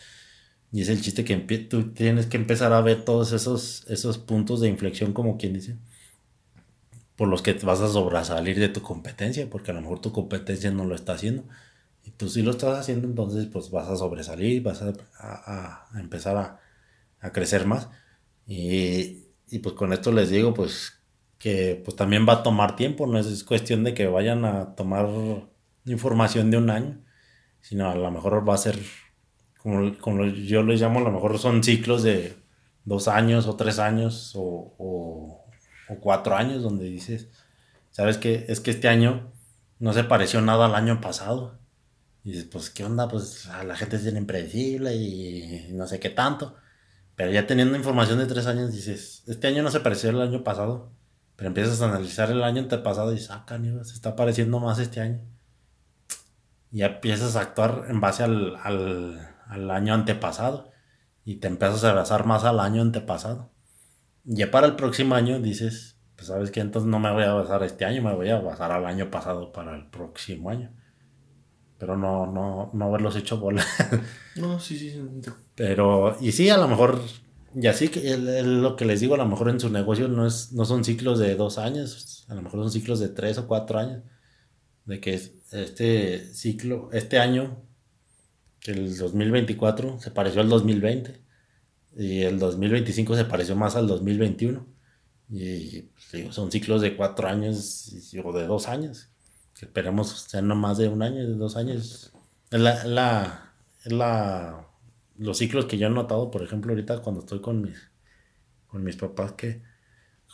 Y 0.72 0.82
es 0.82 0.90
el 0.90 1.02
chiste 1.02 1.24
que 1.26 1.38
tú 1.60 1.94
tienes 1.94 2.28
que 2.28 2.38
empezar 2.38 2.74
a 2.74 2.82
ver 2.82 3.06
todos 3.06 3.32
esos, 3.32 3.86
esos 3.90 4.18
puntos 4.18 4.62
de 4.62 4.68
inflexión, 4.70 5.14
como 5.14 5.38
quien 5.38 5.54
dice, 5.54 5.78
por 7.16 7.28
los 7.30 7.42
que 7.42 7.54
vas 7.54 7.82
a 7.82 7.88
sobresalir 7.88 8.60
de 8.60 8.70
tu 8.70 8.82
competencia, 8.82 9.50
porque 9.50 9.72
a 9.72 9.74
lo 9.74 9.82
mejor 9.82 10.02
tu 10.02 10.12
competencia 10.12 10.72
no 10.72 10.86
lo 10.86 10.96
está 10.96 11.14
haciendo. 11.14 11.44
Y 12.04 12.12
tú 12.12 12.30
sí 12.30 12.42
lo 12.44 12.52
estás 12.52 12.78
haciendo, 12.78 13.08
entonces 13.08 13.48
pues 13.48 13.72
vas 13.72 13.88
a 13.90 13.96
sobresalir, 13.98 14.62
vas 14.64 14.82
a, 14.82 14.94
a, 15.18 15.88
a 15.92 16.00
empezar 16.00 16.38
a, 16.38 16.60
a, 17.22 17.32
crecer 17.32 17.66
más. 17.66 17.90
Y, 18.48 19.26
y 19.50 19.60
pues 19.60 19.76
con 19.76 19.94
esto 19.94 20.12
les 20.12 20.30
digo, 20.30 20.54
pues 20.54 20.95
que 21.46 21.80
pues 21.86 21.96
también 21.96 22.28
va 22.28 22.34
a 22.34 22.44
tomar 22.44 22.76
tiempo, 22.76 23.06
no 23.06 23.20
es 23.20 23.44
cuestión 23.44 23.84
de 23.84 23.94
que 23.94 24.08
vayan 24.08 24.46
a 24.46 24.74
tomar 24.74 25.08
información 25.86 26.50
de 26.50 26.58
un 26.58 26.72
año, 26.72 27.06
sino 27.62 27.88
a 27.88 27.94
lo 27.94 28.10
mejor 28.10 28.50
va 28.50 28.56
a 28.56 28.58
ser, 28.58 28.80
como, 29.60 29.96
como 30.00 30.26
yo 30.26 30.64
les 30.64 30.82
llamo, 30.82 31.02
a 31.02 31.04
lo 31.04 31.12
mejor 31.12 31.38
son 31.38 31.64
ciclos 31.64 32.02
de 32.02 32.36
dos 32.84 33.08
años 33.08 33.46
o 33.46 33.56
tres 33.56 33.78
años 33.78 34.32
o, 34.34 34.74
o, 34.80 35.46
cuatro 36.00 36.36
años 36.36 36.64
donde 36.64 36.86
dices, 36.86 37.30
sabes 37.92 38.18
que 38.18 38.46
es 38.48 38.60
que 38.60 38.72
este 38.72 38.88
año 38.88 39.32
no 39.78 39.94
se 39.94 40.04
pareció 40.04 40.42
nada 40.42 40.66
al 40.66 40.74
año 40.74 41.00
pasado. 41.00 41.60
Y 42.24 42.32
dices, 42.32 42.46
pues, 42.52 42.72
¿qué 42.72 42.84
onda? 42.86 43.08
Pues 43.08 43.48
la 43.64 43.76
gente 43.76 43.98
es 43.98 44.04
bien 44.04 44.18
impredecible 44.18 44.96
y 44.96 45.68
no 45.74 45.86
sé 45.86 46.00
qué 46.00 46.10
tanto. 46.10 46.56
Pero 47.16 47.30
ya 47.32 47.46
teniendo 47.46 47.78
información 47.78 48.18
de 48.18 48.26
tres 48.26 48.48
años, 48.48 48.72
dices, 48.74 49.24
este 49.28 49.46
año 49.48 49.62
no 49.62 49.70
se 49.70 49.82
pareció 49.82 50.10
al 50.10 50.24
año 50.24 50.44
pasado. 50.44 50.96
Pero 51.36 51.50
empiezas 51.50 51.82
a 51.82 51.90
analizar 51.90 52.32
el 52.32 52.44
año 52.44 52.62
antepasado 52.62 53.14
y 53.14 53.20
sacan, 53.20 53.80
ah, 53.80 53.84
se 53.84 53.94
está 53.94 54.16
pareciendo 54.16 54.60
más 54.60 54.80
este 54.80 55.02
año. 55.02 55.22
Y 56.72 56.80
ya 56.80 56.88
empiezas 56.88 57.36
a 57.36 57.42
actuar 57.42 57.86
en 57.90 58.00
base 58.00 58.24
al, 58.24 58.56
al, 58.56 59.72
año 59.72 59.94
antepasado. 59.94 60.72
Y 61.26 61.38
te 61.38 61.48
empiezas 61.48 61.84
a 61.84 61.94
basar 61.94 62.26
más 62.26 62.44
al 62.46 62.60
año 62.60 62.82
antepasado. 62.82 63.52
Y 64.24 64.38
ya 64.38 64.52
para 64.52 64.68
el 64.68 64.76
próximo 64.76 65.16
año 65.16 65.40
dices, 65.40 65.98
pues 66.16 66.28
sabes 66.28 66.52
que 66.52 66.62
entonces 66.62 66.90
no 66.90 67.00
me 67.00 67.12
voy 67.12 67.24
a 67.24 67.34
basar 67.34 67.64
este 67.64 67.84
año, 67.86 68.02
me 68.02 68.14
voy 68.14 68.30
a 68.30 68.40
basar 68.40 68.72
al 68.72 68.86
año 68.86 69.12
pasado 69.12 69.52
para 69.52 69.76
el 69.76 69.88
próximo 69.88 70.50
año. 70.50 70.72
Pero 71.78 71.98
no, 71.98 72.26
no, 72.26 72.70
no 72.74 72.86
haberlos 72.86 73.18
hecho 73.18 73.38
bola. 73.38 73.66
no, 74.38 74.60
sí, 74.60 74.78
sí. 74.78 75.02
Pero, 75.56 76.16
y 76.22 76.32
sí, 76.32 76.50
a 76.50 76.58
lo 76.58 76.70
mejor 76.70 77.02
y 77.56 77.68
así 77.68 77.88
que 77.90 78.18
lo 78.18 78.76
que 78.76 78.86
les 78.86 79.00
digo, 79.00 79.16
a 79.16 79.18
lo 79.18 79.26
mejor 79.26 79.50
en 79.50 79.60
su 79.60 79.70
negocio 79.70 80.08
no, 80.08 80.28
es, 80.28 80.52
no 80.52 80.66
son 80.66 80.84
ciclos 80.84 81.20
de 81.20 81.36
dos 81.36 81.58
años, 81.58 82.26
a 82.28 82.36
lo 82.36 82.42
mejor 82.42 82.62
son 82.62 82.72
ciclos 82.72 83.00
de 83.00 83.10
tres 83.10 83.38
o 83.38 83.48
cuatro 83.48 83.80
años. 83.80 84.04
De 84.86 85.00
que 85.00 85.14
este 85.14 86.34
ciclo, 86.34 86.90
este 86.92 87.18
año, 87.20 87.64
el 88.66 88.98
2024, 88.98 90.00
se 90.00 90.12
pareció 90.12 90.42
al 90.42 90.50
2020 90.50 91.22
y 91.98 92.24
el 92.24 92.40
2025 92.40 93.16
se 93.16 93.26
pareció 93.26 93.56
más 93.56 93.76
al 93.76 93.88
2021. 93.88 94.66
Y 95.30 95.82
pues, 95.82 96.36
son 96.36 96.52
ciclos 96.52 96.82
de 96.82 96.96
cuatro 96.96 97.28
años 97.28 97.92
o 98.24 98.34
de 98.34 98.48
dos 98.48 98.68
años. 98.68 99.10
Que 99.58 99.66
esperemos 99.66 100.10
sean 100.28 100.48
no 100.48 100.56
más 100.56 100.78
de 100.78 100.90
un 100.90 101.02
año, 101.02 101.26
de 101.28 101.36
dos 101.36 101.56
años. 101.56 102.12
La, 102.52 102.84
la, 102.86 103.54
la, 103.86 104.68
los 105.18 105.38
ciclos 105.38 105.66
que 105.66 105.78
yo 105.78 105.88
he 105.88 105.90
notado, 105.90 106.32
por 106.32 106.44
ejemplo, 106.44 106.72
ahorita 106.72 107.02
cuando 107.02 107.22
estoy 107.22 107.42
con 107.42 107.62
mis, 107.62 107.92
con 108.68 108.84
mis 108.84 108.96
papás, 108.98 109.34
que 109.34 109.62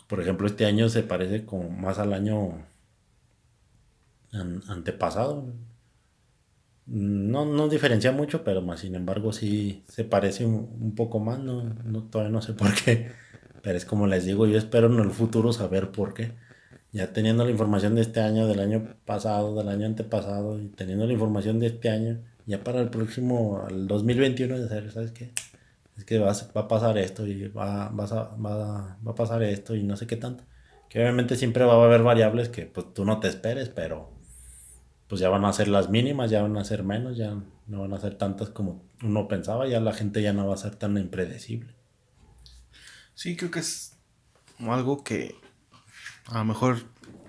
por 0.08 0.22
ejemplo 0.22 0.48
este 0.48 0.66
año 0.66 0.90
se 0.90 1.04
parece 1.04 1.46
como 1.46 1.70
más 1.70 2.00
al 2.00 2.14
año 2.14 2.66
antepasado. 4.68 5.46
No, 6.86 7.46
no 7.46 7.70
diferencia 7.70 8.12
mucho, 8.12 8.44
pero 8.44 8.62
más 8.62 8.82
sin 8.82 8.96
embargo 8.96 9.32
sí 9.32 9.84
se 9.88 10.04
parece 10.04 10.46
un, 10.46 10.94
poco 10.96 11.20
más, 11.20 11.40
no, 11.40 11.64
no, 11.64 12.04
todavía 12.04 12.32
no 12.32 12.42
sé 12.42 12.54
por 12.54 12.74
qué, 12.74 13.12
pero 13.64 13.78
es 13.78 13.86
como 13.86 14.08
les 14.08 14.26
digo, 14.26 14.48
yo 14.48 14.58
espero 14.58 14.88
en 14.88 15.00
el 15.00 15.12
futuro 15.12 15.54
saber 15.54 15.92
por 15.92 16.14
qué. 16.14 16.34
Ya 16.92 17.14
teniendo 17.14 17.46
la 17.46 17.52
información 17.52 17.96
de 17.96 18.02
este 18.02 18.20
año, 18.22 18.48
del 18.48 18.60
año 18.60 18.96
pasado, 19.06 19.56
del 19.56 19.70
año 19.70 19.86
antepasado, 19.86 20.60
y 20.60 20.68
teniendo 20.70 21.06
la 21.08 21.14
información 21.14 21.60
de 21.60 21.68
este 21.68 21.90
año, 21.90 22.20
ya 22.52 22.64
para 22.66 22.82
el 22.82 22.90
próximo, 22.90 23.66
el 23.70 23.88
2021, 23.88 24.60
de 24.60 24.68
ser, 24.68 24.92
¿sabes 24.92 25.12
qué? 25.12 25.32
Es 25.98 26.04
que 26.04 26.20
va, 26.20 26.34
va 26.34 26.62
a 26.62 26.68
pasar 26.68 26.98
esto 26.98 27.26
y 27.26 27.48
va, 27.48 27.88
va, 27.90 28.06
va, 28.06 28.98
va 29.08 29.12
a 29.12 29.16
pasar 29.16 29.42
esto 29.44 29.74
y 29.74 29.84
no 29.84 29.96
sé 29.96 30.06
qué 30.06 30.18
tanto. 30.18 30.44
Que 30.90 31.00
obviamente 31.00 31.38
siempre 31.38 31.64
va 31.64 31.74
a 31.74 31.86
haber 31.86 32.04
variables 32.04 32.50
que 32.50 32.66
pues 32.66 32.94
tú 32.94 33.06
no 33.06 33.22
te 33.22 33.30
esperes, 33.30 33.70
pero 33.70 34.12
pues 35.08 35.22
ya 35.22 35.30
van 35.30 35.46
a 35.46 35.54
ser 35.54 35.70
las 35.70 35.90
mínimas, 35.90 36.30
ya 36.30 36.42
van 36.42 36.58
a 36.58 36.66
ser 36.66 36.84
menos, 36.84 37.16
ya 37.16 37.38
no 37.68 37.80
van 37.80 37.94
a 37.94 38.00
ser 38.00 38.16
tantas 38.16 38.50
como 38.50 38.84
uno 39.02 39.30
pensaba, 39.30 39.66
ya 39.66 39.80
la 39.80 39.94
gente 39.94 40.22
ya 40.22 40.34
no 40.34 40.46
va 40.46 40.56
a 40.56 40.58
ser 40.58 40.76
tan 40.76 40.98
impredecible. 40.98 41.74
Sí, 43.14 43.38
creo 43.38 43.50
que 43.50 43.60
es 43.60 43.98
algo 44.60 45.06
que 45.06 45.36
a 46.26 46.40
lo 46.40 46.46
mejor 46.46 46.80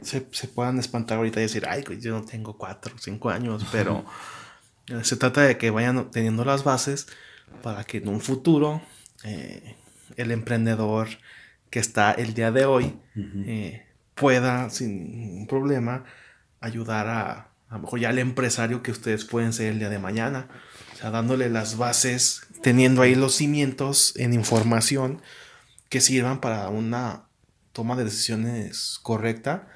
se, 0.01 0.27
se 0.33 0.49
puedan 0.49 0.81
espantar 0.81 1.19
ahorita 1.19 1.39
y 1.39 1.45
decir, 1.45 1.65
ay, 1.69 1.85
yo 2.01 2.19
no 2.19 2.25
tengo 2.25 2.59
cuatro 2.59 2.93
o 2.97 2.99
cinco 2.99 3.31
años, 3.31 3.65
pero 3.71 4.05
se 5.03 5.17
trata 5.17 5.43
de 5.43 5.59
que 5.59 5.71
vayan 5.71 6.11
teniendo 6.11 6.45
las 6.45 6.65
bases 6.65 7.07
para 7.63 7.85
que 7.85 7.99
en 7.99 8.09
un 8.09 8.21
futuro 8.21 8.83
eh, 9.25 9.77
el 10.17 10.31
emprendedor 10.31 11.09
que 11.71 11.79
está 11.79 12.13
el 12.13 12.35
día 12.35 12.51
de 12.51 12.65
hoy 12.65 12.99
eh, 13.17 13.87
pueda 14.15 14.71
sin 14.71 15.47
problema 15.47 16.05
ayudar 16.61 17.09
a, 17.09 17.31
a 17.69 17.77
lo 17.77 17.79
mejor 17.81 18.01
ya 18.01 18.11
el 18.11 18.19
empresario 18.19 18.83
que 18.83 18.91
ustedes 18.91 19.25
pueden 19.25 19.53
ser 19.53 19.73
el 19.73 19.79
día 19.79 19.89
de 19.89 19.99
mañana. 19.99 20.49
O 20.93 20.97
sea, 20.97 21.11
dándole 21.11 21.49
las 21.49 21.79
bases, 21.79 22.43
teniendo 22.63 23.01
ahí 23.01 23.15
los 23.15 23.35
cimientos 23.35 24.13
en 24.17 24.35
información 24.35 25.23
que 25.89 26.01
sirvan 26.01 26.41
para 26.41 26.69
una 26.69 27.25
toma 27.73 27.97
de 27.97 28.05
decisiones 28.05 28.99
correcta 29.03 29.69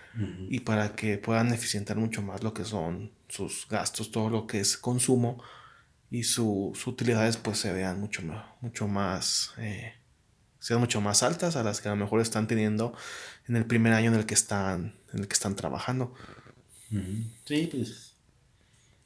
y 0.48 0.60
para 0.60 0.96
que 0.96 1.18
puedan 1.18 1.52
eficientar 1.52 1.98
mucho 1.98 2.22
más 2.22 2.42
lo 2.42 2.54
que 2.54 2.64
son 2.64 3.12
sus 3.28 3.66
gastos, 3.68 4.10
todo 4.10 4.30
lo 4.30 4.46
que 4.46 4.60
es 4.60 4.78
consumo 4.78 5.42
y 6.10 6.22
sus 6.22 6.86
utilidades 6.86 7.36
pues 7.36 7.58
se 7.58 7.72
vean 7.72 8.00
mucho, 8.00 8.22
mucho 8.62 8.88
más, 8.88 9.52
eh, 9.58 9.94
sean 10.58 10.80
mucho 10.80 11.02
más 11.02 11.22
altas 11.22 11.56
a 11.56 11.62
las 11.62 11.82
que 11.82 11.88
a 11.88 11.90
lo 11.90 11.96
mejor 11.98 12.20
están 12.20 12.46
teniendo 12.46 12.94
en 13.46 13.56
el 13.56 13.66
primer 13.66 13.92
año 13.92 14.10
en 14.10 14.18
el 14.18 14.24
que 14.24 14.34
están, 14.34 14.94
en 15.12 15.20
el 15.20 15.28
que 15.28 15.34
están 15.34 15.54
trabajando. 15.54 16.14
Sí, 17.44 17.68
pues, 17.70 18.14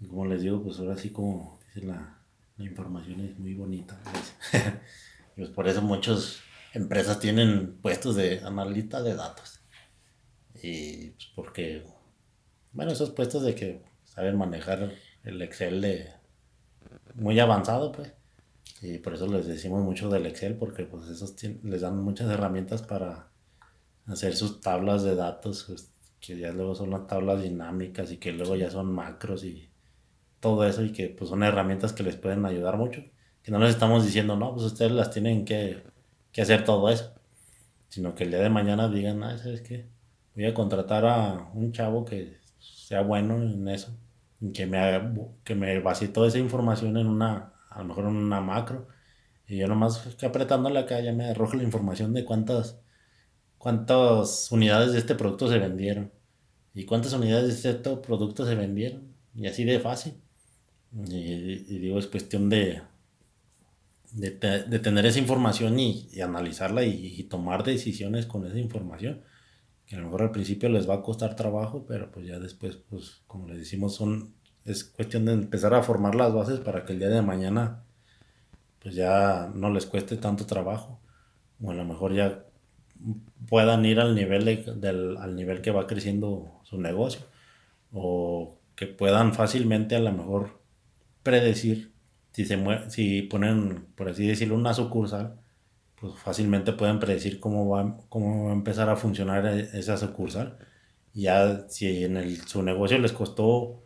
como 0.08 0.26
les 0.26 0.42
digo, 0.42 0.62
pues 0.62 0.78
ahora 0.78 0.96
sí 0.96 1.10
como 1.10 1.58
dice 1.74 1.86
la, 1.86 2.16
información 2.58 3.20
es 3.20 3.38
muy 3.38 3.54
bonita. 3.54 3.98
pues 5.34 5.48
por 5.54 5.66
eso 5.66 5.80
muchas 5.80 6.40
empresas 6.72 7.20
tienen 7.20 7.78
puestos 7.80 8.16
de 8.16 8.40
analista 8.40 9.02
de 9.02 9.14
datos. 9.14 9.60
Y 10.62 11.10
pues 11.10 11.28
porque, 11.34 11.84
bueno, 12.72 12.92
esos 12.92 13.10
puestos 13.10 13.42
de 13.42 13.54
que 13.54 13.82
saben 14.04 14.36
manejar 14.36 14.92
el 15.24 15.42
Excel 15.42 15.80
de 15.80 16.10
muy 17.14 17.38
avanzado, 17.40 17.92
pues. 17.92 18.12
Y 18.82 18.98
por 18.98 19.14
eso 19.14 19.26
les 19.26 19.46
decimos 19.46 19.82
mucho 19.82 20.08
del 20.08 20.26
Excel, 20.26 20.56
porque 20.56 20.84
pues 20.84 21.08
esos 21.08 21.34
les 21.62 21.80
dan 21.82 21.98
muchas 21.98 22.30
herramientas 22.30 22.82
para 22.82 23.30
hacer 24.06 24.34
sus 24.36 24.60
tablas 24.60 25.02
de 25.02 25.14
datos, 25.14 25.64
pues, 25.68 25.90
que 26.20 26.38
ya 26.38 26.52
luego 26.52 26.74
son 26.74 26.90
las 26.90 27.06
tablas 27.06 27.42
dinámicas 27.42 28.12
y 28.12 28.18
que 28.18 28.32
luego 28.32 28.56
ya 28.56 28.70
son 28.70 28.92
macros 28.92 29.44
y 29.44 29.70
todo 30.40 30.66
eso 30.66 30.82
y 30.84 30.92
que 30.92 31.08
pues 31.08 31.30
son 31.30 31.42
herramientas 31.42 31.92
que 31.92 32.02
les 32.02 32.16
pueden 32.16 32.44
ayudar 32.46 32.76
mucho. 32.76 33.02
Que 33.42 33.50
no 33.50 33.58
les 33.58 33.70
estamos 33.70 34.04
diciendo, 34.04 34.36
no, 34.36 34.52
pues 34.54 34.66
ustedes 34.66 34.92
las 34.92 35.10
tienen 35.10 35.44
que, 35.44 35.82
hacer 36.36 36.64
todo 36.64 36.88
eso. 36.90 37.14
Sino 37.88 38.14
que 38.14 38.24
el 38.24 38.30
día 38.30 38.40
de 38.40 38.50
mañana 38.50 38.88
digan, 38.88 39.22
ah, 39.24 39.38
¿sabes 39.38 39.62
qué? 39.62 39.88
Voy 40.34 40.46
a 40.46 40.54
contratar 40.54 41.04
a 41.06 41.50
un 41.54 41.72
chavo 41.72 42.04
que 42.04 42.38
sea 42.58 43.02
bueno 43.02 43.36
en 43.42 43.68
eso. 43.68 43.96
Y 44.40 44.52
que 44.52 44.66
me, 44.66 44.80
que 45.44 45.54
me 45.54 45.78
vacíe 45.80 46.08
toda 46.08 46.28
esa 46.28 46.38
información 46.38 46.96
en 46.96 47.06
una, 47.06 47.54
a 47.70 47.78
lo 47.80 47.84
mejor 47.86 48.04
en 48.06 48.16
una 48.16 48.40
macro. 48.40 48.88
Y 49.46 49.58
yo 49.58 49.68
nomás 49.68 49.98
que 50.18 50.26
apretándole 50.26 50.78
acá 50.78 51.00
ya 51.00 51.12
me 51.12 51.30
arroja 51.30 51.56
la 51.56 51.64
información 51.64 52.14
de 52.14 52.24
cuántas 52.24 52.80
cuántas 53.60 54.50
unidades 54.52 54.92
de 54.92 54.98
este 55.00 55.14
producto 55.14 55.46
se 55.46 55.58
vendieron 55.58 56.10
y 56.72 56.86
cuántas 56.86 57.12
unidades 57.12 57.62
de 57.62 57.70
este 57.70 57.96
producto 57.96 58.46
se 58.46 58.54
vendieron 58.54 59.14
y 59.34 59.46
así 59.48 59.64
de 59.64 59.78
fácil. 59.80 60.14
Y, 60.92 61.78
digo, 61.78 61.98
es 61.98 62.06
cuestión 62.06 62.48
de, 62.48 62.80
de, 64.12 64.30
tener 64.78 65.06
esa 65.06 65.18
información 65.18 65.78
y, 65.78 66.08
analizarla 66.20 66.84
y, 66.84 67.22
tomar 67.24 67.64
decisiones 67.64 68.26
con 68.26 68.46
esa 68.46 68.58
información. 68.58 69.22
Que 69.86 69.96
a 69.96 69.98
lo 69.98 70.04
mejor 70.04 70.22
al 70.22 70.30
principio 70.30 70.68
les 70.68 70.88
va 70.88 70.96
a 70.96 71.02
costar 71.02 71.34
trabajo, 71.36 71.84
pero 71.86 72.10
pues 72.12 72.26
ya 72.26 72.38
después, 72.38 72.76
pues 72.76 73.22
como 73.26 73.48
les 73.48 73.58
decimos, 73.58 73.94
son, 73.94 74.34
es 74.64 74.84
cuestión 74.84 75.24
de 75.24 75.32
empezar 75.32 75.74
a 75.74 75.82
formar 75.82 76.14
las 76.14 76.32
bases 76.32 76.60
para 76.60 76.84
que 76.84 76.92
el 76.92 77.00
día 77.00 77.08
de 77.08 77.22
mañana 77.22 77.82
pues 78.80 78.94
ya 78.94 79.50
no 79.54 79.70
les 79.70 79.86
cueste 79.86 80.16
tanto 80.16 80.46
trabajo. 80.46 81.00
O 81.62 81.70
a 81.70 81.74
lo 81.74 81.84
mejor 81.84 82.14
ya 82.14 82.44
puedan 83.48 83.84
ir 83.84 84.00
al 84.00 84.14
nivel, 84.14 84.44
del, 84.80 85.16
al 85.16 85.36
nivel 85.36 85.60
que 85.60 85.70
va 85.70 85.86
creciendo 85.86 86.60
su 86.64 86.80
negocio 86.80 87.22
o 87.92 88.58
que 88.76 88.86
puedan 88.86 89.34
fácilmente 89.34 89.96
a 89.96 90.00
lo 90.00 90.12
mejor 90.12 90.60
predecir 91.22 91.92
si 92.32 92.44
se 92.44 92.58
si 92.90 93.22
ponen 93.22 93.86
por 93.96 94.08
así 94.08 94.26
decirlo 94.26 94.54
una 94.56 94.74
sucursal 94.74 95.40
pues 96.00 96.14
fácilmente 96.16 96.72
pueden 96.72 96.98
predecir 96.98 97.40
cómo 97.40 97.68
va, 97.68 97.98
cómo 98.08 98.46
va 98.46 98.50
a 98.50 98.54
empezar 98.54 98.88
a 98.88 98.96
funcionar 98.96 99.46
e, 99.46 99.78
esa 99.78 99.96
sucursal 99.96 100.58
ya 101.14 101.68
si 101.68 102.04
en 102.04 102.16
el, 102.16 102.40
su 102.46 102.62
negocio 102.62 102.98
les 102.98 103.12
costó 103.12 103.84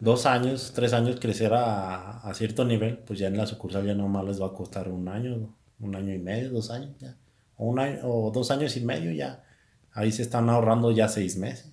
dos 0.00 0.26
años, 0.26 0.72
tres 0.74 0.92
años 0.92 1.18
crecer 1.20 1.54
a, 1.54 2.18
a, 2.20 2.34
cierto 2.34 2.64
nivel, 2.64 2.98
pues 2.98 3.18
ya 3.20 3.28
en 3.28 3.36
la 3.36 3.46
sucursal 3.46 3.86
ya 3.86 3.94
nomás 3.94 4.24
les 4.24 4.42
va 4.42 4.48
a 4.48 4.52
costar 4.52 4.88
un 4.88 5.08
año, 5.08 5.56
un 5.78 5.96
año 5.96 6.12
y 6.14 6.18
medio, 6.18 6.50
dos 6.50 6.70
años 6.70 6.96
ya 6.98 7.16
o, 7.56 7.66
un 7.66 7.78
año, 7.78 8.00
o 8.04 8.30
dos 8.30 8.50
años 8.50 8.76
y 8.76 8.80
medio 8.80 9.12
ya, 9.12 9.44
ahí 9.92 10.12
se 10.12 10.22
están 10.22 10.48
ahorrando 10.50 10.90
ya 10.90 11.08
seis 11.08 11.36
meses. 11.36 11.72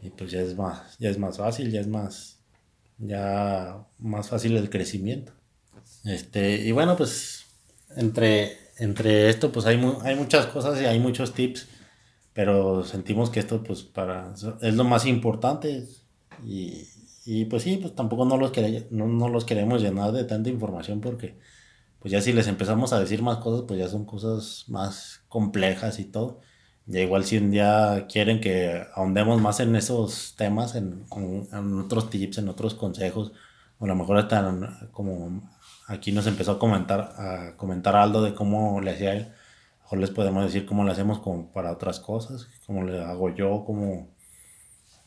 Y 0.00 0.10
pues 0.10 0.30
ya 0.32 0.40
es 0.40 0.56
más, 0.56 0.98
ya 0.98 1.10
es 1.10 1.18
más 1.18 1.38
fácil, 1.38 1.70
ya 1.70 1.80
es 1.80 1.86
más, 1.88 2.40
ya 2.98 3.86
más 3.98 4.28
fácil 4.28 4.56
el 4.56 4.70
crecimiento. 4.70 5.32
Este, 6.04 6.56
y 6.56 6.72
bueno, 6.72 6.96
pues 6.96 7.46
entre, 7.96 8.58
entre 8.78 9.30
esto 9.30 9.52
pues 9.52 9.66
hay, 9.66 9.80
hay 10.02 10.16
muchas 10.16 10.46
cosas 10.46 10.80
y 10.80 10.84
hay 10.84 10.98
muchos 10.98 11.34
tips, 11.34 11.68
pero 12.32 12.84
sentimos 12.84 13.30
que 13.30 13.40
esto 13.40 13.62
pues 13.62 13.82
para, 13.82 14.32
es 14.60 14.74
lo 14.74 14.84
más 14.84 15.06
importante 15.06 15.86
y, 16.44 16.88
y 17.24 17.44
pues 17.44 17.62
sí, 17.62 17.76
pues 17.76 17.94
tampoco 17.94 18.24
no 18.24 18.36
los, 18.36 18.52
no, 18.90 19.06
no 19.06 19.28
los 19.28 19.44
queremos 19.44 19.82
llenar 19.82 20.12
de 20.12 20.24
tanta 20.24 20.50
información 20.50 21.00
porque 21.00 21.36
pues 22.00 22.10
ya 22.10 22.20
si 22.20 22.32
les 22.32 22.48
empezamos 22.48 22.92
a 22.92 23.00
decir 23.00 23.22
más 23.22 23.38
cosas, 23.38 23.64
pues 23.68 23.78
ya 23.78 23.88
son 23.88 24.04
cosas 24.04 24.64
más 24.68 25.22
complejas 25.28 26.00
y 26.00 26.04
todo. 26.04 26.40
Ya 26.86 27.00
igual 27.00 27.24
si 27.24 27.38
un 27.38 27.52
día 27.52 28.06
quieren 28.10 28.40
que 28.40 28.84
ahondemos 28.94 29.40
más 29.40 29.60
en 29.60 29.76
esos 29.76 30.34
temas, 30.36 30.74
en, 30.74 31.04
otros 31.78 32.10
tips, 32.10 32.38
en 32.38 32.48
otros 32.48 32.74
consejos, 32.74 33.32
o 33.78 33.84
a 33.84 33.88
lo 33.88 33.94
mejor 33.94 34.18
hasta 34.18 34.88
como 34.90 35.48
aquí 35.92 36.12
nos 36.12 36.26
empezó 36.26 36.52
a 36.52 36.58
comentar, 36.58 37.00
a 37.16 37.56
comentar 37.56 37.96
Aldo 37.96 38.22
de 38.22 38.34
cómo 38.34 38.80
le 38.80 38.92
hacía 38.92 39.14
él, 39.14 39.32
mejor 39.80 39.98
les 39.98 40.10
podemos 40.10 40.44
decir 40.44 40.66
cómo 40.66 40.84
le 40.84 40.92
hacemos 40.92 41.20
como 41.20 41.52
para 41.52 41.72
otras 41.72 42.00
cosas, 42.00 42.48
cómo 42.66 42.84
le 42.84 43.02
hago 43.02 43.34
yo, 43.34 43.64
cómo, 43.66 44.08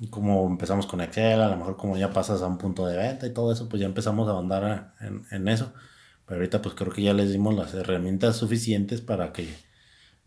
cómo 0.10 0.48
empezamos 0.48 0.86
con 0.88 1.02
Excel, 1.02 1.42
a 1.42 1.50
lo 1.50 1.58
mejor 1.58 1.78
como 1.78 1.98
ya 1.98 2.12
pasas 2.12 2.42
a 2.42 2.48
un 2.48 2.58
punto 2.58 2.86
de 2.86 2.98
venta 2.98 3.26
y 3.28 3.34
todo 3.34 3.52
eso, 3.52 3.68
pues 3.68 3.80
ya 3.82 3.88
empezamos 3.88 4.28
a 4.28 4.32
ahondar 4.32 4.94
en, 5.02 5.26
en 5.32 5.48
eso. 5.48 5.74
Pero 6.26 6.40
ahorita 6.40 6.62
pues 6.62 6.76
creo 6.76 6.92
que 6.92 7.04
ya 7.04 7.14
les 7.14 7.32
dimos 7.32 7.56
las 7.56 7.74
herramientas 7.74 8.38
suficientes 8.38 9.02
para 9.02 9.32
que, 9.32 9.48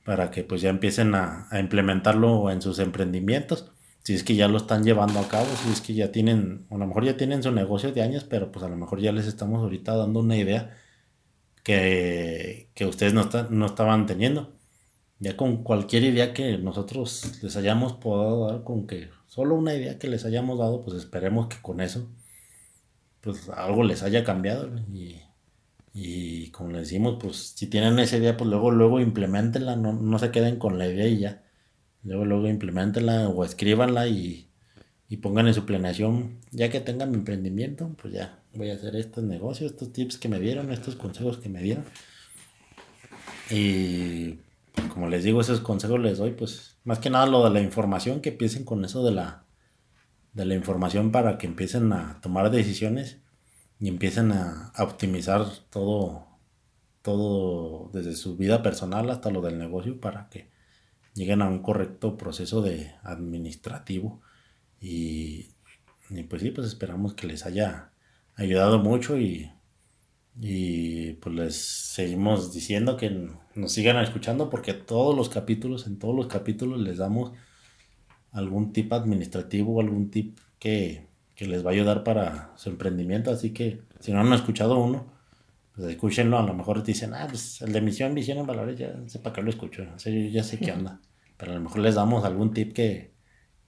para 0.04 0.30
que 0.30 0.44
pues 0.44 0.60
ya 0.60 0.70
empiecen 0.70 1.14
a, 1.14 1.48
implementarlo 1.58 2.50
en 2.50 2.62
sus 2.62 2.78
emprendimientos. 2.78 3.72
Si 4.02 4.14
es 4.14 4.24
que 4.24 4.34
ya 4.36 4.48
lo 4.48 4.58
están 4.58 4.84
llevando 4.84 5.20
a 5.20 5.28
cabo, 5.28 5.46
si 5.62 5.70
es 5.70 5.80
que 5.80 5.94
ya 5.94 6.12
tienen, 6.12 6.66
a 6.70 6.78
lo 6.78 6.86
mejor 6.86 7.04
ya 7.04 7.16
tienen 7.16 7.42
su 7.42 7.52
negocio 7.52 7.92
de 7.92 8.02
años, 8.02 8.24
pero 8.24 8.50
pues 8.52 8.64
a 8.64 8.68
lo 8.68 8.76
mejor 8.76 9.00
ya 9.00 9.12
les 9.12 9.26
estamos 9.26 9.62
ahorita 9.62 9.96
dando 9.96 10.20
una 10.20 10.36
idea 10.36 10.76
que, 11.64 12.86
ustedes 12.88 13.14
no, 13.14 13.28
no 13.50 13.66
estaban 13.66 14.06
teniendo. 14.06 14.56
ya 15.20 15.36
con 15.36 15.64
cualquier 15.64 16.04
idea 16.04 16.34
que 16.34 16.58
nosotros 16.58 17.42
les 17.42 17.56
hayamos 17.56 17.94
podido 17.94 18.48
dar, 18.48 18.64
con 18.64 18.86
que 18.86 19.10
solo 19.26 19.54
una 19.56 19.74
idea 19.74 19.98
que 19.98 20.08
les 20.08 20.24
hayamos 20.24 20.58
dado, 20.58 20.82
pues 20.82 20.96
esperemos 20.98 21.48
que 21.48 21.60
con 21.62 21.80
eso, 21.80 22.08
pues 23.20 23.48
algo 23.50 23.84
les 23.84 24.02
haya 24.02 24.24
cambiado. 24.24 24.68
Y, 24.92 25.20
y 25.92 26.50
como 26.52 26.70
les 26.70 26.82
decimos, 26.82 27.18
pues 27.20 27.54
si 27.56 27.66
tienen 27.68 27.98
esa 27.98 28.16
idea, 28.18 28.36
pues 28.36 28.48
luego, 28.50 28.70
luego 28.70 29.00
implementenla, 29.00 29.76
no, 29.76 29.92
no 29.92 30.18
se 30.18 30.30
queden 30.30 30.58
con 30.58 30.78
la 30.78 30.86
idea 30.88 31.06
y 31.08 31.18
ya. 31.18 31.44
Luego, 32.02 32.24
luego 32.24 32.48
implementenla 32.48 33.28
o 33.28 33.44
escríbanla 33.44 34.08
y, 34.08 34.50
y 35.08 35.16
pongan 35.18 35.48
en 35.48 35.54
su 35.54 35.66
planeación, 35.66 36.40
ya 36.50 36.70
que 36.70 36.80
tengan 36.80 37.10
mi 37.10 37.16
emprendimiento, 37.16 37.94
pues 38.00 38.14
ya 38.14 38.42
voy 38.54 38.70
a 38.70 38.74
hacer 38.74 38.96
estos 38.96 39.24
negocios, 39.24 39.72
estos 39.72 39.92
tips 39.92 40.18
que 40.18 40.28
me 40.28 40.38
dieron, 40.38 40.70
estos 40.70 40.96
consejos 40.96 41.38
que 41.38 41.48
me 41.48 41.62
dieron. 41.62 41.84
Y 43.50 44.38
como 44.92 45.08
les 45.08 45.24
digo, 45.24 45.40
esos 45.40 45.60
consejos 45.60 46.00
les 46.00 46.18
doy, 46.18 46.32
pues 46.32 46.76
más 46.84 46.98
que 46.98 47.10
nada 47.10 47.26
lo 47.26 47.44
de 47.44 47.50
la 47.50 47.60
información, 47.60 48.20
que 48.20 48.30
empiecen 48.30 48.64
con 48.64 48.84
eso 48.84 49.04
de 49.04 49.12
la, 49.12 49.44
de 50.32 50.44
la 50.44 50.54
información 50.54 51.10
para 51.10 51.38
que 51.38 51.46
empiecen 51.46 51.92
a 51.92 52.20
tomar 52.20 52.50
decisiones 52.50 53.18
y 53.80 53.88
empiecen 53.88 54.32
a, 54.32 54.72
optimizar 54.78 55.46
todo, 55.70 56.26
todo 57.02 57.90
desde 57.92 58.14
su 58.14 58.36
vida 58.36 58.62
personal 58.62 59.10
hasta 59.10 59.30
lo 59.30 59.40
del 59.40 59.58
negocio 59.58 60.00
para 60.00 60.28
que 60.28 60.50
lleguen 61.18 61.42
a 61.42 61.48
un 61.48 61.62
correcto 61.62 62.16
proceso 62.16 62.62
de 62.62 62.94
administrativo 63.02 64.22
y, 64.80 65.50
y 66.10 66.22
pues 66.24 66.42
sí, 66.42 66.50
pues 66.50 66.66
esperamos 66.68 67.14
que 67.14 67.26
les 67.26 67.44
haya 67.46 67.92
ayudado 68.36 68.78
mucho 68.78 69.18
y 69.18 69.50
y 70.40 71.14
pues 71.14 71.34
les 71.34 71.56
seguimos 71.56 72.52
diciendo 72.52 72.96
que 72.96 73.28
nos 73.54 73.72
sigan 73.72 73.96
escuchando 73.98 74.50
porque 74.50 74.72
todos 74.72 75.16
los 75.16 75.28
capítulos, 75.28 75.86
en 75.86 75.98
todos 75.98 76.14
los 76.14 76.28
capítulos 76.28 76.80
les 76.80 76.98
damos 76.98 77.32
algún 78.30 78.72
tip 78.72 78.92
administrativo, 78.92 79.74
o 79.74 79.80
algún 79.80 80.10
tip 80.10 80.38
que, 80.58 81.06
les 81.38 81.64
va 81.64 81.70
a 81.70 81.72
ayudar 81.72 82.04
para 82.04 82.52
su 82.56 82.68
emprendimiento. 82.68 83.30
Así 83.30 83.52
que 83.52 83.82
si 84.00 84.12
no 84.12 84.20
han 84.20 84.32
escuchado 84.32 84.78
uno, 84.78 85.06
pues 85.74 85.88
escúchenlo. 85.88 86.38
A 86.38 86.42
lo 86.42 86.54
mejor 86.54 86.82
dicen, 86.84 87.14
ah, 87.14 87.26
pues 87.28 87.62
el 87.62 87.72
de 87.72 87.80
misión, 87.80 88.14
visión 88.14 88.38
en 88.38 88.46
valores, 88.46 88.78
ya 88.78 88.94
sé 89.06 89.18
para 89.20 89.34
qué 89.34 89.42
lo 89.42 89.50
escucho. 89.50 89.84
ya 89.96 90.42
sé 90.44 90.58
qué 90.58 90.72
onda. 90.78 91.00
Pero 91.38 91.52
a 91.52 91.54
lo 91.54 91.62
mejor 91.62 91.78
les 91.78 91.94
damos 91.94 92.24
algún 92.24 92.52
tip 92.52 92.74
que, 92.74 93.14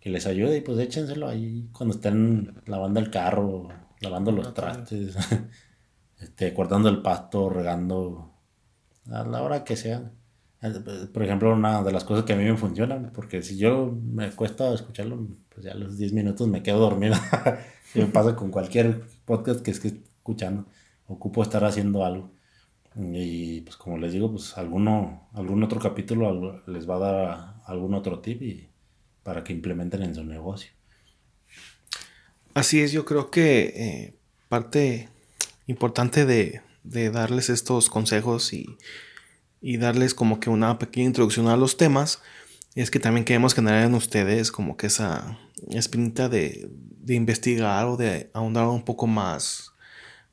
que 0.01 0.11
les 0.11 0.27
ayude 0.27 0.59
y 0.59 0.61
pues 0.61 0.79
échenselo 0.79 1.29
ahí 1.29 1.71
cuando 1.73 1.95
estén 1.95 2.63
lavando 2.67 3.01
el 3.01 3.11
carro, 3.11 3.69
lavando 4.01 4.33
los 4.33 4.53
trastes. 4.53 5.17
este, 6.21 6.53
cortando 6.55 6.89
el 6.89 7.03
pasto, 7.03 7.49
regando, 7.49 8.35
a 9.11 9.25
la 9.25 9.43
hora 9.43 9.65
que 9.65 9.77
sea. 9.77 10.13
Por 11.15 11.23
ejemplo, 11.23 11.55
una 11.55 11.83
de 11.83 11.93
las 11.93 12.05
cosas 12.05 12.25
que 12.25 12.35
a 12.35 12.37
mí 12.37 12.45
me 12.45 12.57
funcionan, 12.57 13.13
porque 13.15 13.43
si 13.43 13.57
yo 13.57 13.97
me 14.03 14.31
cuesta 14.31 14.73
escucharlo, 14.75 15.27
pues 15.49 15.65
ya 15.65 15.73
a 15.73 15.75
los 15.75 15.97
10 15.97 16.13
minutos 16.13 16.49
me 16.49 16.63
quedo 16.63 16.79
dormido. 16.81 17.17
me 17.95 18.07
pasa 18.07 18.37
con 18.37 18.51
cualquier 18.51 19.03
podcast 19.25 19.63
que 19.63 19.71
esté 19.71 19.89
escuchando. 19.89 20.67
Ocupo 21.07 21.43
estar 21.43 21.65
haciendo 21.65 22.05
algo. 22.05 22.33
Y 22.97 23.63
pues 23.63 23.77
como 23.77 23.97
les 23.99 24.13
digo, 24.13 24.31
pues 24.31 24.59
alguno, 24.59 25.29
algún 25.33 25.63
otro 25.63 25.81
capítulo 25.81 26.63
les 26.67 26.89
va 26.89 26.97
a 26.97 26.99
dar 26.99 27.60
algún 27.71 27.95
otro 27.95 28.21
tip 28.21 28.43
y 28.43 28.69
para 29.23 29.45
que 29.45 29.53
implementen 29.53 30.03
en 30.03 30.15
su 30.15 30.25
negocio. 30.25 30.71
Así 32.55 32.81
es, 32.81 32.93
yo 32.93 33.05
creo 33.05 33.31
que 33.31 33.73
eh, 33.77 34.15
parte 34.49 35.09
importante 35.67 36.27
de, 36.27 36.63
darles 36.83 37.49
estos 37.49 37.89
consejos 37.89 38.53
y, 38.53 38.77
darles 39.79 40.15
como 40.15 40.41
que 40.41 40.51
una 40.51 40.79
pequeña 40.79 41.07
introducción 41.07 41.49
a 41.49 41.57
los 41.57 41.77
temas 41.77 42.21
es 42.75 42.91
que 42.91 42.99
también 42.99 43.25
queremos 43.25 43.55
generar 43.55 43.85
en 43.85 43.95
ustedes 43.95 44.51
como 44.51 44.77
que 44.77 44.87
esa 44.87 45.39
espinita 45.69 46.29
de, 46.29 46.69
investigar 47.09 47.87
o 47.87 47.97
de 47.97 48.31
ahondar 48.33 48.67
un 48.67 48.85
poco 48.85 49.07
más 49.07 49.73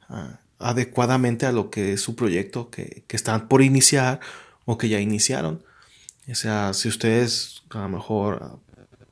ah, 0.09 0.39
adecuadamente 0.59 1.45
a 1.45 1.51
lo 1.51 1.69
que 1.69 1.93
es 1.93 2.01
su 2.01 2.15
proyecto 2.15 2.69
que, 2.69 3.03
están 3.09 3.47
por 3.47 3.61
iniciar 3.61 4.19
o 4.65 4.77
que 4.77 4.89
ya 4.89 4.99
iniciaron. 4.99 5.63
O 6.30 6.36
sea, 6.36 6.73
si 6.73 6.88
ustedes 6.89 7.63
a 7.69 7.80
lo 7.80 7.89
mejor 7.89 8.59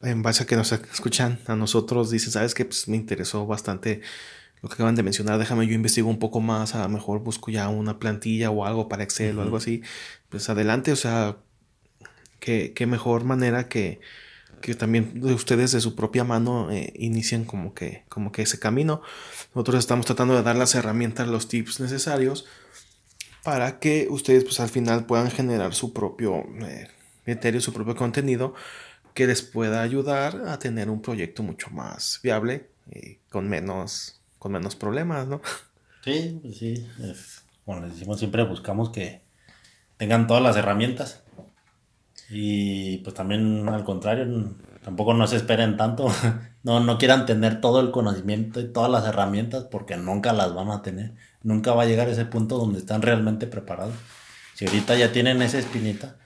en 0.01 0.21
base 0.21 0.43
a 0.43 0.45
que 0.45 0.55
nos 0.55 0.71
escuchan 0.71 1.39
a 1.47 1.55
nosotros 1.55 2.11
dicen, 2.11 2.31
sabes 2.31 2.53
que 2.53 2.65
pues, 2.65 2.87
me 2.87 2.97
interesó 2.97 3.45
bastante 3.45 4.01
lo 4.61 4.69
que 4.69 4.75
acaban 4.75 4.95
de 4.95 5.03
mencionar, 5.03 5.37
déjame 5.37 5.67
yo 5.67 5.73
investigo 5.73 6.09
un 6.09 6.19
poco 6.19 6.41
más, 6.41 6.75
a 6.75 6.83
lo 6.83 6.89
mejor 6.89 7.19
busco 7.19 7.51
ya 7.51 7.69
una 7.69 7.99
plantilla 7.99 8.49
o 8.49 8.65
algo 8.65 8.89
para 8.89 9.03
Excel 9.03 9.37
o 9.37 9.41
algo 9.41 9.57
así, 9.57 9.81
pues 10.29 10.49
adelante, 10.49 10.91
o 10.91 10.95
sea, 10.95 11.37
qué, 12.39 12.85
mejor 12.87 13.23
manera 13.23 13.67
que, 13.67 13.99
que 14.61 14.75
también 14.75 15.21
ustedes 15.23 15.71
de 15.71 15.81
su 15.81 15.95
propia 15.95 16.23
mano 16.23 16.71
eh, 16.71 16.93
inicien 16.95 17.45
como 17.45 17.73
que, 17.73 18.05
como 18.09 18.31
que 18.31 18.41
ese 18.43 18.59
camino. 18.59 19.01
Nosotros 19.53 19.79
estamos 19.79 20.05
tratando 20.05 20.35
de 20.35 20.43
dar 20.43 20.55
las 20.55 20.73
herramientas, 20.75 21.27
los 21.27 21.47
tips 21.47 21.79
necesarios 21.79 22.45
para 23.43 23.79
que 23.79 24.07
ustedes 24.09 24.43
pues 24.43 24.59
al 24.59 24.69
final 24.69 25.05
puedan 25.05 25.29
generar 25.29 25.75
su 25.75 25.93
propio 25.93 26.43
eh, 26.61 26.87
criterio, 27.25 27.59
su 27.59 27.73
propio 27.73 27.95
contenido 27.95 28.53
que 29.13 29.27
les 29.27 29.41
pueda 29.41 29.81
ayudar 29.81 30.43
a 30.47 30.59
tener 30.59 30.89
un 30.89 31.01
proyecto 31.01 31.43
mucho 31.43 31.69
más 31.71 32.19
viable 32.23 32.69
y 32.91 33.15
con 33.29 33.49
menos 33.49 34.21
con 34.39 34.51
menos 34.51 34.75
problemas, 34.75 35.27
¿no? 35.27 35.41
Sí, 36.03 36.39
pues 36.39 36.59
sí. 36.59 36.87
como 37.65 37.79
les 37.79 37.93
decimos, 37.93 38.19
siempre 38.19 38.43
buscamos 38.43 38.91
que 38.91 39.23
tengan 39.97 40.27
todas 40.27 40.43
las 40.43 40.55
herramientas. 40.55 41.23
Y 42.29 42.97
pues 42.99 43.15
también 43.15 43.67
al 43.67 43.83
contrario, 43.83 44.55
tampoco 44.83 45.15
no 45.15 45.25
se 45.25 45.37
esperen 45.37 45.77
tanto. 45.77 46.07
No, 46.65 46.79
no 46.79 46.97
quieran 46.97 47.27
tener 47.27 47.61
todo 47.61 47.79
el 47.79 47.91
conocimiento 47.91 48.59
y 48.59 48.73
todas 48.73 48.89
las 48.89 49.05
herramientas 49.05 49.65
porque 49.65 49.97
nunca 49.97 50.33
las 50.33 50.55
van 50.55 50.71
a 50.71 50.81
tener. 50.81 51.13
Nunca 51.43 51.73
va 51.73 51.83
a 51.83 51.85
llegar 51.85 52.07
a 52.07 52.11
ese 52.11 52.25
punto 52.25 52.57
donde 52.57 52.79
están 52.79 53.03
realmente 53.03 53.45
preparados. 53.45 53.93
Si 54.55 54.65
ahorita 54.65 54.95
ya 54.95 55.11
tienen 55.11 55.43
esa 55.43 55.59
espinita, 55.59 56.17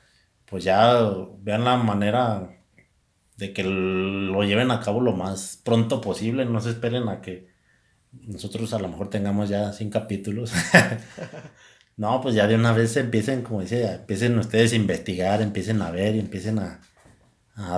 pues 0.50 0.64
ya 0.64 1.00
vean 1.42 1.64
la 1.64 1.78
manera 1.78 2.60
de 3.38 3.54
que 3.54 3.64
lo 3.64 4.44
lleven 4.44 4.72
a 4.72 4.82
cabo 4.82 5.00
lo 5.00 5.14
más 5.14 5.62
pronto 5.64 6.02
posible. 6.02 6.46
No 6.46 6.60
se 6.60 6.72
esperen 6.72 7.08
a 7.08 7.22
que 7.22 7.48
nosotros 8.12 8.74
a 8.74 8.80
lo 8.80 8.88
mejor 8.88 9.10
tengamos 9.10 9.50
ya 9.50 9.72
100 9.72 9.90
capítulos. 9.90 10.52
no, 11.98 12.20
pues 12.22 12.36
ya 12.36 12.48
de 12.48 12.56
una 12.56 12.74
vez 12.74 12.98
empiecen, 12.98 13.44
como 13.44 13.62
dice, 13.62 13.94
empiecen 13.94 14.38
ustedes 14.40 14.74
a 14.74 14.78
investigar, 14.78 15.42
empiecen 15.42 15.82
a 15.82 15.92
ver 15.92 16.16
y 16.16 16.20
empiecen 16.20 16.60
a, 16.60 16.82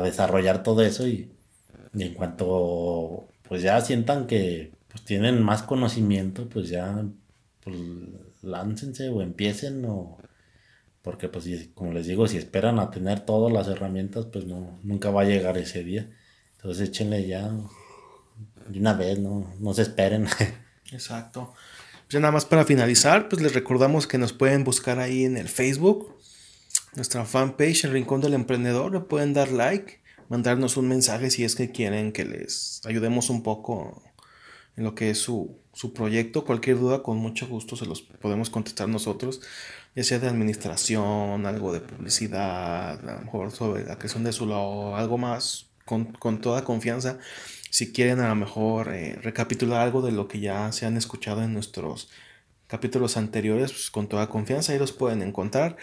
desarrollar 0.03 0.61
todo 0.61 0.83
eso 0.83 1.07
y, 1.07 1.31
en 1.97 2.13
cuanto 2.13 3.27
pues 3.41 3.63
ya 3.63 3.81
sientan 3.81 4.27
que 4.27 4.71
pues 4.87 5.03
tienen 5.03 5.41
más 5.41 5.63
conocimiento, 5.63 6.47
pues 6.47 6.69
ya 6.69 7.03
pues 7.63 7.77
láncense 8.43 9.09
o 9.09 9.23
empiecen 9.23 9.83
o 9.85 10.20
porque 11.01 11.29
pues 11.29 11.47
como 11.73 11.93
les 11.93 12.07
digo, 12.07 12.27
si 12.27 12.37
esperan 12.37 12.79
a 12.79 12.91
tener 12.91 13.21
todas 13.21 13.51
las 13.51 13.67
herramientas, 13.67 14.27
pues 14.27 14.45
no, 14.45 14.79
nunca 14.83 15.09
va 15.09 15.21
a 15.21 15.25
llegar 15.25 15.57
ese 15.57 15.83
día. 15.83 16.09
Entonces 16.57 16.89
échenle 16.89 17.27
ya 17.27 17.51
de 18.67 18.79
una 18.79 18.93
vez, 18.93 19.19
no, 19.19 19.51
no 19.59 19.73
se 19.73 19.83
esperen. 19.83 20.27
Exacto. 20.91 21.53
Ya 22.09 22.19
nada 22.19 22.33
más 22.33 22.45
para 22.45 22.65
finalizar, 22.65 23.29
pues 23.29 23.41
les 23.41 23.53
recordamos 23.53 24.05
que 24.05 24.17
nos 24.17 24.33
pueden 24.33 24.63
buscar 24.63 24.99
ahí 24.99 25.23
en 25.23 25.37
el 25.37 25.47
Facebook, 25.47 26.17
nuestra 26.93 27.25
fanpage, 27.25 27.85
El 27.85 27.93
Rincón 27.93 28.19
del 28.19 28.33
Emprendedor, 28.33 28.91
le 28.91 28.99
pueden 28.99 29.33
dar 29.33 29.49
like, 29.49 30.01
mandarnos 30.27 30.75
un 30.75 30.89
mensaje 30.89 31.29
si 31.29 31.45
es 31.45 31.55
que 31.55 31.71
quieren 31.71 32.11
que 32.11 32.25
les 32.25 32.81
ayudemos 32.85 33.29
un 33.29 33.43
poco 33.43 34.03
en 34.77 34.83
lo 34.83 34.95
que 34.95 35.09
es 35.09 35.19
su, 35.19 35.57
su 35.73 35.93
proyecto. 35.93 36.45
Cualquier 36.45 36.79
duda, 36.79 37.03
con 37.03 37.17
mucho 37.17 37.47
gusto 37.47 37.75
se 37.75 37.85
los 37.85 38.01
podemos 38.01 38.49
contestar 38.49 38.89
nosotros, 38.89 39.41
ya 39.95 40.03
sea 40.03 40.19
de 40.19 40.27
administración, 40.27 41.45
algo 41.45 41.73
de 41.73 41.81
publicidad, 41.81 42.99
a 43.07 43.15
lo 43.15 43.21
mejor 43.21 43.51
sobre 43.51 43.85
la 43.85 43.97
creación 43.97 44.23
de 44.23 44.33
su 44.33 44.45
logo, 44.45 44.95
algo 44.95 45.17
más, 45.17 45.69
con, 45.85 46.05
con 46.05 46.41
toda 46.41 46.63
confianza 46.63 47.19
si 47.71 47.93
quieren 47.93 48.19
a 48.19 48.27
lo 48.27 48.35
mejor 48.35 48.93
eh, 48.93 49.17
recapitular 49.23 49.81
algo 49.81 50.01
de 50.01 50.11
lo 50.11 50.27
que 50.27 50.41
ya 50.41 50.71
se 50.73 50.85
han 50.85 50.97
escuchado 50.97 51.41
en 51.41 51.53
nuestros 51.53 52.09
capítulos 52.67 53.17
anteriores, 53.17 53.71
pues 53.71 53.89
con 53.89 54.07
toda 54.07 54.29
confianza 54.29 54.73
ahí 54.73 54.79
los 54.79 54.91
pueden 54.91 55.21
encontrar. 55.21 55.77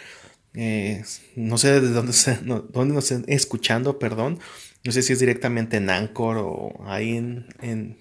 Eh, 0.55 1.03
no 1.35 1.57
sé 1.57 1.81
de 1.81 1.89
dónde, 1.89 2.13
se, 2.13 2.37
dónde 2.37 2.95
nos 2.95 3.11
estén 3.11 3.25
escuchando, 3.27 3.99
perdón. 3.99 4.39
No 4.85 4.93
sé 4.93 5.03
si 5.03 5.15
es 5.15 5.19
directamente 5.19 5.79
en 5.79 5.89
Anchor 5.89 6.37
o 6.39 6.75
ahí 6.87 7.17
en, 7.17 7.99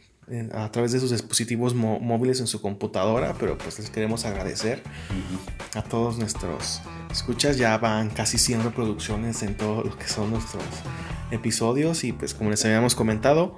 a 0.51 0.71
través 0.71 0.91
de 0.91 0.99
sus 0.99 1.11
dispositivos 1.11 1.73
móviles 1.73 2.39
en 2.39 2.47
su 2.47 2.61
computadora, 2.61 3.33
pero 3.39 3.57
pues 3.57 3.79
les 3.79 3.89
queremos 3.89 4.25
agradecer 4.25 4.83
a 5.73 5.81
todos 5.81 6.17
nuestros 6.17 6.81
escuchas. 7.11 7.57
Ya 7.57 7.77
van 7.77 8.09
casi 8.09 8.37
100 8.37 8.63
reproducciones 8.63 9.41
en 9.43 9.55
todo 9.55 9.83
lo 9.83 9.97
que 9.97 10.07
son 10.07 10.31
nuestros 10.31 10.63
episodios 11.31 12.03
y 12.03 12.11
pues 12.11 12.33
como 12.33 12.49
les 12.49 12.63
habíamos 12.65 12.95
comentado, 12.95 13.57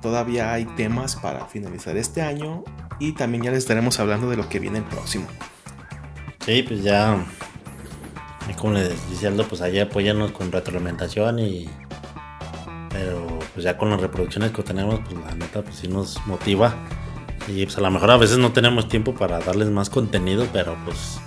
todavía 0.00 0.52
hay 0.52 0.64
temas 0.76 1.16
para 1.16 1.46
finalizar 1.46 1.96
este 1.96 2.22
año 2.22 2.64
y 2.98 3.12
también 3.12 3.44
ya 3.44 3.50
les 3.50 3.60
estaremos 3.60 4.00
hablando 4.00 4.30
de 4.30 4.36
lo 4.36 4.48
que 4.48 4.60
viene 4.60 4.78
el 4.78 4.84
próximo. 4.84 5.26
Sí, 6.44 6.62
pues 6.62 6.82
ya 6.82 7.22
como 8.56 8.72
les 8.72 9.24
Aldo, 9.24 9.46
pues 9.46 9.60
allá 9.60 9.84
apóyanos 9.84 10.32
con 10.32 10.50
retroalimentación 10.50 11.38
y 11.38 11.68
pero 12.88 13.37
pues 13.58 13.64
ya 13.64 13.76
con 13.76 13.90
las 13.90 14.00
reproducciones 14.00 14.52
que 14.52 14.62
tenemos, 14.62 15.00
pues 15.00 15.16
la 15.16 15.34
neta 15.34 15.62
pues 15.62 15.74
sí 15.74 15.88
nos 15.88 16.24
motiva 16.28 16.76
y 17.48 17.64
pues 17.64 17.76
a 17.76 17.80
lo 17.80 17.90
mejor 17.90 18.12
a 18.12 18.16
veces 18.16 18.38
no 18.38 18.52
tenemos 18.52 18.86
tiempo 18.86 19.16
para 19.16 19.40
darles 19.40 19.68
más 19.68 19.90
contenido, 19.90 20.46
pero 20.52 20.76
pues 20.84 21.18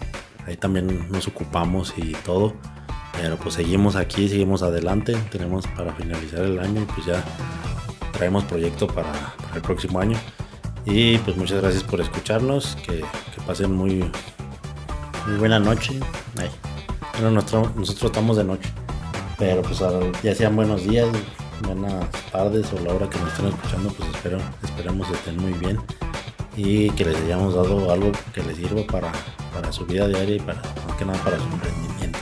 ahí 0.47 0.55
también 0.55 1.11
nos 1.11 1.27
ocupamos 1.27 1.93
y 1.97 2.13
todo. 2.23 2.53
Pero 3.19 3.35
pues 3.35 3.55
seguimos 3.55 3.97
aquí, 3.97 4.29
seguimos 4.29 4.63
adelante, 4.63 5.13
tenemos 5.29 5.67
para 5.75 5.91
finalizar 5.93 6.39
el 6.39 6.57
año 6.61 6.83
y 6.83 6.85
pues 6.85 7.05
ya 7.05 7.21
traemos 8.13 8.45
proyecto 8.45 8.87
para, 8.87 9.11
el 9.53 9.61
próximo 9.61 9.99
año. 9.99 10.17
Y 10.85 11.17
pues 11.17 11.35
muchas 11.35 11.59
gracias 11.59 11.83
por 11.83 11.99
escucharnos, 11.99 12.77
que, 12.87 13.03
pasen 13.45 13.73
muy, 13.73 14.09
muy 15.27 15.37
buena 15.37 15.59
noche. 15.59 15.99
Bueno, 17.19 17.31
nosotros, 17.31 18.05
estamos 18.05 18.37
de 18.37 18.45
noche, 18.45 18.71
pero 19.37 19.63
pues 19.63 19.83
ya 20.23 20.33
sean 20.33 20.55
buenos 20.55 20.85
días, 20.85 21.09
buenas 21.61 22.09
tardes 22.31 22.67
o 22.73 22.79
la 22.83 22.93
hora 22.93 23.09
que 23.09 23.19
nos 23.19 23.29
estén 23.29 23.47
escuchando, 23.47 23.89
pues 23.93 24.09
espero, 24.09 24.37
esperamos 24.63 25.07
que 25.07 25.13
estén 25.13 25.37
muy 25.37 25.53
bien 25.53 25.79
y 26.55 26.89
que 26.91 27.05
les 27.05 27.15
hayamos 27.17 27.55
dado 27.55 27.91
algo 27.91 28.11
que 28.33 28.43
les 28.43 28.57
sirva 28.57 28.83
para, 28.83 29.11
para 29.53 29.71
su 29.71 29.85
vida 29.85 30.07
diaria 30.07 30.35
y 30.35 30.39
para, 30.39 30.61
más 30.87 30.97
que 30.97 31.05
nada 31.05 31.23
para 31.23 31.37
su 31.37 31.43
emprendimiento. 31.43 32.19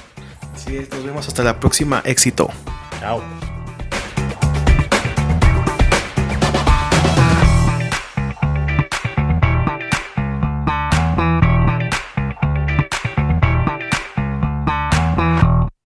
Así 0.54 0.78
es, 0.78 0.90
nos 0.92 1.04
vemos 1.04 1.28
hasta 1.28 1.44
la 1.44 1.60
próxima. 1.60 2.02
Éxito. 2.06 2.50
Chao. 3.00 3.49